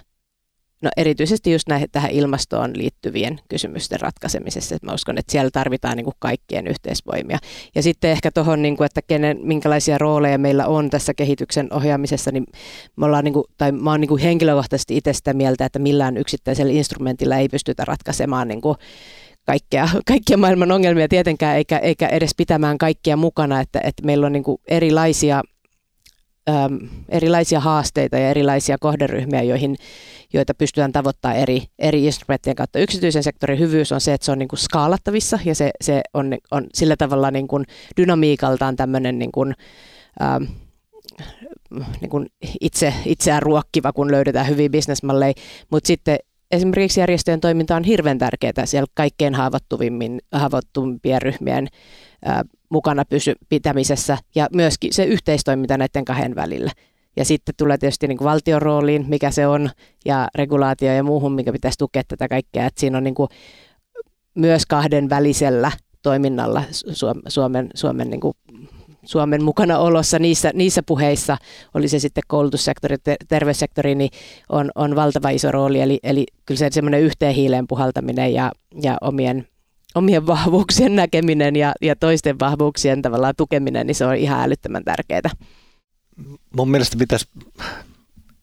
no 0.82 0.90
erityisesti 0.98 1.52
just 1.52 1.68
näihin, 1.68 1.88
tähän 1.92 2.12
ilmastoon 2.12 2.72
liittyvien 2.78 3.40
kysymysten 3.50 4.00
ratkaisemisessa. 4.00 4.76
Että 4.76 4.88
mä 4.88 4.94
uskon, 4.94 5.18
että 5.18 5.32
siellä 5.32 5.50
tarvitaan 5.54 5.98
niin 5.98 6.06
kuin 6.06 6.16
kaikkien 6.20 6.68
yhteisvoimia. 6.68 7.38
Ja 7.76 7.84
sitten 7.84 8.12
ehkä 8.12 8.32
tuohon, 8.32 8.62
niin 8.62 8.84
että 8.84 9.02
kenen, 9.02 9.40
minkälaisia 9.44 9.98
rooleja 9.98 10.38
meillä 10.38 10.68
on 10.68 10.90
tässä 10.90 11.14
kehityksen 11.14 11.74
ohjaamisessa, 11.74 12.32
niin 12.32 12.46
me 12.96 13.06
ollaan, 13.06 13.24
niin 13.24 13.34
kuin, 13.34 13.46
tai 13.58 13.72
mä 13.72 13.92
oon 13.92 14.02
niin 14.02 14.10
kuin 14.10 14.22
henkilökohtaisesti 14.22 14.98
itse 14.98 15.14
sitä 15.14 15.34
mieltä, 15.34 15.66
että 15.66 15.80
millään 15.80 16.18
yksittäisellä 16.18 16.74
instrumentilla 16.74 17.38
ei 17.38 17.50
pystytä 17.50 17.86
ratkaisemaan 17.86 18.48
niin 18.48 18.62
kuin 18.62 18.78
kaikkea, 19.50 19.90
kaikkia 20.06 20.38
maailman 20.38 20.72
ongelmia 20.72 21.08
tietenkään, 21.08 21.58
eikä, 21.58 21.78
eikä 21.78 22.08
edes 22.08 22.32
pitämään 22.38 22.78
kaikkia 22.78 23.18
mukana, 23.18 23.60
että, 23.60 23.80
että 23.84 24.06
meillä 24.06 24.26
on 24.26 24.34
niin 24.34 24.44
erilaisia, 24.68 25.42
äm, 26.50 26.80
erilaisia 27.10 27.60
haasteita 27.60 28.18
ja 28.18 28.30
erilaisia 28.30 28.78
kohderyhmiä, 28.80 29.42
joihin, 29.42 29.76
joita 30.34 30.54
pystytään 30.54 30.92
tavoittamaan 30.92 31.40
eri, 31.40 31.64
eri 31.80 32.06
instrumenttien 32.06 32.56
kautta. 32.56 32.80
Yksityisen 32.80 33.24
sektorin 33.24 33.60
hyvyys 33.60 33.92
on 33.92 34.02
se, 34.02 34.14
että 34.14 34.26
se 34.26 34.32
on 34.32 34.40
niin 34.40 34.48
kuin 34.48 34.60
skaalattavissa 34.60 35.40
ja 35.46 35.56
se, 35.56 35.72
se 35.82 36.02
on, 36.14 36.38
on 36.52 36.68
sillä 36.74 36.96
tavalla 36.98 37.32
niin 37.32 37.48
kuin 37.48 37.66
dynamiikaltaan 37.98 38.76
tämmöinen 38.76 39.20
niin 39.20 39.32
kuin, 39.32 39.54
ähm, 40.22 40.44
niin 42.02 42.10
kuin 42.10 42.28
itse, 42.62 42.94
itseään 43.06 43.42
ruokkiva, 43.42 43.94
kun 43.94 44.12
löydetään 44.12 44.48
hyviä 44.48 44.70
bisnesmalleja, 44.70 45.34
mutta 45.72 45.88
sitten 45.88 46.18
esimerkiksi 46.52 47.00
järjestöjen 47.00 47.40
toiminta 47.40 47.76
on 47.76 47.84
hirveän 47.84 48.18
tärkeää 48.18 48.66
siellä 48.66 48.88
kaikkein 48.94 49.36
haavoittuvimmin, 49.36 50.22
haavoittuvimpien 50.32 51.22
ryhmien 51.22 51.68
ää, 52.26 52.44
mukana 52.70 53.06
pysy, 53.06 53.34
pitämisessä 53.50 54.18
ja 54.36 54.48
myöskin 54.54 54.94
se 54.94 55.04
yhteistoiminta 55.04 55.78
näiden 55.78 56.06
kahden 56.06 56.36
välillä. 56.36 56.72
Ja 57.18 57.26
sitten 57.26 57.56
tulee 57.58 57.78
tietysti 57.78 58.08
niin 58.08 58.24
valtion 58.24 58.62
rooliin, 58.62 59.06
mikä 59.08 59.32
se 59.32 59.48
on, 59.48 59.70
ja 60.06 60.28
regulaatio 60.36 60.94
ja 60.94 61.04
muuhun, 61.04 61.34
mikä 61.34 61.52
pitäisi 61.52 61.78
tukea 61.78 62.04
tätä 62.08 62.28
kaikkea. 62.28 62.66
Että 62.66 62.80
siinä 62.80 62.98
on 62.98 63.04
niin 63.04 63.16
kuin 63.16 63.30
myös 64.36 64.66
kahden 64.66 65.10
välisellä 65.10 65.72
toiminnalla 66.02 66.64
Suomen, 67.28 67.70
Suomen 67.74 68.10
niin 68.10 68.22
kuin 68.22 68.34
Suomen 69.10 69.44
mukana 69.44 69.78
olossa 69.78 70.20
niissä, 70.20 70.52
niissä 70.54 70.84
puheissa, 70.84 71.38
oli 71.74 71.88
se 71.88 72.00
sitten 72.00 72.24
koulutussektori, 72.28 72.96
terveyssektori, 73.28 73.96
niin 73.96 74.10
on, 74.50 74.72
on 74.76 74.96
valtava 74.96 75.30
iso 75.30 75.52
rooli. 75.52 75.82
Eli, 75.82 76.00
eli 76.04 76.26
kyllä 76.46 76.60
se 76.60 76.70
semmoinen 76.72 77.02
yhteen 77.02 77.36
hiileen 77.36 77.68
puhaltaminen 77.68 78.34
ja, 78.34 78.52
ja 78.82 78.98
omien, 79.02 79.48
omien 79.96 80.28
vahvuuksien 80.28 80.96
näkeminen 80.96 81.56
ja, 81.56 81.74
ja 81.82 81.96
toisten 81.96 82.40
vahvuuksien 82.40 83.02
tavallaan 83.02 83.34
tukeminen, 83.38 83.88
niin 83.88 83.96
se 83.96 84.06
on 84.06 84.16
ihan 84.16 84.42
älyttömän 84.42 84.84
tärkeää. 84.84 85.30
Mun 86.56 86.72
mielestä 86.72 86.98
pitäisi 86.98 87.26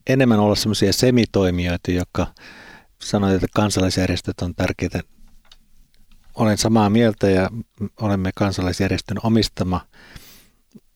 enemmän 0.07 0.41
olla 0.41 0.55
semmoisia 0.55 0.93
semitoimijoita, 0.93 1.91
jotka 1.91 2.27
sanoit, 3.03 3.35
että 3.35 3.47
kansalaisjärjestöt 3.55 4.41
on 4.43 4.55
tärkeitä. 4.55 5.01
Olen 6.35 6.59
samaa 6.59 6.91
mieltä 6.91 7.31
ja 7.31 7.51
olemme 8.01 8.31
kansalaisjärjestön 8.35 9.19
omistama 9.23 9.81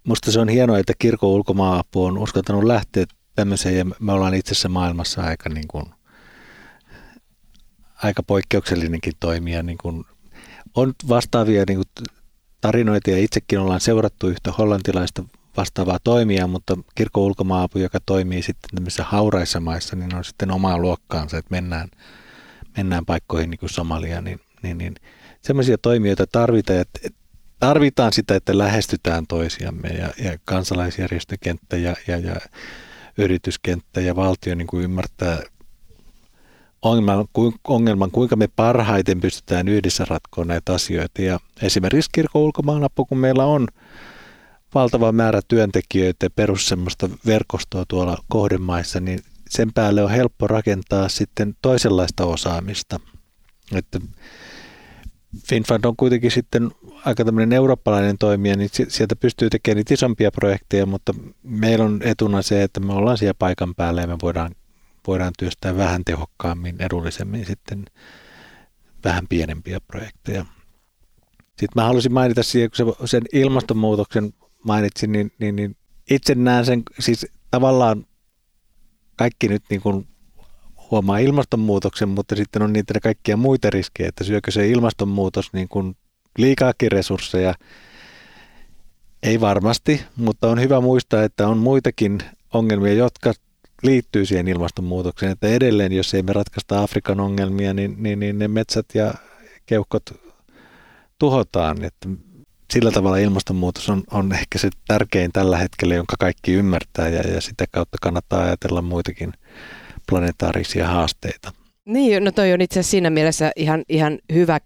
Musta 0.05 0.32
se 0.32 0.40
on 0.40 0.48
hienoa, 0.48 0.78
että 0.78 0.92
kirkon 0.98 1.30
ulkomaapu 1.30 2.05
on 2.05 2.18
uskaltanut 2.18 2.64
lähteä 2.64 3.05
tämmöiseen 3.34 3.78
ja 3.78 3.84
me 4.01 4.12
ollaan 4.12 4.34
itse 4.34 4.53
asiassa 4.53 4.68
maailmassa 4.68 5.22
aika, 5.22 5.48
niin 5.48 5.68
kuin, 5.68 5.86
aika 8.03 8.22
poikkeuksellinenkin 8.22 9.12
toimija. 9.20 9.62
Niin 9.62 9.78
kuin, 9.78 10.05
on 10.74 10.92
vastaavia 11.09 11.64
niin 11.68 11.78
kuin, 11.78 12.09
tarinoita 12.61 13.11
ja 13.11 13.18
itsekin 13.18 13.59
ollaan 13.59 13.80
seurattu 13.80 14.28
yhtä 14.28 14.53
hollantilaista 14.53 15.24
vastaavaa 15.57 15.98
toimijaa, 16.05 16.46
mutta 16.46 16.78
kirkon 16.94 17.22
ulkomaapu, 17.22 17.78
joka 17.78 17.98
toimii 18.07 18.42
sitten 18.42 18.70
tämmöisissä 18.74 19.05
hauraissa 19.05 19.61
maissa, 19.61 19.96
niin 19.96 20.14
on 20.14 20.24
sitten 20.24 20.51
omaa 20.51 20.78
luokkaansa, 20.78 21.38
että 21.38 21.51
mennään, 21.51 21.88
mennään 22.76 23.07
paikkoihin 23.07 23.51
niin 23.51 23.59
kuin 23.59 23.70
Somalia, 23.70 24.20
niin, 24.20 24.40
niin, 24.62 24.78
niin 24.78 24.94
semmoisia 25.40 25.78
toimijoita 25.78 26.26
tarvitaan, 26.26 26.78
että 26.78 27.09
tarvitaan 27.61 28.13
sitä, 28.13 28.35
että 28.35 28.59
lähestytään 28.59 29.27
toisiamme 29.27 29.89
ja, 29.89 30.09
ja 30.25 30.39
kansalaisjärjestökenttä 30.45 31.77
ja, 31.77 31.97
ja, 32.07 32.19
ja 32.19 32.37
yrityskenttä 33.19 34.01
ja 34.01 34.17
valtio 34.17 34.55
niin 34.55 34.67
kuin 34.67 34.85
ymmärtää 34.85 35.43
ongelman, 36.83 37.29
ongelman, 37.69 38.11
kuinka 38.11 38.37
me 38.37 38.49
parhaiten 38.57 39.21
pystytään 39.21 39.69
yhdessä 39.69 40.05
ratkoa 40.09 40.45
näitä 40.45 40.75
asioita. 40.75 41.23
Ja 41.23 41.41
esimerkiksi 41.63 42.11
kirkon 42.13 42.43
ulkomaanappu, 42.43 43.05
kun 43.05 43.19
meillä 43.19 43.45
on 43.45 43.69
valtava 44.75 45.13
määrä 45.13 45.41
työntekijöitä 45.49 46.27
ja 46.27 46.31
perus 46.31 46.69
semmoista 46.69 47.09
verkostoa 47.27 47.85
tuolla 47.89 48.17
kohdemaissa, 48.29 49.01
niin 49.01 49.21
sen 49.49 49.73
päälle 49.73 50.03
on 50.03 50.11
helppo 50.11 50.47
rakentaa 50.47 51.09
sitten 51.09 51.57
toisenlaista 51.63 52.25
osaamista. 52.25 53.01
Että 53.75 54.01
FinFund 55.49 55.85
on 55.85 55.97
kuitenkin 55.97 56.31
sitten 56.31 56.71
aika 57.05 57.24
tämmöinen 57.24 57.53
eurooppalainen 57.53 58.18
toimija, 58.18 58.57
niin 58.57 58.70
sieltä 58.88 59.16
pystyy 59.16 59.51
tekemään 59.51 59.76
niitä 59.76 59.94
isompia 59.94 60.30
projekteja, 60.30 60.86
mutta 60.86 61.14
meillä 61.42 61.84
on 61.84 62.01
etuna 62.05 62.42
se, 62.42 62.62
että 62.62 62.80
me 62.80 62.92
ollaan 62.92 63.18
siellä 63.18 63.34
paikan 63.38 63.74
päällä 63.74 64.01
ja 64.01 64.07
me 64.07 64.16
voidaan, 64.22 64.55
voidaan 65.07 65.32
työstää 65.38 65.76
vähän 65.76 66.05
tehokkaammin, 66.05 66.76
edullisemmin 66.82 67.46
sitten 67.46 67.84
vähän 69.05 69.26
pienempiä 69.28 69.80
projekteja. 69.80 70.46
Sitten 71.46 71.72
mä 71.74 71.84
haluaisin 71.84 72.12
mainita 72.12 72.42
siihen, 72.42 72.70
kun 72.76 73.09
sen 73.09 73.22
ilmastonmuutoksen 73.32 74.32
mainitsin, 74.64 75.12
niin, 75.12 75.32
niin, 75.38 75.57
niin 75.57 75.76
itse 76.11 76.34
näen 76.34 76.64
sen, 76.64 76.82
siis 76.98 77.26
tavallaan 77.51 78.07
kaikki 79.16 79.48
nyt 79.48 79.62
niin 79.70 79.80
kuin 79.80 80.09
huomaa 80.90 81.18
ilmastonmuutoksen, 81.18 82.09
mutta 82.09 82.36
sitten 82.36 82.62
on 82.62 82.72
niitä 82.72 83.01
kaikkia 83.01 83.36
muita 83.36 83.70
riskejä, 83.70 84.09
että 84.09 84.24
syökö 84.24 84.51
se 84.51 84.68
ilmastonmuutos 84.68 85.53
niin 85.53 85.68
kuin 85.68 85.96
liikaakin 86.39 86.93
resursseja. 86.93 87.55
Ei 89.22 89.41
varmasti, 89.41 90.05
mutta 90.16 90.49
on 90.49 90.61
hyvä 90.61 90.81
muistaa, 90.81 91.22
että 91.22 91.49
on 91.49 91.59
muitakin 91.59 92.18
ongelmia, 92.55 92.95
jotka 92.95 93.33
liittyy 93.83 94.26
siihen 94.26 94.49
ilmastonmuutokseen. 94.49 95.33
Että 95.33 95.49
edelleen, 95.49 95.93
jos 95.93 96.14
ei 96.14 96.22
me 96.22 96.33
ratkaista 96.33 96.83
Afrikan 96.83 97.20
ongelmia, 97.20 97.74
niin, 97.74 97.97
niin, 97.99 98.20
niin 98.20 98.39
ne 98.39 98.49
metsät 98.49 98.87
ja 98.95 99.14
keuhkot 99.66 100.03
tuhotaan. 101.18 101.85
Että 101.85 102.09
sillä 102.72 102.91
tavalla 102.91 103.16
ilmastonmuutos 103.16 103.89
on, 103.89 104.03
on 104.11 104.33
ehkä 104.33 104.59
se 104.59 104.70
tärkein 104.89 105.33
tällä 105.33 105.59
hetkellä, 105.59 105.95
jonka 105.95 106.16
kaikki 106.18 106.53
ymmärtää 106.53 107.09
ja, 107.09 107.20
ja 107.20 107.41
sitä 107.41 107.64
kautta 107.70 107.99
kannattaa 108.03 108.43
ajatella 108.43 108.83
muitakin 108.83 109.33
planetaarisia 110.09 110.89
haasteita. 110.89 111.53
Niin, 111.85 112.24
no 112.24 112.33
toi 112.33 112.53
on 112.53 112.61
itse 112.61 112.81
asiassa 112.81 112.91
siinä 112.91 113.11
mielessä 113.11 113.53
ihan, 113.57 113.83
ihan 113.89 114.18
hyvä 114.33 114.61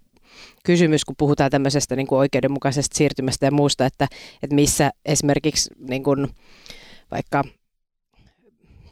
kysymys, 0.65 1.05
kun 1.05 1.15
puhutaan 1.19 1.51
tämmöisestä 1.51 1.97
niin 1.97 2.07
kuin 2.07 2.19
oikeudenmukaisesta 2.19 2.97
siirtymästä 2.97 3.47
ja 3.47 3.51
muusta, 3.51 3.87
että, 3.87 4.09
että 4.43 4.55
missä 4.55 4.91
esimerkiksi 5.05 5.71
niin 5.89 6.03
kuin, 6.03 6.29
vaikka 7.11 7.45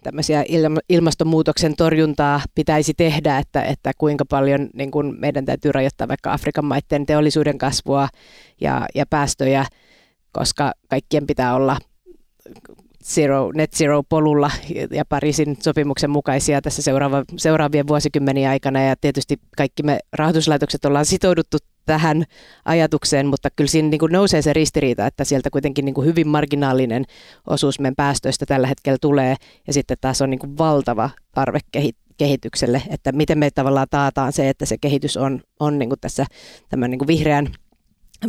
tämmöisiä 0.03 0.45
ilmastonmuutoksen 0.89 1.77
torjuntaa 1.77 2.41
pitäisi 2.55 2.95
tehdä, 2.95 3.39
että, 3.39 3.63
että 3.63 3.93
kuinka 3.99 4.25
paljon 4.25 4.71
niin 4.75 4.91
kuin 4.91 5.15
meidän 5.19 5.45
täytyy 5.45 5.73
rajoittaa 5.73 6.09
vaikka 6.09 6.33
Afrikan 6.33 6.65
maiden 6.65 7.07
teollisuuden 7.07 7.59
kasvua 7.59 8.09
ja, 8.61 8.87
ja 8.95 9.07
päästöjä, 9.11 9.67
koska 10.33 10.73
kaikkien 10.89 11.27
pitää 11.27 11.55
olla 11.55 11.79
zero, 13.05 13.53
net 13.55 13.73
zero 13.75 14.03
polulla 14.03 14.51
ja 14.91 15.05
Pariisin 15.05 15.57
sopimuksen 15.63 16.11
mukaisia 16.11 16.63
tässä 16.63 16.83
seuraava, 16.83 17.25
seuraavien 17.37 17.87
vuosikymmenien 17.87 18.51
aikana. 18.51 18.83
Ja 18.83 18.97
tietysti 19.01 19.41
kaikki 19.57 19.83
me 19.83 19.99
rahoituslaitokset 20.13 20.85
ollaan 20.85 21.07
sitouduttu 21.07 21.59
tähän 21.87 22.25
ajatukseen, 22.65 23.27
mutta 23.27 23.49
kyllä 23.57 23.69
siinä 23.69 23.89
niin 23.89 23.99
kuin 23.99 24.13
nousee 24.13 24.43
se 24.43 24.53
ristiriita, 24.53 25.07
että 25.07 25.25
sieltä 25.25 25.51
kuitenkin 25.51 25.85
niin 25.85 25.95
kuin 25.95 26.07
hyvin 26.07 26.29
marginaalinen 26.29 27.05
osuus 27.47 27.81
meidän 27.81 27.97
päästöistä 27.97 28.47
tällä 28.47 28.67
hetkellä 28.67 28.99
tulee, 29.01 29.37
ja 29.67 29.73
sitten 29.73 29.97
taas 30.01 30.23
on 30.23 30.31
niin 30.31 30.39
kuin 30.39 30.59
valtava 30.59 31.11
tarve 31.35 31.59
kehitykselle, 32.17 32.83
että 32.91 33.13
miten 33.13 33.39
me 33.39 33.51
tavallaan 33.51 33.87
taataan 33.91 34.33
se, 34.33 34.49
että 34.49 34.67
se 34.67 34.77
kehitys 34.81 35.17
on, 35.17 35.41
on 35.61 35.79
niin 35.79 35.89
kuin 35.89 36.01
tässä 36.01 36.27
tämän 36.69 36.91
niin 36.91 36.99
kuin 36.99 37.09
vihreän, 37.09 37.55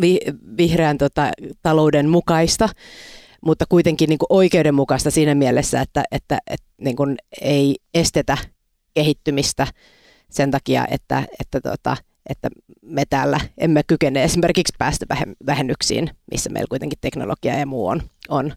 vi, 0.02 0.20
vihreän 0.58 0.98
tota, 0.98 1.32
talouden 1.62 2.10
mukaista, 2.10 2.70
mutta 3.46 3.66
kuitenkin 3.70 4.10
niin 4.10 4.20
kuin 4.20 4.28
oikeudenmukaista 4.30 5.12
siinä 5.12 5.36
mielessä, 5.36 5.82
että, 5.82 6.04
että, 6.12 6.38
että 6.48 6.68
niin 6.82 6.96
kuin 6.96 7.18
ei 7.41 7.76
estetä 7.94 8.38
kehittymistä 8.94 9.68
sen 10.30 10.52
takia, 10.52 10.88
että, 10.91 11.24
että, 11.39 11.62
tota, 11.62 11.98
että 12.30 12.50
me 12.82 13.04
täällä 13.10 13.39
emme 13.58 13.82
kykene 13.88 14.24
esimerkiksi 14.24 14.74
päästövähennyksiin, 14.78 16.10
missä 16.32 16.50
meillä 16.50 16.68
kuitenkin 16.70 17.00
teknologia 17.02 17.60
ja 17.60 17.66
muu 17.66 17.88
on, 17.88 18.02
on, 18.30 18.54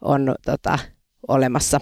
on 0.00 0.34
tota, 0.44 0.78
olemassa. 1.28 1.80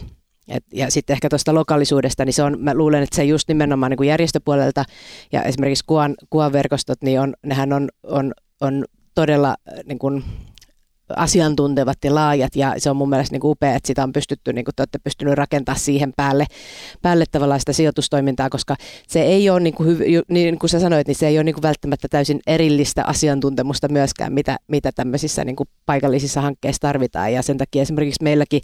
Et, 0.48 0.64
ja 0.74 0.90
sitten 0.90 1.14
ehkä 1.14 1.28
tuosta 1.28 1.54
lokallisuudesta, 1.54 2.24
niin 2.24 2.32
se 2.32 2.42
on, 2.42 2.56
mä 2.60 2.74
luulen, 2.74 3.02
että 3.02 3.16
se 3.16 3.24
just 3.24 3.48
nimenomaan 3.48 3.90
niin 3.90 3.96
kuin 3.96 4.08
järjestöpuolelta 4.08 4.84
ja 5.32 5.42
esimerkiksi 5.42 5.84
kuvan, 5.86 6.14
kuvan 6.30 6.52
verkostot, 6.52 7.02
niin 7.02 7.20
on, 7.20 7.34
nehän 7.42 7.72
on, 7.72 7.88
on, 8.02 8.32
on 8.60 8.84
todella 9.14 9.56
niin 9.84 9.98
kuin 9.98 10.24
asiantuntevat 11.16 11.98
ja 12.04 12.14
laajat 12.14 12.56
ja 12.56 12.74
se 12.78 12.90
on 12.90 12.96
mun 12.96 13.08
mielestä 13.08 13.34
niin 13.34 13.40
kuin 13.40 13.50
upea, 13.50 13.74
että 13.74 13.86
sitä 13.86 14.02
on 14.02 14.12
pystytty, 14.12 14.52
niin 14.52 14.64
kuin 14.64 14.74
te 14.76 14.80
olette 14.80 14.98
pystynyt 14.98 15.34
rakentamaan 15.34 15.80
siihen 15.80 16.12
päälle, 16.16 16.46
päälle 17.02 17.24
tavallaan 17.30 17.60
sitä 17.60 17.72
sijoitustoimintaa, 17.72 18.50
koska 18.50 18.76
se 19.08 19.22
ei 19.22 19.50
ole, 19.50 19.60
niin 19.60 19.74
kuin, 19.74 19.98
niin 20.28 20.58
kuin 20.58 20.70
sä 20.70 20.80
sanoit, 20.80 21.06
niin 21.06 21.14
se 21.14 21.26
ei 21.26 21.38
ole 21.38 21.44
niin 21.44 21.54
kuin 21.54 21.62
välttämättä 21.62 22.08
täysin 22.10 22.40
erillistä 22.46 23.04
asiantuntemusta 23.06 23.88
myöskään, 23.88 24.32
mitä, 24.32 24.56
mitä 24.66 24.92
tämmöisissä 24.92 25.44
niin 25.44 25.56
kuin 25.56 25.68
paikallisissa 25.86 26.40
hankkeissa 26.40 26.80
tarvitaan. 26.80 27.32
Ja 27.32 27.42
sen 27.42 27.58
takia 27.58 27.82
esimerkiksi 27.82 28.24
meilläkin 28.24 28.60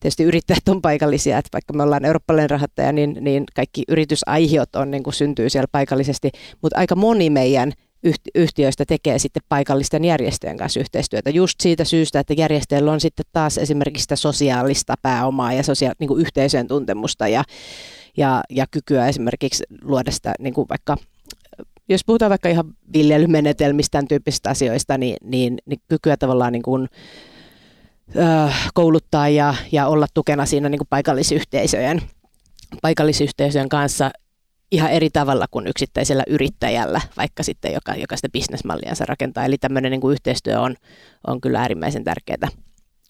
tietysti 0.00 0.24
yrittäjät 0.24 0.68
on 0.68 0.82
paikallisia, 0.82 1.38
että 1.38 1.48
vaikka 1.52 1.72
me 1.72 1.82
ollaan 1.82 2.04
eurooppalainen 2.04 2.50
rahoittaja, 2.50 2.92
niin, 2.92 3.16
niin 3.20 3.44
kaikki 3.54 3.82
yritysaihiot 3.88 4.76
on, 4.76 4.90
niin 4.90 5.02
kuin 5.02 5.14
syntyy 5.14 5.50
siellä 5.50 5.68
paikallisesti, 5.72 6.30
mutta 6.62 6.78
aika 6.78 6.96
moni 6.96 7.30
meidän 7.30 7.72
yhtiöistä 8.34 8.84
tekee 8.84 9.18
sitten 9.18 9.42
paikallisten 9.48 10.04
järjestöjen 10.04 10.56
kanssa 10.56 10.80
yhteistyötä 10.80 11.30
just 11.30 11.60
siitä 11.60 11.84
syystä, 11.84 12.20
että 12.20 12.34
järjestöillä 12.36 12.92
on 12.92 13.00
sitten 13.00 13.26
taas 13.32 13.58
esimerkiksi 13.58 14.02
sitä 14.02 14.16
sosiaalista 14.16 14.94
pääomaa 15.02 15.52
ja 15.52 15.62
sosia- 15.62 15.92
niin 15.98 16.08
kuin 16.08 16.20
yhteisön 16.20 16.68
tuntemusta 16.68 17.28
ja, 17.28 17.44
ja, 18.16 18.42
ja 18.50 18.66
kykyä 18.70 19.08
esimerkiksi 19.08 19.64
luoda 19.82 20.10
sitä 20.10 20.34
niin 20.38 20.54
kuin 20.54 20.68
vaikka 20.68 20.96
jos 21.88 22.04
puhutaan 22.04 22.30
vaikka 22.30 22.48
ihan 22.48 22.64
viljelymenetelmistä, 22.92 23.92
tämän 23.92 24.08
tyyppisistä 24.08 24.50
asioista, 24.50 24.98
niin, 24.98 25.16
niin, 25.24 25.58
niin 25.66 25.80
kykyä 25.88 26.16
tavallaan 26.16 26.52
niin 26.52 26.62
kuin, 26.62 26.88
ö, 28.16 28.52
kouluttaa 28.74 29.28
ja, 29.28 29.54
ja 29.72 29.86
olla 29.86 30.06
tukena 30.14 30.46
siinä 30.46 30.68
niin 30.68 30.78
kuin 30.78 30.88
paikallisyhteisöjen, 30.90 32.02
paikallisyhteisöjen 32.82 33.68
kanssa 33.68 34.10
ihan 34.70 34.90
eri 34.90 35.10
tavalla 35.10 35.46
kuin 35.50 35.66
yksittäisellä 35.66 36.22
yrittäjällä, 36.26 37.00
vaikka 37.16 37.42
sitten 37.42 37.72
joka, 37.72 37.94
joka 37.94 38.16
sitä 38.16 38.28
bisnesmalliansa 38.28 39.04
rakentaa. 39.04 39.44
Eli 39.44 39.58
tämmöinen 39.58 39.90
niin 39.90 40.00
kuin 40.00 40.12
yhteistyö 40.12 40.60
on, 40.60 40.76
on 41.26 41.40
kyllä 41.40 41.60
äärimmäisen 41.60 42.04
tärkeää 42.04 42.48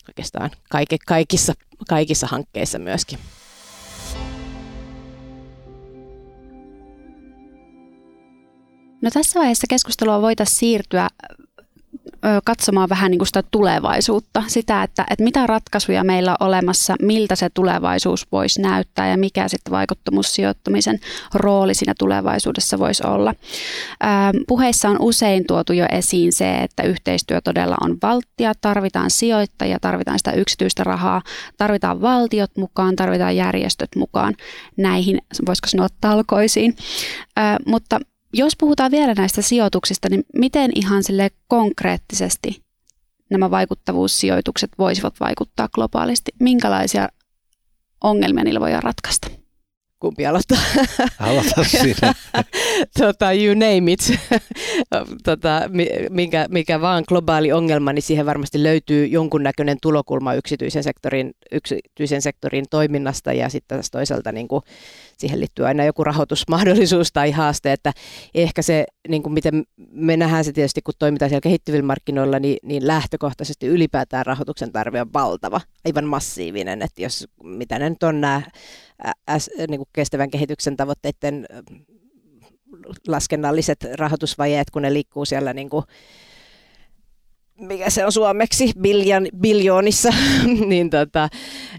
oikeastaan 0.08 0.50
kaike, 0.70 0.96
kaikissa, 1.06 1.52
kaikissa 1.88 2.26
hankkeissa 2.26 2.78
myöskin. 2.78 3.18
No 9.02 9.10
tässä 9.10 9.40
vaiheessa 9.40 9.66
keskustelua 9.70 10.22
voitaisiin 10.22 10.58
siirtyä 10.58 11.08
katsomaan 12.44 12.88
vähän 12.88 13.10
niin 13.10 13.18
kuin 13.18 13.26
sitä 13.26 13.42
tulevaisuutta, 13.50 14.42
sitä, 14.46 14.82
että, 14.82 15.04
että 15.10 15.24
mitä 15.24 15.46
ratkaisuja 15.46 16.04
meillä 16.04 16.36
on 16.40 16.46
olemassa, 16.46 16.94
miltä 17.02 17.36
se 17.36 17.50
tulevaisuus 17.54 18.26
voisi 18.32 18.62
näyttää 18.62 19.08
ja 19.08 19.18
mikä 19.18 19.48
sitten 19.48 19.70
vaikuttamussijoittamisen 19.70 20.98
rooli 21.34 21.74
siinä 21.74 21.94
tulevaisuudessa 21.98 22.78
voisi 22.78 23.02
olla. 23.06 23.34
Puheissa 24.48 24.88
on 24.88 24.96
usein 25.00 25.44
tuotu 25.46 25.72
jo 25.72 25.86
esiin 25.92 26.32
se, 26.32 26.58
että 26.58 26.82
yhteistyö 26.82 27.40
todella 27.40 27.76
on 27.80 27.96
valttia, 28.02 28.52
tarvitaan 28.60 29.10
sijoittajia, 29.10 29.78
tarvitaan 29.80 30.18
sitä 30.18 30.32
yksityistä 30.32 30.84
rahaa, 30.84 31.22
tarvitaan 31.56 32.00
valtiot 32.00 32.50
mukaan, 32.56 32.96
tarvitaan 32.96 33.36
järjestöt 33.36 33.88
mukaan 33.96 34.34
näihin, 34.76 35.18
voisiko 35.46 35.68
sanoa 35.68 35.88
talkoisiin, 36.00 36.76
mutta 37.66 38.00
jos 38.32 38.56
puhutaan 38.56 38.90
vielä 38.90 39.14
näistä 39.14 39.42
sijoituksista, 39.42 40.08
niin 40.08 40.24
miten 40.34 40.70
ihan 40.74 41.04
sille 41.04 41.30
konkreettisesti 41.48 42.62
nämä 43.30 43.50
vaikuttavuussijoitukset 43.50 44.70
voisivat 44.78 45.14
vaikuttaa 45.20 45.68
globaalisti? 45.68 46.30
Minkälaisia 46.40 47.08
ongelmia 48.04 48.44
niillä 48.44 48.60
voidaan 48.60 48.82
ratkaista? 48.82 49.28
Kumpi 50.00 50.26
aloittaa? 50.26 50.58
Aloita 51.18 51.64
sinä. 51.82 52.14
tota, 52.98 53.32
you 53.32 53.54
name 53.54 53.92
it. 53.92 54.00
tota, 55.24 55.62
mikä, 56.10 56.46
mikä 56.50 56.80
vaan 56.80 57.04
globaali 57.08 57.52
ongelma, 57.52 57.92
niin 57.92 58.02
siihen 58.02 58.26
varmasti 58.26 58.62
löytyy 58.62 59.06
jonkunnäköinen 59.06 59.78
tulokulma 59.82 60.34
yksityisen 60.34 60.82
sektorin, 60.82 61.30
yksityisen 61.52 62.22
sektorin 62.22 62.64
toiminnasta 62.70 63.32
ja 63.32 63.48
sitten 63.48 63.80
toisaalta 63.92 64.32
niin 64.32 64.48
kuin, 64.48 64.62
siihen 65.16 65.40
liittyy 65.40 65.66
aina 65.66 65.84
joku 65.84 66.04
rahoitusmahdollisuus 66.04 67.12
tai 67.12 67.30
haaste, 67.30 67.72
että 67.72 67.92
ehkä 68.34 68.62
se, 68.62 68.86
niin 69.08 69.22
kuin 69.22 69.32
miten 69.32 69.64
me 69.90 70.16
nähdään 70.16 70.44
se 70.44 70.52
tietysti, 70.52 70.82
kun 70.82 70.94
toimitaan 70.98 71.28
siellä 71.28 71.40
kehittyvillä 71.40 71.86
markkinoilla, 71.86 72.38
niin, 72.38 72.58
niin 72.62 72.86
lähtökohtaisesti 72.86 73.66
ylipäätään 73.66 74.26
rahoituksen 74.26 74.72
tarve 74.72 75.00
on 75.00 75.12
valtava, 75.12 75.60
aivan 75.84 76.04
massiivinen, 76.04 76.82
että 76.82 77.02
jos 77.02 77.26
mitä 77.42 77.78
ne 77.78 77.90
nyt 77.90 78.02
on 78.02 78.20
nämä 78.20 78.42
niin 79.68 79.78
kuin 79.78 79.88
kestävän 79.92 80.30
kehityksen 80.30 80.76
tavoitteiden 80.76 81.46
laskennalliset 83.08 83.78
rahoitusvajeet, 83.94 84.70
kun 84.70 84.82
ne 84.82 84.92
liikkuu 84.92 85.24
siellä 85.24 85.52
niin 85.52 85.70
kuin 85.70 85.84
mikä 87.60 87.90
se 87.90 88.04
on 88.04 88.12
suomeksi, 88.12 88.72
biljan, 88.80 89.28
biljoonissa, 89.40 90.10
niin, 90.66 90.90
tota, 90.90 91.28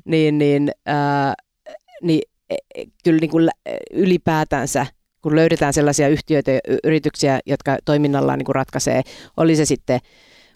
niin, 0.06 0.38
niin, 0.38 0.72
ää, 0.86 1.34
niin 2.02 2.22
E, 2.50 2.56
e, 2.76 2.86
kyllä 3.04 3.20
niin 3.20 3.32
kuin 3.32 3.50
ylipäätänsä 3.94 4.86
kun 5.22 5.36
löydetään 5.36 5.74
sellaisia 5.74 6.08
yhtiöitä 6.08 6.52
ja 6.52 6.60
yrityksiä, 6.84 7.40
jotka 7.46 7.78
toiminnallaan 7.86 8.40
niin 8.40 8.46
kuin 8.46 8.56
ratkaisee, 8.56 9.02
oli 9.38 9.56
se, 9.56 9.66
sitten, 9.66 10.00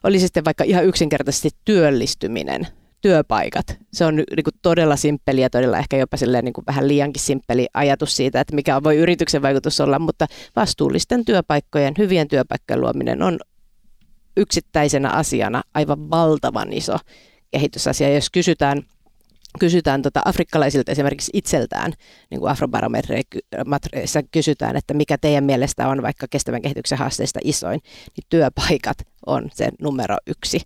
oli 0.03 0.19
se 0.19 0.23
sitten 0.23 0.45
vaikka 0.45 0.63
ihan 0.63 0.85
yksinkertaisesti 0.85 1.49
työllistyminen, 1.65 2.67
työpaikat. 3.03 3.65
Se 3.93 4.05
on 4.05 4.15
niin 4.15 4.43
kuin 4.43 4.53
todella 4.61 4.95
simppeli 4.95 5.41
ja 5.41 5.49
todella 5.49 5.77
ehkä 5.77 5.97
jopa 5.97 6.17
niin 6.41 6.53
kuin 6.53 6.65
vähän 6.67 6.87
liiankin 6.87 7.21
simppeli 7.21 7.67
ajatus 7.73 8.15
siitä, 8.15 8.41
että 8.41 8.55
mikä 8.55 8.83
voi 8.83 8.97
yrityksen 8.97 9.41
vaikutus 9.41 9.81
olla, 9.81 9.99
mutta 9.99 10.27
vastuullisten 10.55 11.25
työpaikkojen, 11.25 11.93
hyvien 11.97 12.27
työpaikkojen 12.27 12.81
luominen 12.81 13.21
on 13.21 13.39
yksittäisenä 14.37 15.09
asiana 15.09 15.63
aivan 15.73 16.09
valtavan 16.09 16.73
iso 16.73 16.97
kehitysasia. 17.51 18.13
Jos 18.13 18.29
kysytään 18.29 18.83
kysytään 19.59 20.01
tota 20.01 20.21
afrikkalaisilta 20.25 20.91
esimerkiksi 20.91 21.31
itseltään, 21.33 21.93
niin 22.29 22.39
kuin 22.39 22.51
afrobarometreissa 22.51 24.23
kysytään, 24.31 24.75
että 24.75 24.93
mikä 24.93 25.17
teidän 25.17 25.43
mielestä 25.43 25.87
on 25.87 26.01
vaikka 26.01 26.27
kestävän 26.29 26.61
kehityksen 26.61 26.97
haasteista 26.97 27.39
isoin, 27.43 27.79
niin 28.17 28.25
työpaikat 28.29 28.97
on 29.25 29.49
se 29.53 29.69
numero 29.81 30.17
yksi. 30.27 30.59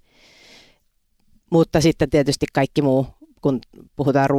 Mutta 1.52 1.82
sitten 1.82 2.10
tietysti 2.10 2.46
kaikki 2.54 2.82
muu 2.82 3.08
kun 3.42 3.60
puhutaan 3.96 4.30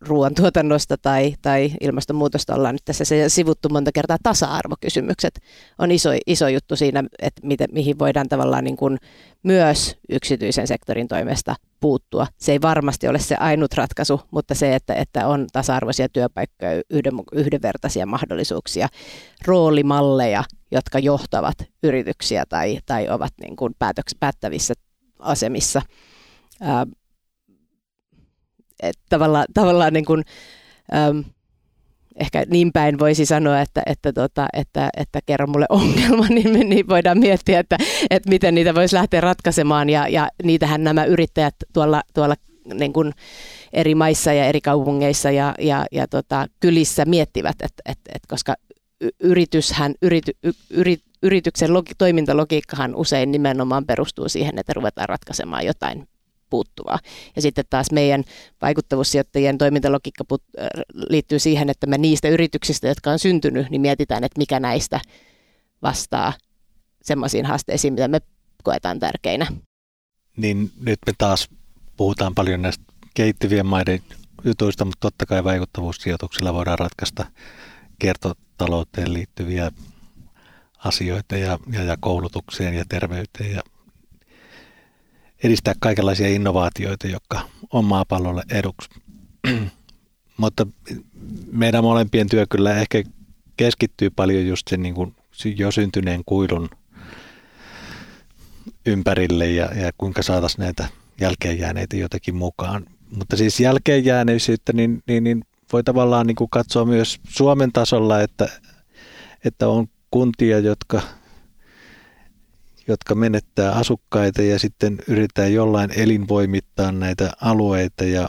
ruoantuotannosta 0.00 0.96
tai, 0.98 1.34
tai 1.42 1.70
ilmastonmuutosta, 1.80 2.54
ollaan 2.54 2.74
nyt 2.74 2.84
tässä 2.84 3.04
se 3.04 3.28
sivuttu 3.28 3.68
monta 3.68 3.90
kertaa 3.94 4.16
tasa-arvokysymykset. 4.22 5.40
On 5.78 5.90
iso, 5.90 6.10
iso 6.26 6.48
juttu 6.48 6.76
siinä, 6.76 7.04
että 7.18 7.46
miten, 7.46 7.68
mihin 7.72 7.98
voidaan 7.98 8.28
tavallaan 8.28 8.64
niin 8.64 8.76
kuin 8.76 8.98
myös 9.42 9.96
yksityisen 10.08 10.66
sektorin 10.66 11.08
toimesta 11.08 11.54
puuttua. 11.80 12.26
Se 12.38 12.52
ei 12.52 12.62
varmasti 12.62 13.08
ole 13.08 13.18
se 13.18 13.34
ainut 13.34 13.74
ratkaisu, 13.74 14.20
mutta 14.30 14.54
se, 14.54 14.74
että, 14.74 14.94
että 14.94 15.28
on 15.28 15.46
tasa-arvoisia 15.52 16.08
työpaikkoja, 16.08 16.82
yhden, 16.90 17.12
yhdenvertaisia 17.32 18.06
mahdollisuuksia, 18.06 18.88
roolimalleja, 19.46 20.44
jotka 20.70 20.98
johtavat 20.98 21.58
yrityksiä 21.82 22.44
tai, 22.48 22.78
tai 22.86 23.08
ovat 23.08 23.32
niin 23.40 23.56
kuin 23.56 23.74
päätöks, 23.78 24.14
päättävissä 24.20 24.74
asemissa 25.18 25.82
että 28.82 29.02
tavallaan, 29.08 29.46
tavallaan 29.54 29.92
niin 29.92 30.04
kuin, 30.04 30.24
äm, 30.94 31.24
ehkä 32.16 32.44
niin 32.50 32.72
päin 32.72 32.98
voisi 32.98 33.26
sanoa, 33.26 33.60
että, 33.60 33.82
että, 33.86 34.12
tota, 34.12 34.46
että, 34.52 34.88
että 34.96 35.20
kerro 35.26 35.46
mulle 35.46 35.66
ongelma, 35.80 36.26
niin, 36.28 36.68
niin 36.68 36.88
voidaan 36.88 37.18
miettiä, 37.18 37.60
että, 37.60 37.78
että 38.10 38.28
miten 38.28 38.54
niitä 38.54 38.74
voisi 38.74 38.96
lähteä 38.96 39.20
ratkaisemaan. 39.20 39.90
Ja, 39.90 40.08
ja 40.08 40.28
niitähän 40.44 40.84
nämä 40.84 41.04
yrittäjät 41.04 41.54
tuolla, 41.72 42.02
tuolla 42.14 42.34
niin 42.74 42.92
kuin 42.92 43.12
eri 43.72 43.94
maissa 43.94 44.32
ja 44.32 44.44
eri 44.44 44.60
kaupungeissa 44.60 45.30
ja, 45.30 45.54
ja, 45.58 45.86
ja 45.92 46.08
tota, 46.08 46.46
kylissä 46.60 47.04
miettivät, 47.04 47.56
että, 47.62 47.82
että, 47.84 48.10
että 48.14 48.28
koska 48.28 48.54
yrityshän, 49.20 49.94
yrity, 50.02 50.32
yrit, 50.70 51.02
yrityksen 51.22 51.72
logi, 51.72 51.92
toimintalogiikkahan 51.98 52.94
usein 52.94 53.32
nimenomaan 53.32 53.86
perustuu 53.86 54.28
siihen, 54.28 54.58
että 54.58 54.72
ruvetaan 54.72 55.08
ratkaisemaan 55.08 55.66
jotain 55.66 56.08
puuttuvaa. 56.50 56.98
Ja 57.36 57.42
sitten 57.42 57.64
taas 57.70 57.86
meidän 57.92 58.24
vaikuttavuussijoittajien 58.62 59.58
toimintalogiikka 59.58 60.24
liittyy 60.94 61.38
siihen, 61.38 61.70
että 61.70 61.86
me 61.86 61.98
niistä 61.98 62.28
yrityksistä, 62.28 62.88
jotka 62.88 63.10
on 63.10 63.18
syntynyt, 63.18 63.70
niin 63.70 63.80
mietitään, 63.80 64.24
että 64.24 64.38
mikä 64.38 64.60
näistä 64.60 65.00
vastaa 65.82 66.32
semmoisiin 67.02 67.46
haasteisiin, 67.46 67.92
mitä 67.92 68.08
me 68.08 68.20
koetaan 68.62 68.98
tärkeinä. 68.98 69.46
Niin 70.36 70.70
nyt 70.80 70.98
me 71.06 71.12
taas 71.18 71.48
puhutaan 71.96 72.34
paljon 72.34 72.62
näistä 72.62 72.84
kehittyvien 73.14 73.66
maiden 73.66 74.00
jutuista, 74.44 74.84
mutta 74.84 75.00
totta 75.00 75.26
kai 75.26 75.44
vaikuttavuussijoituksilla 75.44 76.54
voidaan 76.54 76.78
ratkaista 76.78 77.26
kiertotalouteen 77.98 79.12
liittyviä 79.12 79.72
asioita 80.78 81.36
ja, 81.36 81.58
ja, 81.72 81.82
ja 81.82 81.96
koulutukseen 82.00 82.74
ja 82.74 82.84
terveyteen 82.88 83.52
ja 83.52 83.62
edistää 85.46 85.74
kaikenlaisia 85.80 86.28
innovaatioita, 86.28 87.06
jotka 87.06 87.40
on 87.72 87.84
maapallolle 87.84 88.42
eduksi. 88.50 88.88
Mutta 90.36 90.66
meidän 91.52 91.84
molempien 91.84 92.28
työ 92.28 92.46
kyllä 92.50 92.76
ehkä 92.76 93.02
keskittyy 93.56 94.10
paljon 94.10 94.46
just 94.46 94.68
sen 94.68 94.82
niin 94.82 94.94
kuin 94.94 95.16
jo 95.56 95.70
syntyneen 95.70 96.22
kuilun 96.26 96.68
ympärille 98.86 99.50
ja, 99.50 99.64
ja 99.64 99.90
kuinka 99.98 100.22
saataisiin 100.22 100.62
näitä 100.62 100.88
jälkeenjääneitä 101.20 101.96
jotenkin 101.96 102.34
mukaan. 102.34 102.86
Mutta 103.10 103.36
siis 103.36 103.60
jälkeenjääneisyyttä 103.60 104.72
niin, 104.72 105.02
niin, 105.06 105.24
niin 105.24 105.44
voi 105.72 105.84
tavallaan 105.84 106.26
niin 106.26 106.36
kuin 106.36 106.50
katsoa 106.50 106.84
myös 106.84 107.20
Suomen 107.28 107.72
tasolla, 107.72 108.20
että, 108.20 108.48
että 109.44 109.68
on 109.68 109.86
kuntia, 110.10 110.58
jotka, 110.58 111.02
jotka 112.88 113.14
menettää 113.14 113.72
asukkaita 113.72 114.42
ja 114.42 114.58
sitten 114.58 114.98
yritetään 115.08 115.52
jollain 115.52 115.90
elinvoimittaa 115.96 116.92
näitä 116.92 117.32
alueita 117.40 118.04
ja 118.04 118.28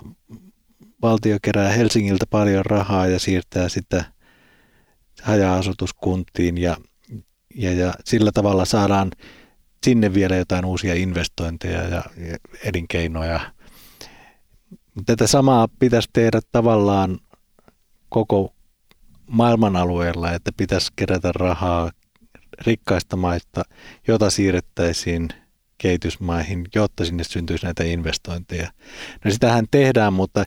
valtio 1.02 1.38
kerää 1.42 1.70
Helsingiltä 1.72 2.26
paljon 2.30 2.66
rahaa 2.66 3.08
ja 3.08 3.20
siirtää 3.20 3.70
sitä 3.70 4.06
haja-asutuskuntiin 5.22 6.58
ja, 6.58 6.78
ja, 7.56 7.74
ja 7.74 7.94
sillä 8.06 8.32
tavalla 8.32 8.66
saadaan 8.66 9.12
sinne 9.86 10.14
vielä 10.14 10.36
jotain 10.36 10.66
uusia 10.66 10.94
investointeja 10.94 11.82
ja, 11.82 12.04
ja 12.18 12.38
elinkeinoja. 12.64 13.40
Tätä 15.06 15.28
samaa 15.28 15.68
pitäisi 15.80 16.10
tehdä 16.14 16.40
tavallaan 16.52 17.20
koko 18.10 18.54
maailman 19.28 19.76
alueella, 19.76 20.32
että 20.32 20.52
pitäisi 20.58 20.92
kerätä 20.96 21.32
rahaa 21.32 21.92
rikkaista 22.66 23.16
maista, 23.16 23.64
jota 24.08 24.30
siirrettäisiin 24.30 25.30
kehitysmaihin, 25.78 26.66
jotta 26.76 27.06
sinne 27.06 27.24
syntyisi 27.24 27.66
näitä 27.66 27.84
investointeja. 27.84 28.72
No 29.26 29.32
sitähän 29.32 29.66
tehdään, 29.72 30.14
mutta 30.14 30.44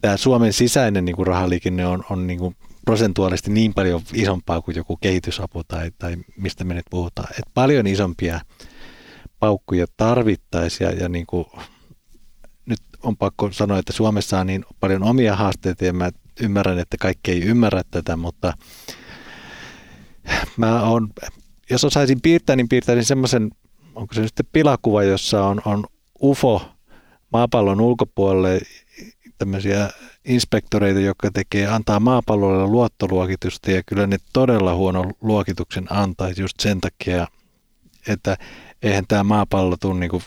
tämä 0.00 0.16
Suomen 0.16 0.52
sisäinen 0.52 1.04
niin 1.04 1.16
kuin 1.16 1.26
rahaliikenne 1.26 1.86
on, 1.86 2.04
on 2.10 2.26
niin 2.26 2.38
kuin 2.38 2.56
prosentuaalisesti 2.84 3.50
niin 3.50 3.74
paljon 3.74 4.02
isompaa 4.14 4.60
kuin 4.60 4.76
joku 4.76 4.96
kehitysapu 4.96 5.64
tai, 5.64 5.90
tai 5.98 6.16
mistä 6.36 6.64
me 6.64 6.74
nyt 6.74 6.86
puhutaan. 6.90 7.28
Et 7.32 7.54
paljon 7.54 7.86
isompia 7.86 8.40
paukkuja 9.38 9.86
tarvittaisiin 9.96 10.90
ja, 10.90 10.96
ja 10.96 11.08
niin 11.08 11.26
kuin, 11.26 11.44
nyt 12.66 12.80
on 13.02 13.16
pakko 13.16 13.52
sanoa, 13.52 13.78
että 13.78 13.92
Suomessa 13.92 14.40
on 14.40 14.46
niin 14.46 14.64
paljon 14.80 15.02
omia 15.02 15.36
haasteita 15.36 15.84
ja 15.84 15.92
mä 15.92 16.10
ymmärrän, 16.40 16.78
että 16.78 16.96
kaikki 17.00 17.30
ei 17.30 17.42
ymmärrä 17.42 17.82
tätä, 17.90 18.16
mutta 18.16 18.52
mä 20.56 20.82
on, 20.82 21.08
jos 21.70 21.84
osaisin 21.84 22.20
piirtää, 22.20 22.56
niin 22.56 22.68
piirtäisin 22.68 23.04
semmoisen, 23.04 23.50
onko 23.94 24.14
se 24.14 24.26
sitten 24.26 24.46
pilakuva, 24.52 25.02
jossa 25.02 25.46
on, 25.46 25.62
on 25.64 25.84
UFO 26.22 26.62
maapallon 27.32 27.80
ulkopuolelle 27.80 28.60
tämmöisiä 29.38 29.90
inspektoreita, 30.24 31.00
jotka 31.00 31.30
tekee, 31.30 31.66
antaa 31.66 32.00
maapallolle 32.00 32.66
luottoluokitusta 32.66 33.70
ja 33.70 33.82
kyllä 33.86 34.06
ne 34.06 34.16
todella 34.32 34.74
huono 34.74 35.10
luokituksen 35.20 35.86
antaisi 35.92 36.42
just 36.42 36.60
sen 36.60 36.80
takia, 36.80 37.26
että 38.08 38.36
eihän 38.82 39.04
tämä 39.08 39.24
maapallo 39.24 39.76
tule 39.76 40.00
niin 40.00 40.22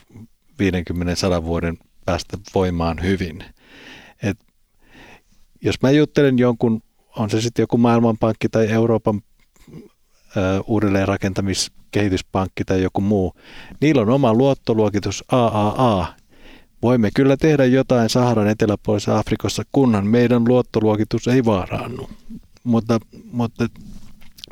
50-100 1.39 1.43
vuoden 1.43 1.77
päästä 2.05 2.37
voimaan 2.55 3.03
hyvin. 3.03 3.43
Et 4.23 4.37
jos 5.61 5.81
mä 5.81 5.91
juttelen 5.91 6.39
jonkun, 6.39 6.81
on 7.17 7.29
se 7.29 7.41
sitten 7.41 7.63
joku 7.63 7.77
maailmanpankki 7.77 8.49
tai 8.49 8.67
Euroopan 8.67 9.21
uudelleenrakentamiskehityspankki 10.67 12.65
tai 12.65 12.83
joku 12.83 13.01
muu, 13.01 13.33
niillä 13.81 14.01
on 14.01 14.09
oma 14.09 14.33
luottoluokitus 14.33 15.23
AAA, 15.31 16.07
Voimme 16.81 17.09
kyllä 17.13 17.37
tehdä 17.37 17.65
jotain 17.65 18.09
Saharan 18.09 18.47
eteläpuolisessa 18.47 19.19
Afrikassa, 19.19 19.63
kunhan 19.71 20.07
meidän 20.07 20.45
luottoluokitus 20.47 21.27
ei 21.27 21.45
vaaraannu. 21.45 22.09
Mutta, 22.63 22.99
mutta 23.31 23.67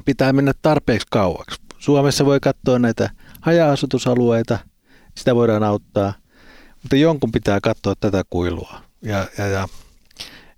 pitää 0.05 0.33
mennä 0.33 0.53
tarpeeksi 0.61 1.07
kauaksi. 1.11 1.61
Suomessa 1.77 2.25
voi 2.25 2.39
katsoa 2.39 2.79
näitä 2.79 3.09
haja-asutusalueita, 3.41 4.59
sitä 5.17 5.35
voidaan 5.35 5.63
auttaa, 5.63 6.13
mutta 6.81 6.95
jonkun 6.95 7.31
pitää 7.31 7.59
katsoa 7.61 7.93
tätä 7.99 8.23
kuilua. 8.29 8.81
Ja, 9.01 9.27
ja, 9.37 9.47
ja 9.47 9.67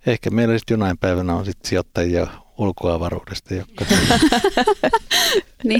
ehkä 0.06 0.30
meillä 0.30 0.58
sitten 0.58 0.74
jonain 0.74 0.98
päivänä 0.98 1.34
on 1.34 1.44
sitten 1.44 1.68
sijoittajia 1.68 2.26
ulkoavaruudesta, 2.58 3.54
jotka... 3.54 3.84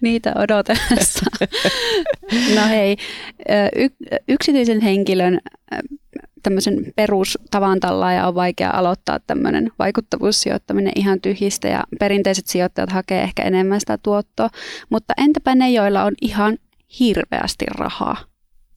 niitä 0.00 0.32
odotellessa. 0.38 1.26
no 2.54 2.68
hei, 2.68 2.96
y- 3.76 4.16
yksityisen 4.28 4.80
henkilön 4.80 5.40
tämmöisen 6.42 6.92
perustavan 6.96 7.78
ja 8.16 8.28
on 8.28 8.34
vaikea 8.34 8.70
aloittaa 8.70 9.20
tämmöinen 9.26 9.70
vaikuttavuussijoittaminen 9.78 10.92
ihan 10.96 11.20
tyhjistä 11.20 11.68
ja 11.68 11.84
perinteiset 11.98 12.46
sijoittajat 12.46 12.92
hakee 12.92 13.22
ehkä 13.22 13.42
enemmän 13.42 13.80
sitä 13.80 13.98
tuottoa, 13.98 14.50
mutta 14.90 15.14
entäpä 15.18 15.54
ne, 15.54 15.70
joilla 15.70 16.04
on 16.04 16.14
ihan 16.22 16.58
hirveästi 17.00 17.64
rahaa? 17.70 18.16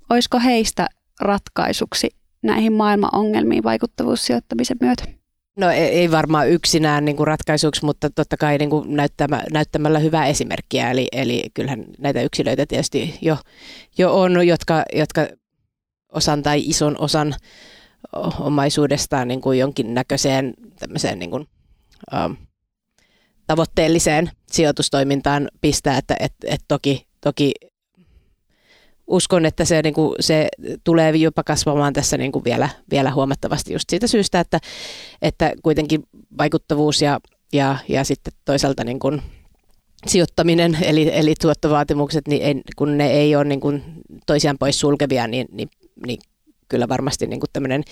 Olisiko 0.10 0.39
heistä 0.39 0.88
ratkaisuksi 1.22 2.10
näihin 2.41 2.74
maailman 2.74 3.10
ongelmiin 3.14 3.64
vaikuttavuussijoittamisen 3.64 4.78
myötä? 4.82 5.22
No 5.58 5.70
ei, 5.70 5.88
ei 5.88 6.12
varmaan 6.12 6.49
yksinään 6.49 7.06
niin 7.06 7.18
kuin 7.18 7.28
ratkaisuksi, 7.28 7.86
mutta 7.86 8.10
totta 8.10 8.38
kai 8.38 8.58
niin 8.58 8.70
kuin 8.70 8.95
näyttämä, 8.95 9.43
näyttämällä 9.51 9.99
hyvää 9.99 10.26
esimerkkiä. 10.26 10.91
Eli, 10.91 11.08
eli 11.12 11.43
kyllähän 11.54 11.86
näitä 11.99 12.22
yksilöitä 12.22 12.66
tietysti 12.66 13.18
jo, 13.22 13.38
jo 13.97 14.20
on, 14.20 14.47
jotka, 14.47 14.84
jotka 14.95 15.28
osan 16.12 16.43
tai 16.43 16.70
ison 16.70 16.95
osan 16.99 17.36
omaisuudestaan 18.39 19.28
niin 19.28 19.41
kuin 19.41 19.60
jonkinnäköiseen 19.60 20.54
tämmöiseen 20.80 21.20
niin 21.20 21.30
kuin, 21.30 21.47
um, 22.26 22.38
tavoitteelliseen 23.47 24.32
sijoitustoimintaan 24.51 25.49
pistää, 25.62 25.97
että 25.97 26.16
et, 26.20 26.34
et 26.45 26.62
toki, 26.68 27.08
toki 27.22 27.51
uskon, 29.14 29.45
että 29.45 29.66
se, 29.66 29.82
niin 29.82 29.93
kuin, 29.93 30.16
se 30.20 30.47
tulee 30.84 31.11
jopa 31.11 31.43
kasvamaan 31.43 31.93
tässä 31.93 32.18
niin 32.18 32.32
kuin 32.32 32.43
vielä, 32.43 32.70
vielä 32.91 33.11
huomattavasti 33.11 33.74
just 33.74 33.89
siitä 33.89 34.07
syystä, 34.07 34.39
että, 34.39 34.59
että 35.22 35.53
kuitenkin 35.64 36.03
vaikuttavuus 36.38 37.01
ja, 37.01 37.20
ja, 37.53 37.78
ja 37.89 38.03
sitten 38.03 38.34
toisaalta 38.45 38.84
niin 38.84 38.99
kuin 38.99 39.22
sijoittaminen, 40.07 40.78
eli, 40.82 41.11
eli 41.14 41.34
tuottovaatimukset, 41.41 42.28
niin 42.28 42.41
ei, 42.41 42.61
kun 42.76 42.97
ne 42.97 43.11
ei 43.11 43.36
ole 43.36 43.43
niin 43.43 43.59
kuin 43.59 43.84
toisiaan 44.26 44.57
pois 44.57 44.80
sulkevia, 44.80 45.28
niin, 45.28 45.47
niin, 45.51 45.70
niin 46.05 46.20
kyllä 46.70 46.88
varmasti 46.88 47.28
niin 47.28 47.39
tämmöinen, 47.53 47.84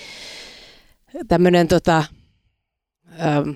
tämmöinen 1.28 1.68
tota, 1.68 2.04
ähm, 3.20 3.50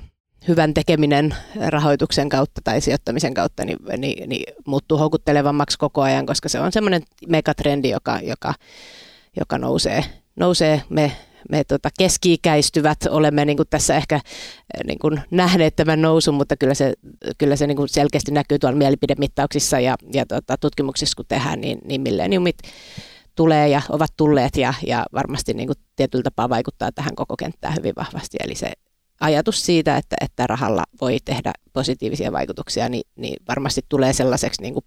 hyvän 0.48 0.74
tekeminen 0.74 1.36
rahoituksen 1.68 2.30
kautta 2.30 2.62
tai 2.64 2.82
sijoittamisen 2.82 3.34
kautta 3.34 3.66
niin, 3.66 3.78
niin, 3.98 4.30
niin 4.30 4.54
muuttuu 4.66 4.98
houkuttelevammaksi 4.98 5.78
koko 5.78 6.02
ajan, 6.02 6.26
koska 6.26 6.50
se 6.50 6.60
on 6.60 6.72
semmoinen 6.72 7.04
megatrendi, 7.28 7.90
joka, 7.90 8.20
joka, 8.24 8.54
joka 9.40 9.58
nousee. 9.58 10.04
nousee. 10.36 10.82
Me, 10.90 11.12
me 11.50 11.64
tota 11.64 11.90
keski-ikäistyvät 12.00 12.98
olemme 13.10 13.46
niin 13.46 13.58
kuin 13.58 13.68
tässä 13.70 13.96
ehkä 13.96 14.20
niin 14.88 15.00
kuin 15.00 15.22
nähneet 15.32 15.76
tämän 15.76 16.02
nousun, 16.02 16.36
mutta 16.36 16.58
kyllä 16.58 16.74
se, 16.74 16.94
kyllä 17.38 17.56
se 17.56 17.68
niin 17.68 17.78
kuin 17.78 17.90
selkeästi 17.90 18.32
näkyy 18.32 18.60
tuolla 18.60 18.78
mielipidemittauksissa 18.78 19.80
ja, 19.80 19.96
ja 20.14 20.26
tota, 20.26 20.58
tutkimuksissa, 20.58 21.16
kun 21.16 21.26
tehdään, 21.28 21.62
niin, 21.62 21.78
niin 21.86 22.02
milleniumit 22.02 22.58
tulee 23.36 23.70
ja 23.70 23.82
ovat 23.90 24.10
tulleet 24.18 24.58
ja, 24.58 24.74
ja 24.88 25.06
varmasti 25.14 25.54
niin 25.54 25.68
kuin 25.68 25.78
tietyllä 25.96 26.24
tapaa 26.24 26.50
vaikuttaa 26.50 26.92
tähän 26.92 27.16
koko 27.16 27.36
kenttään 27.38 27.76
hyvin 27.76 27.94
vahvasti. 27.98 28.38
Eli 28.44 28.56
se 28.56 28.72
ajatus 29.20 29.66
siitä, 29.66 29.98
että, 29.98 30.16
että 30.22 30.48
rahalla 30.48 30.84
voi 31.02 31.18
tehdä 31.26 31.54
positiivisia 31.74 32.32
vaikutuksia, 32.32 32.90
niin, 32.90 33.04
niin 33.16 33.38
varmasti 33.48 33.82
tulee 33.90 34.14
sellaiseksi 34.14 34.62
niin 34.62 34.74
kuin 34.74 34.86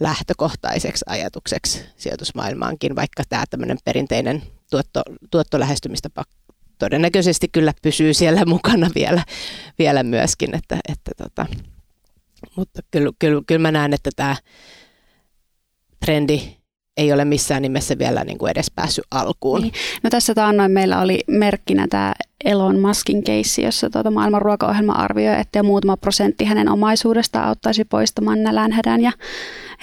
lähtökohtaiseksi 0.00 1.04
ajatukseksi 1.08 1.84
sijoitusmaailmaankin, 1.96 2.96
vaikka 2.96 3.22
tämä 3.28 3.44
tämmöinen 3.50 3.78
perinteinen 3.84 4.42
tuotto, 4.70 5.02
tuottolähestymistapa 5.30 6.24
todennäköisesti 6.78 7.48
kyllä 7.48 7.72
pysyy 7.82 8.14
siellä 8.14 8.44
mukana 8.54 8.90
vielä, 8.94 9.22
vielä 9.78 10.02
myöskin. 10.02 10.54
Että, 10.54 10.78
että 10.88 11.10
tota, 11.16 11.46
mutta 12.56 12.80
kyllä, 12.90 13.10
kyllä, 13.18 13.42
kyllä 13.46 13.60
mä 13.60 13.72
näen, 13.72 13.94
että 13.94 14.10
tämä 14.16 14.36
trendi 16.04 16.56
ei 16.96 17.12
ole 17.12 17.24
missään 17.24 17.62
nimessä 17.62 17.98
vielä 17.98 18.24
niin 18.24 18.38
kuin 18.38 18.50
edes 18.50 18.70
päässyt 18.74 19.04
alkuun. 19.10 19.60
Niin. 19.60 19.72
No 20.02 20.10
tässä 20.10 20.34
taannoin 20.34 20.72
meillä 20.72 21.00
oli 21.00 21.20
merkkinä 21.26 21.86
tämä 21.90 22.12
Elon 22.44 22.78
Muskin 22.78 23.24
keissi, 23.24 23.62
jossa 23.62 23.90
tuota 23.90 24.10
maailman 24.10 24.42
ruokaohjelma 24.42 24.92
arvioi, 24.92 25.40
että 25.40 25.58
jo 25.58 25.62
muutama 25.62 25.96
prosentti 25.96 26.44
hänen 26.44 26.68
omaisuudestaan 26.68 27.48
auttaisi 27.48 27.84
poistamaan 27.84 28.42
nälänhädän. 28.42 29.00
Ja 29.00 29.12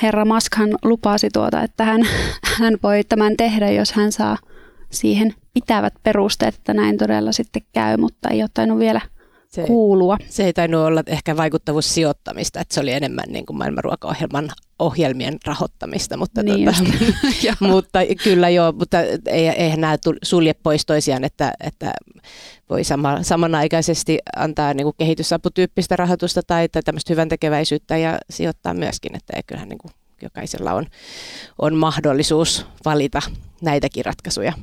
herra 0.02 0.26
Muskhan 0.26 0.70
lupasi 0.84 1.30
tuota, 1.34 1.64
että 1.64 1.84
hän, 1.84 2.02
hän 2.60 2.78
voi 2.84 3.04
tämän 3.04 3.38
tehdä, 3.38 3.72
jos 3.72 3.92
hän 3.92 4.12
saa 4.12 4.38
siihen 4.90 5.34
pitävät 5.54 5.94
perusteet, 6.04 6.56
että 6.56 6.74
näin 6.74 6.98
todella 6.98 7.32
sitten 7.32 7.62
käy, 7.74 7.98
mutta 7.98 8.30
ei 8.30 8.42
ole 8.42 8.50
tainnut 8.54 8.80
vielä– 8.80 9.02
se, 9.50 9.64
kuulua. 9.64 10.18
Se 10.30 10.46
ei 10.46 10.54
tainnut 10.54 10.82
olla 10.82 11.04
ehkä 11.08 11.38
vaikuttavuussijoittamista, 11.38 12.60
että 12.60 12.74
se 12.74 12.80
oli 12.80 12.92
enemmän 12.92 13.26
niin 13.28 13.46
kuin 13.46 13.58
maailman 13.58 13.84
ruokaohjelman 13.84 14.50
ohjelmien 14.80 15.38
rahoittamista, 15.46 16.18
mutta, 16.18 16.44
niin 16.44 16.66
tota, 16.66 16.84
mutta 17.74 18.00
kyllä 18.24 18.50
joo, 18.50 18.72
mutta 18.72 18.98
eihän 19.32 19.82
nämä 19.82 19.98
sulje 20.24 20.54
pois 20.54 20.86
toisiaan, 20.86 21.24
että, 21.24 21.54
että 21.64 21.94
voi 22.70 22.84
sama, 22.84 23.24
samanaikaisesti 23.24 24.20
antaa 24.36 24.74
niin 24.74 24.86
kuin 24.86 24.96
kehitysaputyyppistä 24.98 25.96
rahoitusta 25.96 26.42
tai, 26.48 26.70
tai 26.70 26.84
tämmöistä 26.84 27.14
hyvän 27.14 27.30
tekeväisyyttä 27.30 27.98
ja 27.98 28.18
sijoittaa 28.30 28.74
myöskin, 28.74 29.16
että 29.16 29.34
kyllähän 29.48 29.70
niin 29.70 29.78
kuin 29.78 29.92
jokaisella 30.22 30.74
on, 30.74 30.86
on 31.60 31.76
mahdollisuus 31.76 32.66
valita 32.86 33.22
näitäkin 33.62 34.06
ratkaisuja. 34.06 34.54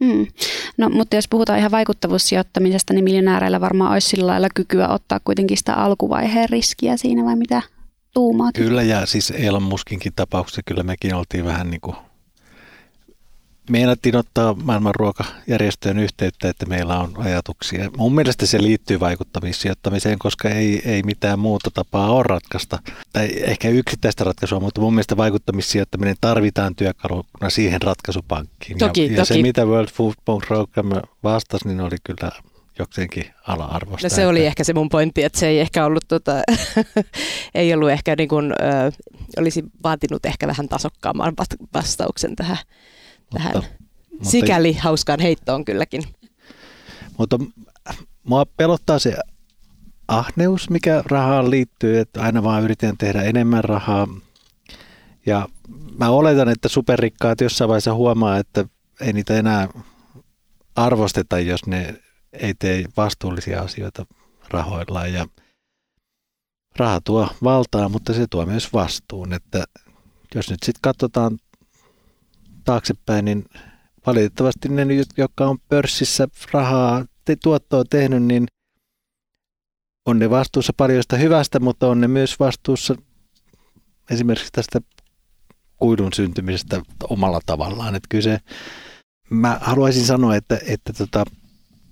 Mm. 0.00 0.26
No, 0.76 0.88
mutta 0.88 1.16
jos 1.16 1.28
puhutaan 1.28 1.58
ihan 1.58 1.70
vaikuttavuussijoittamisesta, 1.70 2.94
niin 2.94 3.04
miljonääreillä 3.04 3.60
varmaan 3.60 3.92
olisi 3.92 4.08
sillä 4.08 4.26
lailla 4.26 4.48
kykyä 4.54 4.88
ottaa 4.88 5.20
kuitenkin 5.24 5.56
sitä 5.56 5.74
alkuvaiheen 5.74 6.48
riskiä 6.48 6.96
siinä, 6.96 7.24
vai 7.24 7.36
mitä 7.36 7.62
tuumaat? 8.14 8.54
Kyllä, 8.54 8.82
ja 8.82 9.06
siis 9.06 9.30
Elon 9.30 9.62
Muskinkin 9.62 10.12
tapauksessa 10.16 10.62
kyllä 10.66 10.82
mekin 10.82 11.14
oltiin 11.14 11.44
vähän 11.44 11.70
niin 11.70 11.80
kuin 11.80 11.96
meinattiin 13.70 14.16
ottaa 14.16 14.54
maailman 14.54 14.94
ruokajärjestöön 14.94 15.98
yhteyttä, 15.98 16.48
että 16.48 16.66
meillä 16.66 16.98
on 16.98 17.12
ajatuksia. 17.16 17.90
Mun 17.96 18.14
mielestä 18.14 18.46
se 18.46 18.62
liittyy 18.62 19.00
vaikuttamissijoittamiseen, 19.00 20.18
koska 20.18 20.48
ei, 20.48 20.82
ei 20.84 21.02
mitään 21.02 21.38
muuta 21.38 21.70
tapaa 21.70 22.10
ole 22.10 22.22
ratkaista. 22.22 22.78
Tai 23.12 23.30
ehkä 23.42 23.68
yksittäistä 23.68 24.24
ratkaisua, 24.24 24.60
mutta 24.60 24.80
mun 24.80 24.94
mielestä 24.94 25.16
vaikuttamissijoittaminen 25.16 26.16
tarvitaan 26.20 26.74
työkaluna 26.74 27.50
siihen 27.50 27.82
ratkaisupankkiin. 27.82 28.78
Toki, 28.78 29.02
ja, 29.02 29.08
toki. 29.08 29.18
ja 29.18 29.24
se, 29.24 29.42
mitä 29.42 29.64
World 29.64 29.90
Food 29.90 30.14
Program 30.24 30.90
vastasi, 31.22 31.68
niin 31.68 31.80
oli 31.80 31.96
kyllä 32.04 32.30
jokseenkin 32.78 33.24
ala-arvosta. 33.46 34.06
No 34.06 34.08
se 34.08 34.26
oli 34.26 34.46
ehkä 34.46 34.64
se 34.64 34.74
mun 34.74 34.88
pointti, 34.88 35.24
että 35.24 35.38
se 35.38 35.48
ei 35.48 35.60
ehkä 35.60 35.84
ollut, 35.84 36.04
tota, 36.08 36.32
ei 37.54 37.74
ollut 37.74 37.90
ehkä 37.90 38.14
niin 38.16 38.28
kuin, 38.28 38.52
ö, 38.52 38.92
olisi 39.38 39.64
vaatinut 39.82 40.26
ehkä 40.26 40.46
vähän 40.46 40.68
tasokkaamman 40.68 41.34
vastauksen 41.74 42.36
tähän 42.36 42.58
tähän 43.34 43.54
mutta, 43.54 44.30
sikäli 44.30 44.68
mutta, 44.68 44.82
hauskaan 44.82 45.20
heittoon 45.20 45.64
kylläkin. 45.64 46.02
Mutta 47.18 47.38
mua 48.24 48.46
pelottaa 48.46 48.98
se 48.98 49.16
ahneus, 50.08 50.70
mikä 50.70 51.02
rahaan 51.06 51.50
liittyy, 51.50 51.98
että 51.98 52.22
aina 52.22 52.42
vaan 52.42 52.62
yritän 52.62 52.96
tehdä 52.98 53.22
enemmän 53.22 53.64
rahaa. 53.64 54.08
Ja 55.26 55.48
mä 55.98 56.10
oletan, 56.10 56.48
että 56.48 56.68
superrikkaat 56.68 57.40
jossain 57.40 57.68
vaiheessa 57.68 57.94
huomaa, 57.94 58.38
että 58.38 58.64
ei 59.00 59.12
niitä 59.12 59.34
enää 59.34 59.68
arvosteta, 60.76 61.40
jos 61.40 61.66
ne 61.66 61.94
ei 62.32 62.54
tee 62.54 62.84
vastuullisia 62.96 63.60
asioita 63.60 64.06
rahoillaan. 64.48 65.12
Ja 65.12 65.26
raha 66.76 67.00
tuo 67.00 67.28
valtaa, 67.42 67.88
mutta 67.88 68.12
se 68.12 68.26
tuo 68.30 68.46
myös 68.46 68.72
vastuun. 68.72 69.32
Että 69.32 69.64
jos 70.34 70.50
nyt 70.50 70.62
sitten 70.64 70.82
katsotaan 70.82 71.38
taaksepäin, 72.64 73.24
niin 73.24 73.44
valitettavasti 74.06 74.68
ne, 74.68 74.86
jotka 75.16 75.46
on 75.46 75.58
pörssissä 75.68 76.28
rahaa 76.52 77.04
te, 77.24 77.36
tuottoa 77.36 77.84
tehnyt, 77.90 78.22
niin 78.22 78.46
on 80.06 80.18
ne 80.18 80.30
vastuussa 80.30 80.72
paljon 80.76 81.02
hyvästä, 81.18 81.60
mutta 81.60 81.88
on 81.88 82.00
ne 82.00 82.08
myös 82.08 82.40
vastuussa 82.40 82.94
esimerkiksi 84.10 84.52
tästä 84.52 84.80
kuidun 85.76 86.12
syntymisestä 86.12 86.82
omalla 87.08 87.40
tavallaan. 87.46 87.94
Että 87.94 88.06
kyllä 88.10 88.22
se, 88.22 88.38
mä 89.30 89.58
haluaisin 89.60 90.04
sanoa, 90.04 90.36
että, 90.36 90.58
että 90.66 90.92
tota, 90.92 91.24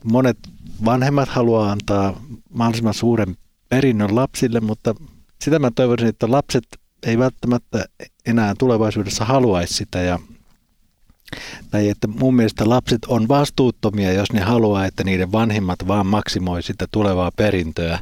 monet 0.05 0.39
vanhemmat 0.85 1.29
haluaa 1.29 1.73
antaa 1.73 2.23
mahdollisimman 2.51 2.95
suuren 2.95 3.37
perinnön 3.69 4.15
lapsille, 4.15 4.61
mutta 4.61 4.95
sitä 5.45 5.59
mä 5.59 5.71
toivoisin, 5.71 6.09
että 6.09 6.31
lapset 6.31 6.65
ei 7.07 7.19
välttämättä 7.19 7.85
enää 8.27 8.55
tulevaisuudessa 8.59 9.25
haluaisi 9.25 9.75
sitä 9.75 9.99
ja 9.99 10.19
tai 11.71 11.89
että 11.89 12.07
mun 12.07 12.35
mielestä 12.35 12.69
lapset 12.69 13.05
on 13.05 13.29
vastuuttomia, 13.29 14.13
jos 14.13 14.33
ne 14.33 14.41
haluaa, 14.41 14.87
että 14.87 15.05
niiden 15.05 15.33
vanhemmat 15.33 15.79
vaan 15.89 16.07
maksimoi 16.07 16.63
sitä 16.63 16.87
tulevaa 16.91 17.31
perintöä. 17.37 17.99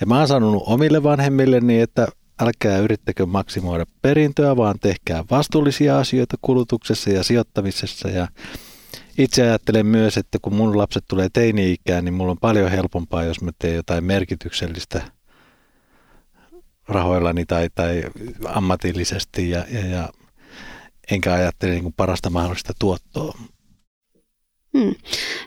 Ja 0.00 0.06
mä 0.06 0.18
oon 0.18 0.28
sanonut 0.28 0.62
omille 0.66 1.02
vanhemmilleni, 1.02 1.80
että 1.80 2.08
älkää 2.40 2.78
yrittäkö 2.78 3.26
maksimoida 3.26 3.86
perintöä, 4.02 4.56
vaan 4.56 4.78
tehkää 4.80 5.24
vastuullisia 5.30 5.98
asioita 5.98 6.36
kulutuksessa 6.42 7.10
ja 7.10 7.22
sijoittamisessa. 7.22 8.08
Ja 8.08 8.28
itse 9.18 9.42
ajattelen 9.42 9.86
myös, 9.86 10.16
että 10.16 10.38
kun 10.42 10.54
mun 10.54 10.78
lapset 10.78 11.04
tulee 11.08 11.28
teini-ikään, 11.32 12.04
niin 12.04 12.14
mulla 12.14 12.30
on 12.30 12.38
paljon 12.40 12.70
helpompaa, 12.70 13.24
jos 13.24 13.40
mä 13.40 13.50
teen 13.58 13.74
jotain 13.76 14.04
merkityksellistä 14.04 15.02
rahoillani 16.88 17.44
tai, 17.46 17.68
tai 17.74 18.02
ammatillisesti. 18.44 19.50
Ja, 19.50 19.64
ja, 19.70 19.86
ja 19.86 20.08
enkä 21.10 21.32
ajattele 21.32 21.72
niin 21.72 21.82
kuin 21.82 21.94
parasta 21.96 22.30
mahdollista 22.30 22.72
tuottoa. 22.78 23.38
Hmm. 24.78 24.94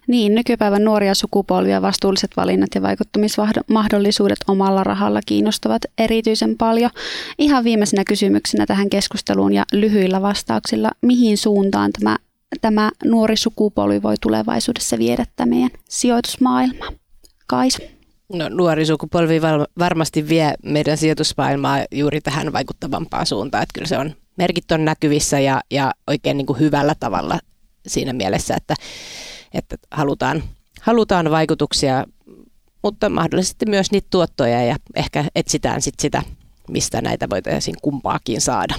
Niin, 0.07 0.35
nykypäivän 0.35 0.83
nuoria 0.83 1.15
sukupolvia 1.15 1.81
vastuulliset 1.81 2.31
valinnat 2.37 2.69
ja 2.75 2.81
vaikuttamismahdollisuudet 2.81 4.37
omalla 4.47 4.83
rahalla 4.83 5.21
kiinnostavat 5.25 5.81
erityisen 5.97 6.57
paljon. 6.57 6.91
Ihan 7.37 7.63
viimeisenä 7.63 8.03
kysymyksenä 8.03 8.65
tähän 8.65 8.89
keskusteluun 8.89 9.53
ja 9.53 9.65
lyhyillä 9.73 10.21
vastauksilla, 10.21 10.91
mihin 11.01 11.37
suuntaan 11.37 11.91
tämä, 11.91 12.17
tämä 12.61 12.91
nuori 13.05 13.35
sukupolvi 13.35 14.01
voi 14.01 14.15
tulevaisuudessa 14.21 14.97
viedä 14.97 15.25
tämä 15.35 15.49
meidän 15.49 15.71
sijoitusmaailma? 15.89 16.85
Kais? 17.47 17.81
No, 18.33 18.49
nuori 18.49 18.85
sukupolvi 18.85 19.41
varmasti 19.79 20.29
vie 20.29 20.53
meidän 20.63 20.97
sijoitusmaailmaa 20.97 21.85
juuri 21.91 22.21
tähän 22.21 22.53
vaikuttavampaan 22.53 23.25
suuntaan, 23.25 23.63
että 23.63 23.73
kyllä 23.73 23.87
se 23.87 23.97
on 23.97 24.15
merkit 24.39 24.71
on 24.71 24.85
näkyvissä 24.85 25.39
ja, 25.39 25.61
ja 25.71 25.93
oikein 26.07 26.37
niin 26.37 26.45
kuin 26.45 26.59
hyvällä 26.59 26.95
tavalla 26.99 27.39
siinä 27.87 28.13
mielessä, 28.13 28.55
että, 28.57 28.75
että 29.53 29.75
halutaan, 29.91 30.43
halutaan 30.81 31.31
vaikutuksia, 31.31 32.05
mutta 32.83 33.09
mahdollisesti 33.09 33.65
myös 33.65 33.91
niitä 33.91 34.07
tuottoja 34.09 34.63
ja 34.63 34.75
ehkä 34.95 35.25
etsitään 35.35 35.81
sit 35.81 35.99
sitä, 35.99 36.23
mistä 36.69 37.01
näitä 37.01 37.29
voitaisiin 37.29 37.75
kumpaakin 37.81 38.41
saada. 38.41 38.75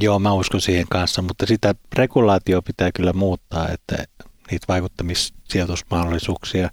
Joo, 0.00 0.18
mä 0.18 0.32
uskon 0.32 0.60
siihen 0.60 0.86
kanssa, 0.90 1.22
mutta 1.22 1.46
sitä 1.46 1.74
regulaatio 1.96 2.62
pitää 2.62 2.92
kyllä 2.92 3.12
muuttaa, 3.12 3.68
että 3.68 3.96
niitä 4.50 4.64
vaikuttamissijoitusmahdollisuuksia 4.68 6.70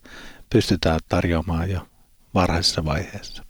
pystytään 0.50 1.00
tarjoamaan 1.10 1.70
jo 1.70 1.88
varhaisessa 2.34 2.86
vaiheessa 2.86 3.44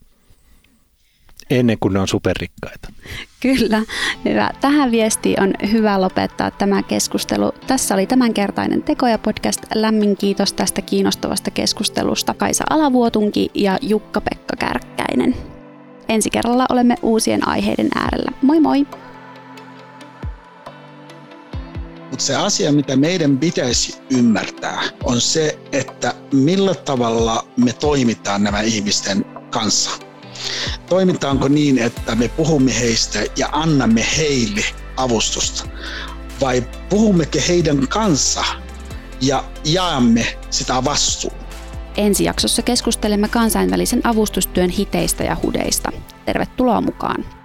ennen 1.60 1.78
kuin 1.80 1.94
ne 1.94 2.00
on 2.00 2.08
superrikkaita. 2.08 2.90
Kyllä, 3.40 3.82
hyvä. 4.26 4.52
Tähän 4.62 4.92
viestiin 4.92 5.44
on 5.44 5.54
hyvä 5.72 6.02
lopettaa 6.02 6.52
tämä 6.52 6.84
keskustelu. 6.84 7.52
Tässä 7.68 7.94
oli 7.94 8.08
tämänkertainen 8.08 8.84
Tekoja 8.84 9.18
podcast. 9.18 9.62
Lämmin 9.76 10.18
kiitos 10.18 10.54
tästä 10.54 10.82
kiinnostavasta 10.82 11.52
keskustelusta 11.52 12.34
Kaisa 12.34 12.64
Alavuotunki 12.70 13.50
ja 13.54 13.78
Jukka-Pekka 13.82 14.56
Kärkkäinen. 14.60 15.36
Ensi 16.10 16.30
kerralla 16.30 16.66
olemme 16.70 16.96
uusien 17.02 17.48
aiheiden 17.48 17.90
äärellä. 17.96 18.32
Moi 18.42 18.60
moi! 18.60 18.88
Mutta 22.10 22.26
se 22.26 22.36
asia, 22.36 22.72
mitä 22.72 22.96
meidän 22.96 23.38
pitäisi 23.38 23.98
ymmärtää, 24.10 24.82
on 25.04 25.22
se, 25.22 25.60
että 25.72 26.14
millä 26.34 26.76
tavalla 26.76 27.48
me 27.58 27.74
toimitaan 27.74 28.44
nämä 28.44 28.62
ihmisten 28.62 29.26
kanssa 29.50 30.11
Toimitaanko 30.90 31.48
niin, 31.48 31.78
että 31.78 32.16
me 32.16 32.28
puhumme 32.28 32.80
heistä 32.80 33.20
ja 33.38 33.50
annamme 33.52 34.06
heille 34.18 34.66
avustusta? 34.98 35.68
Vai 36.42 36.64
puhummeko 36.90 37.38
heidän 37.48 37.88
kanssa 37.88 38.44
ja 39.22 39.44
jaamme 39.66 40.38
sitä 40.50 40.84
vastuun? 40.84 41.34
Ensi 41.98 42.24
jaksossa 42.24 42.62
keskustelemme 42.62 43.28
kansainvälisen 43.30 44.02
avustustyön 44.04 44.70
hiteistä 44.70 45.24
ja 45.24 45.38
hudeista. 45.44 45.92
Tervetuloa 46.26 46.82
mukaan! 46.82 47.41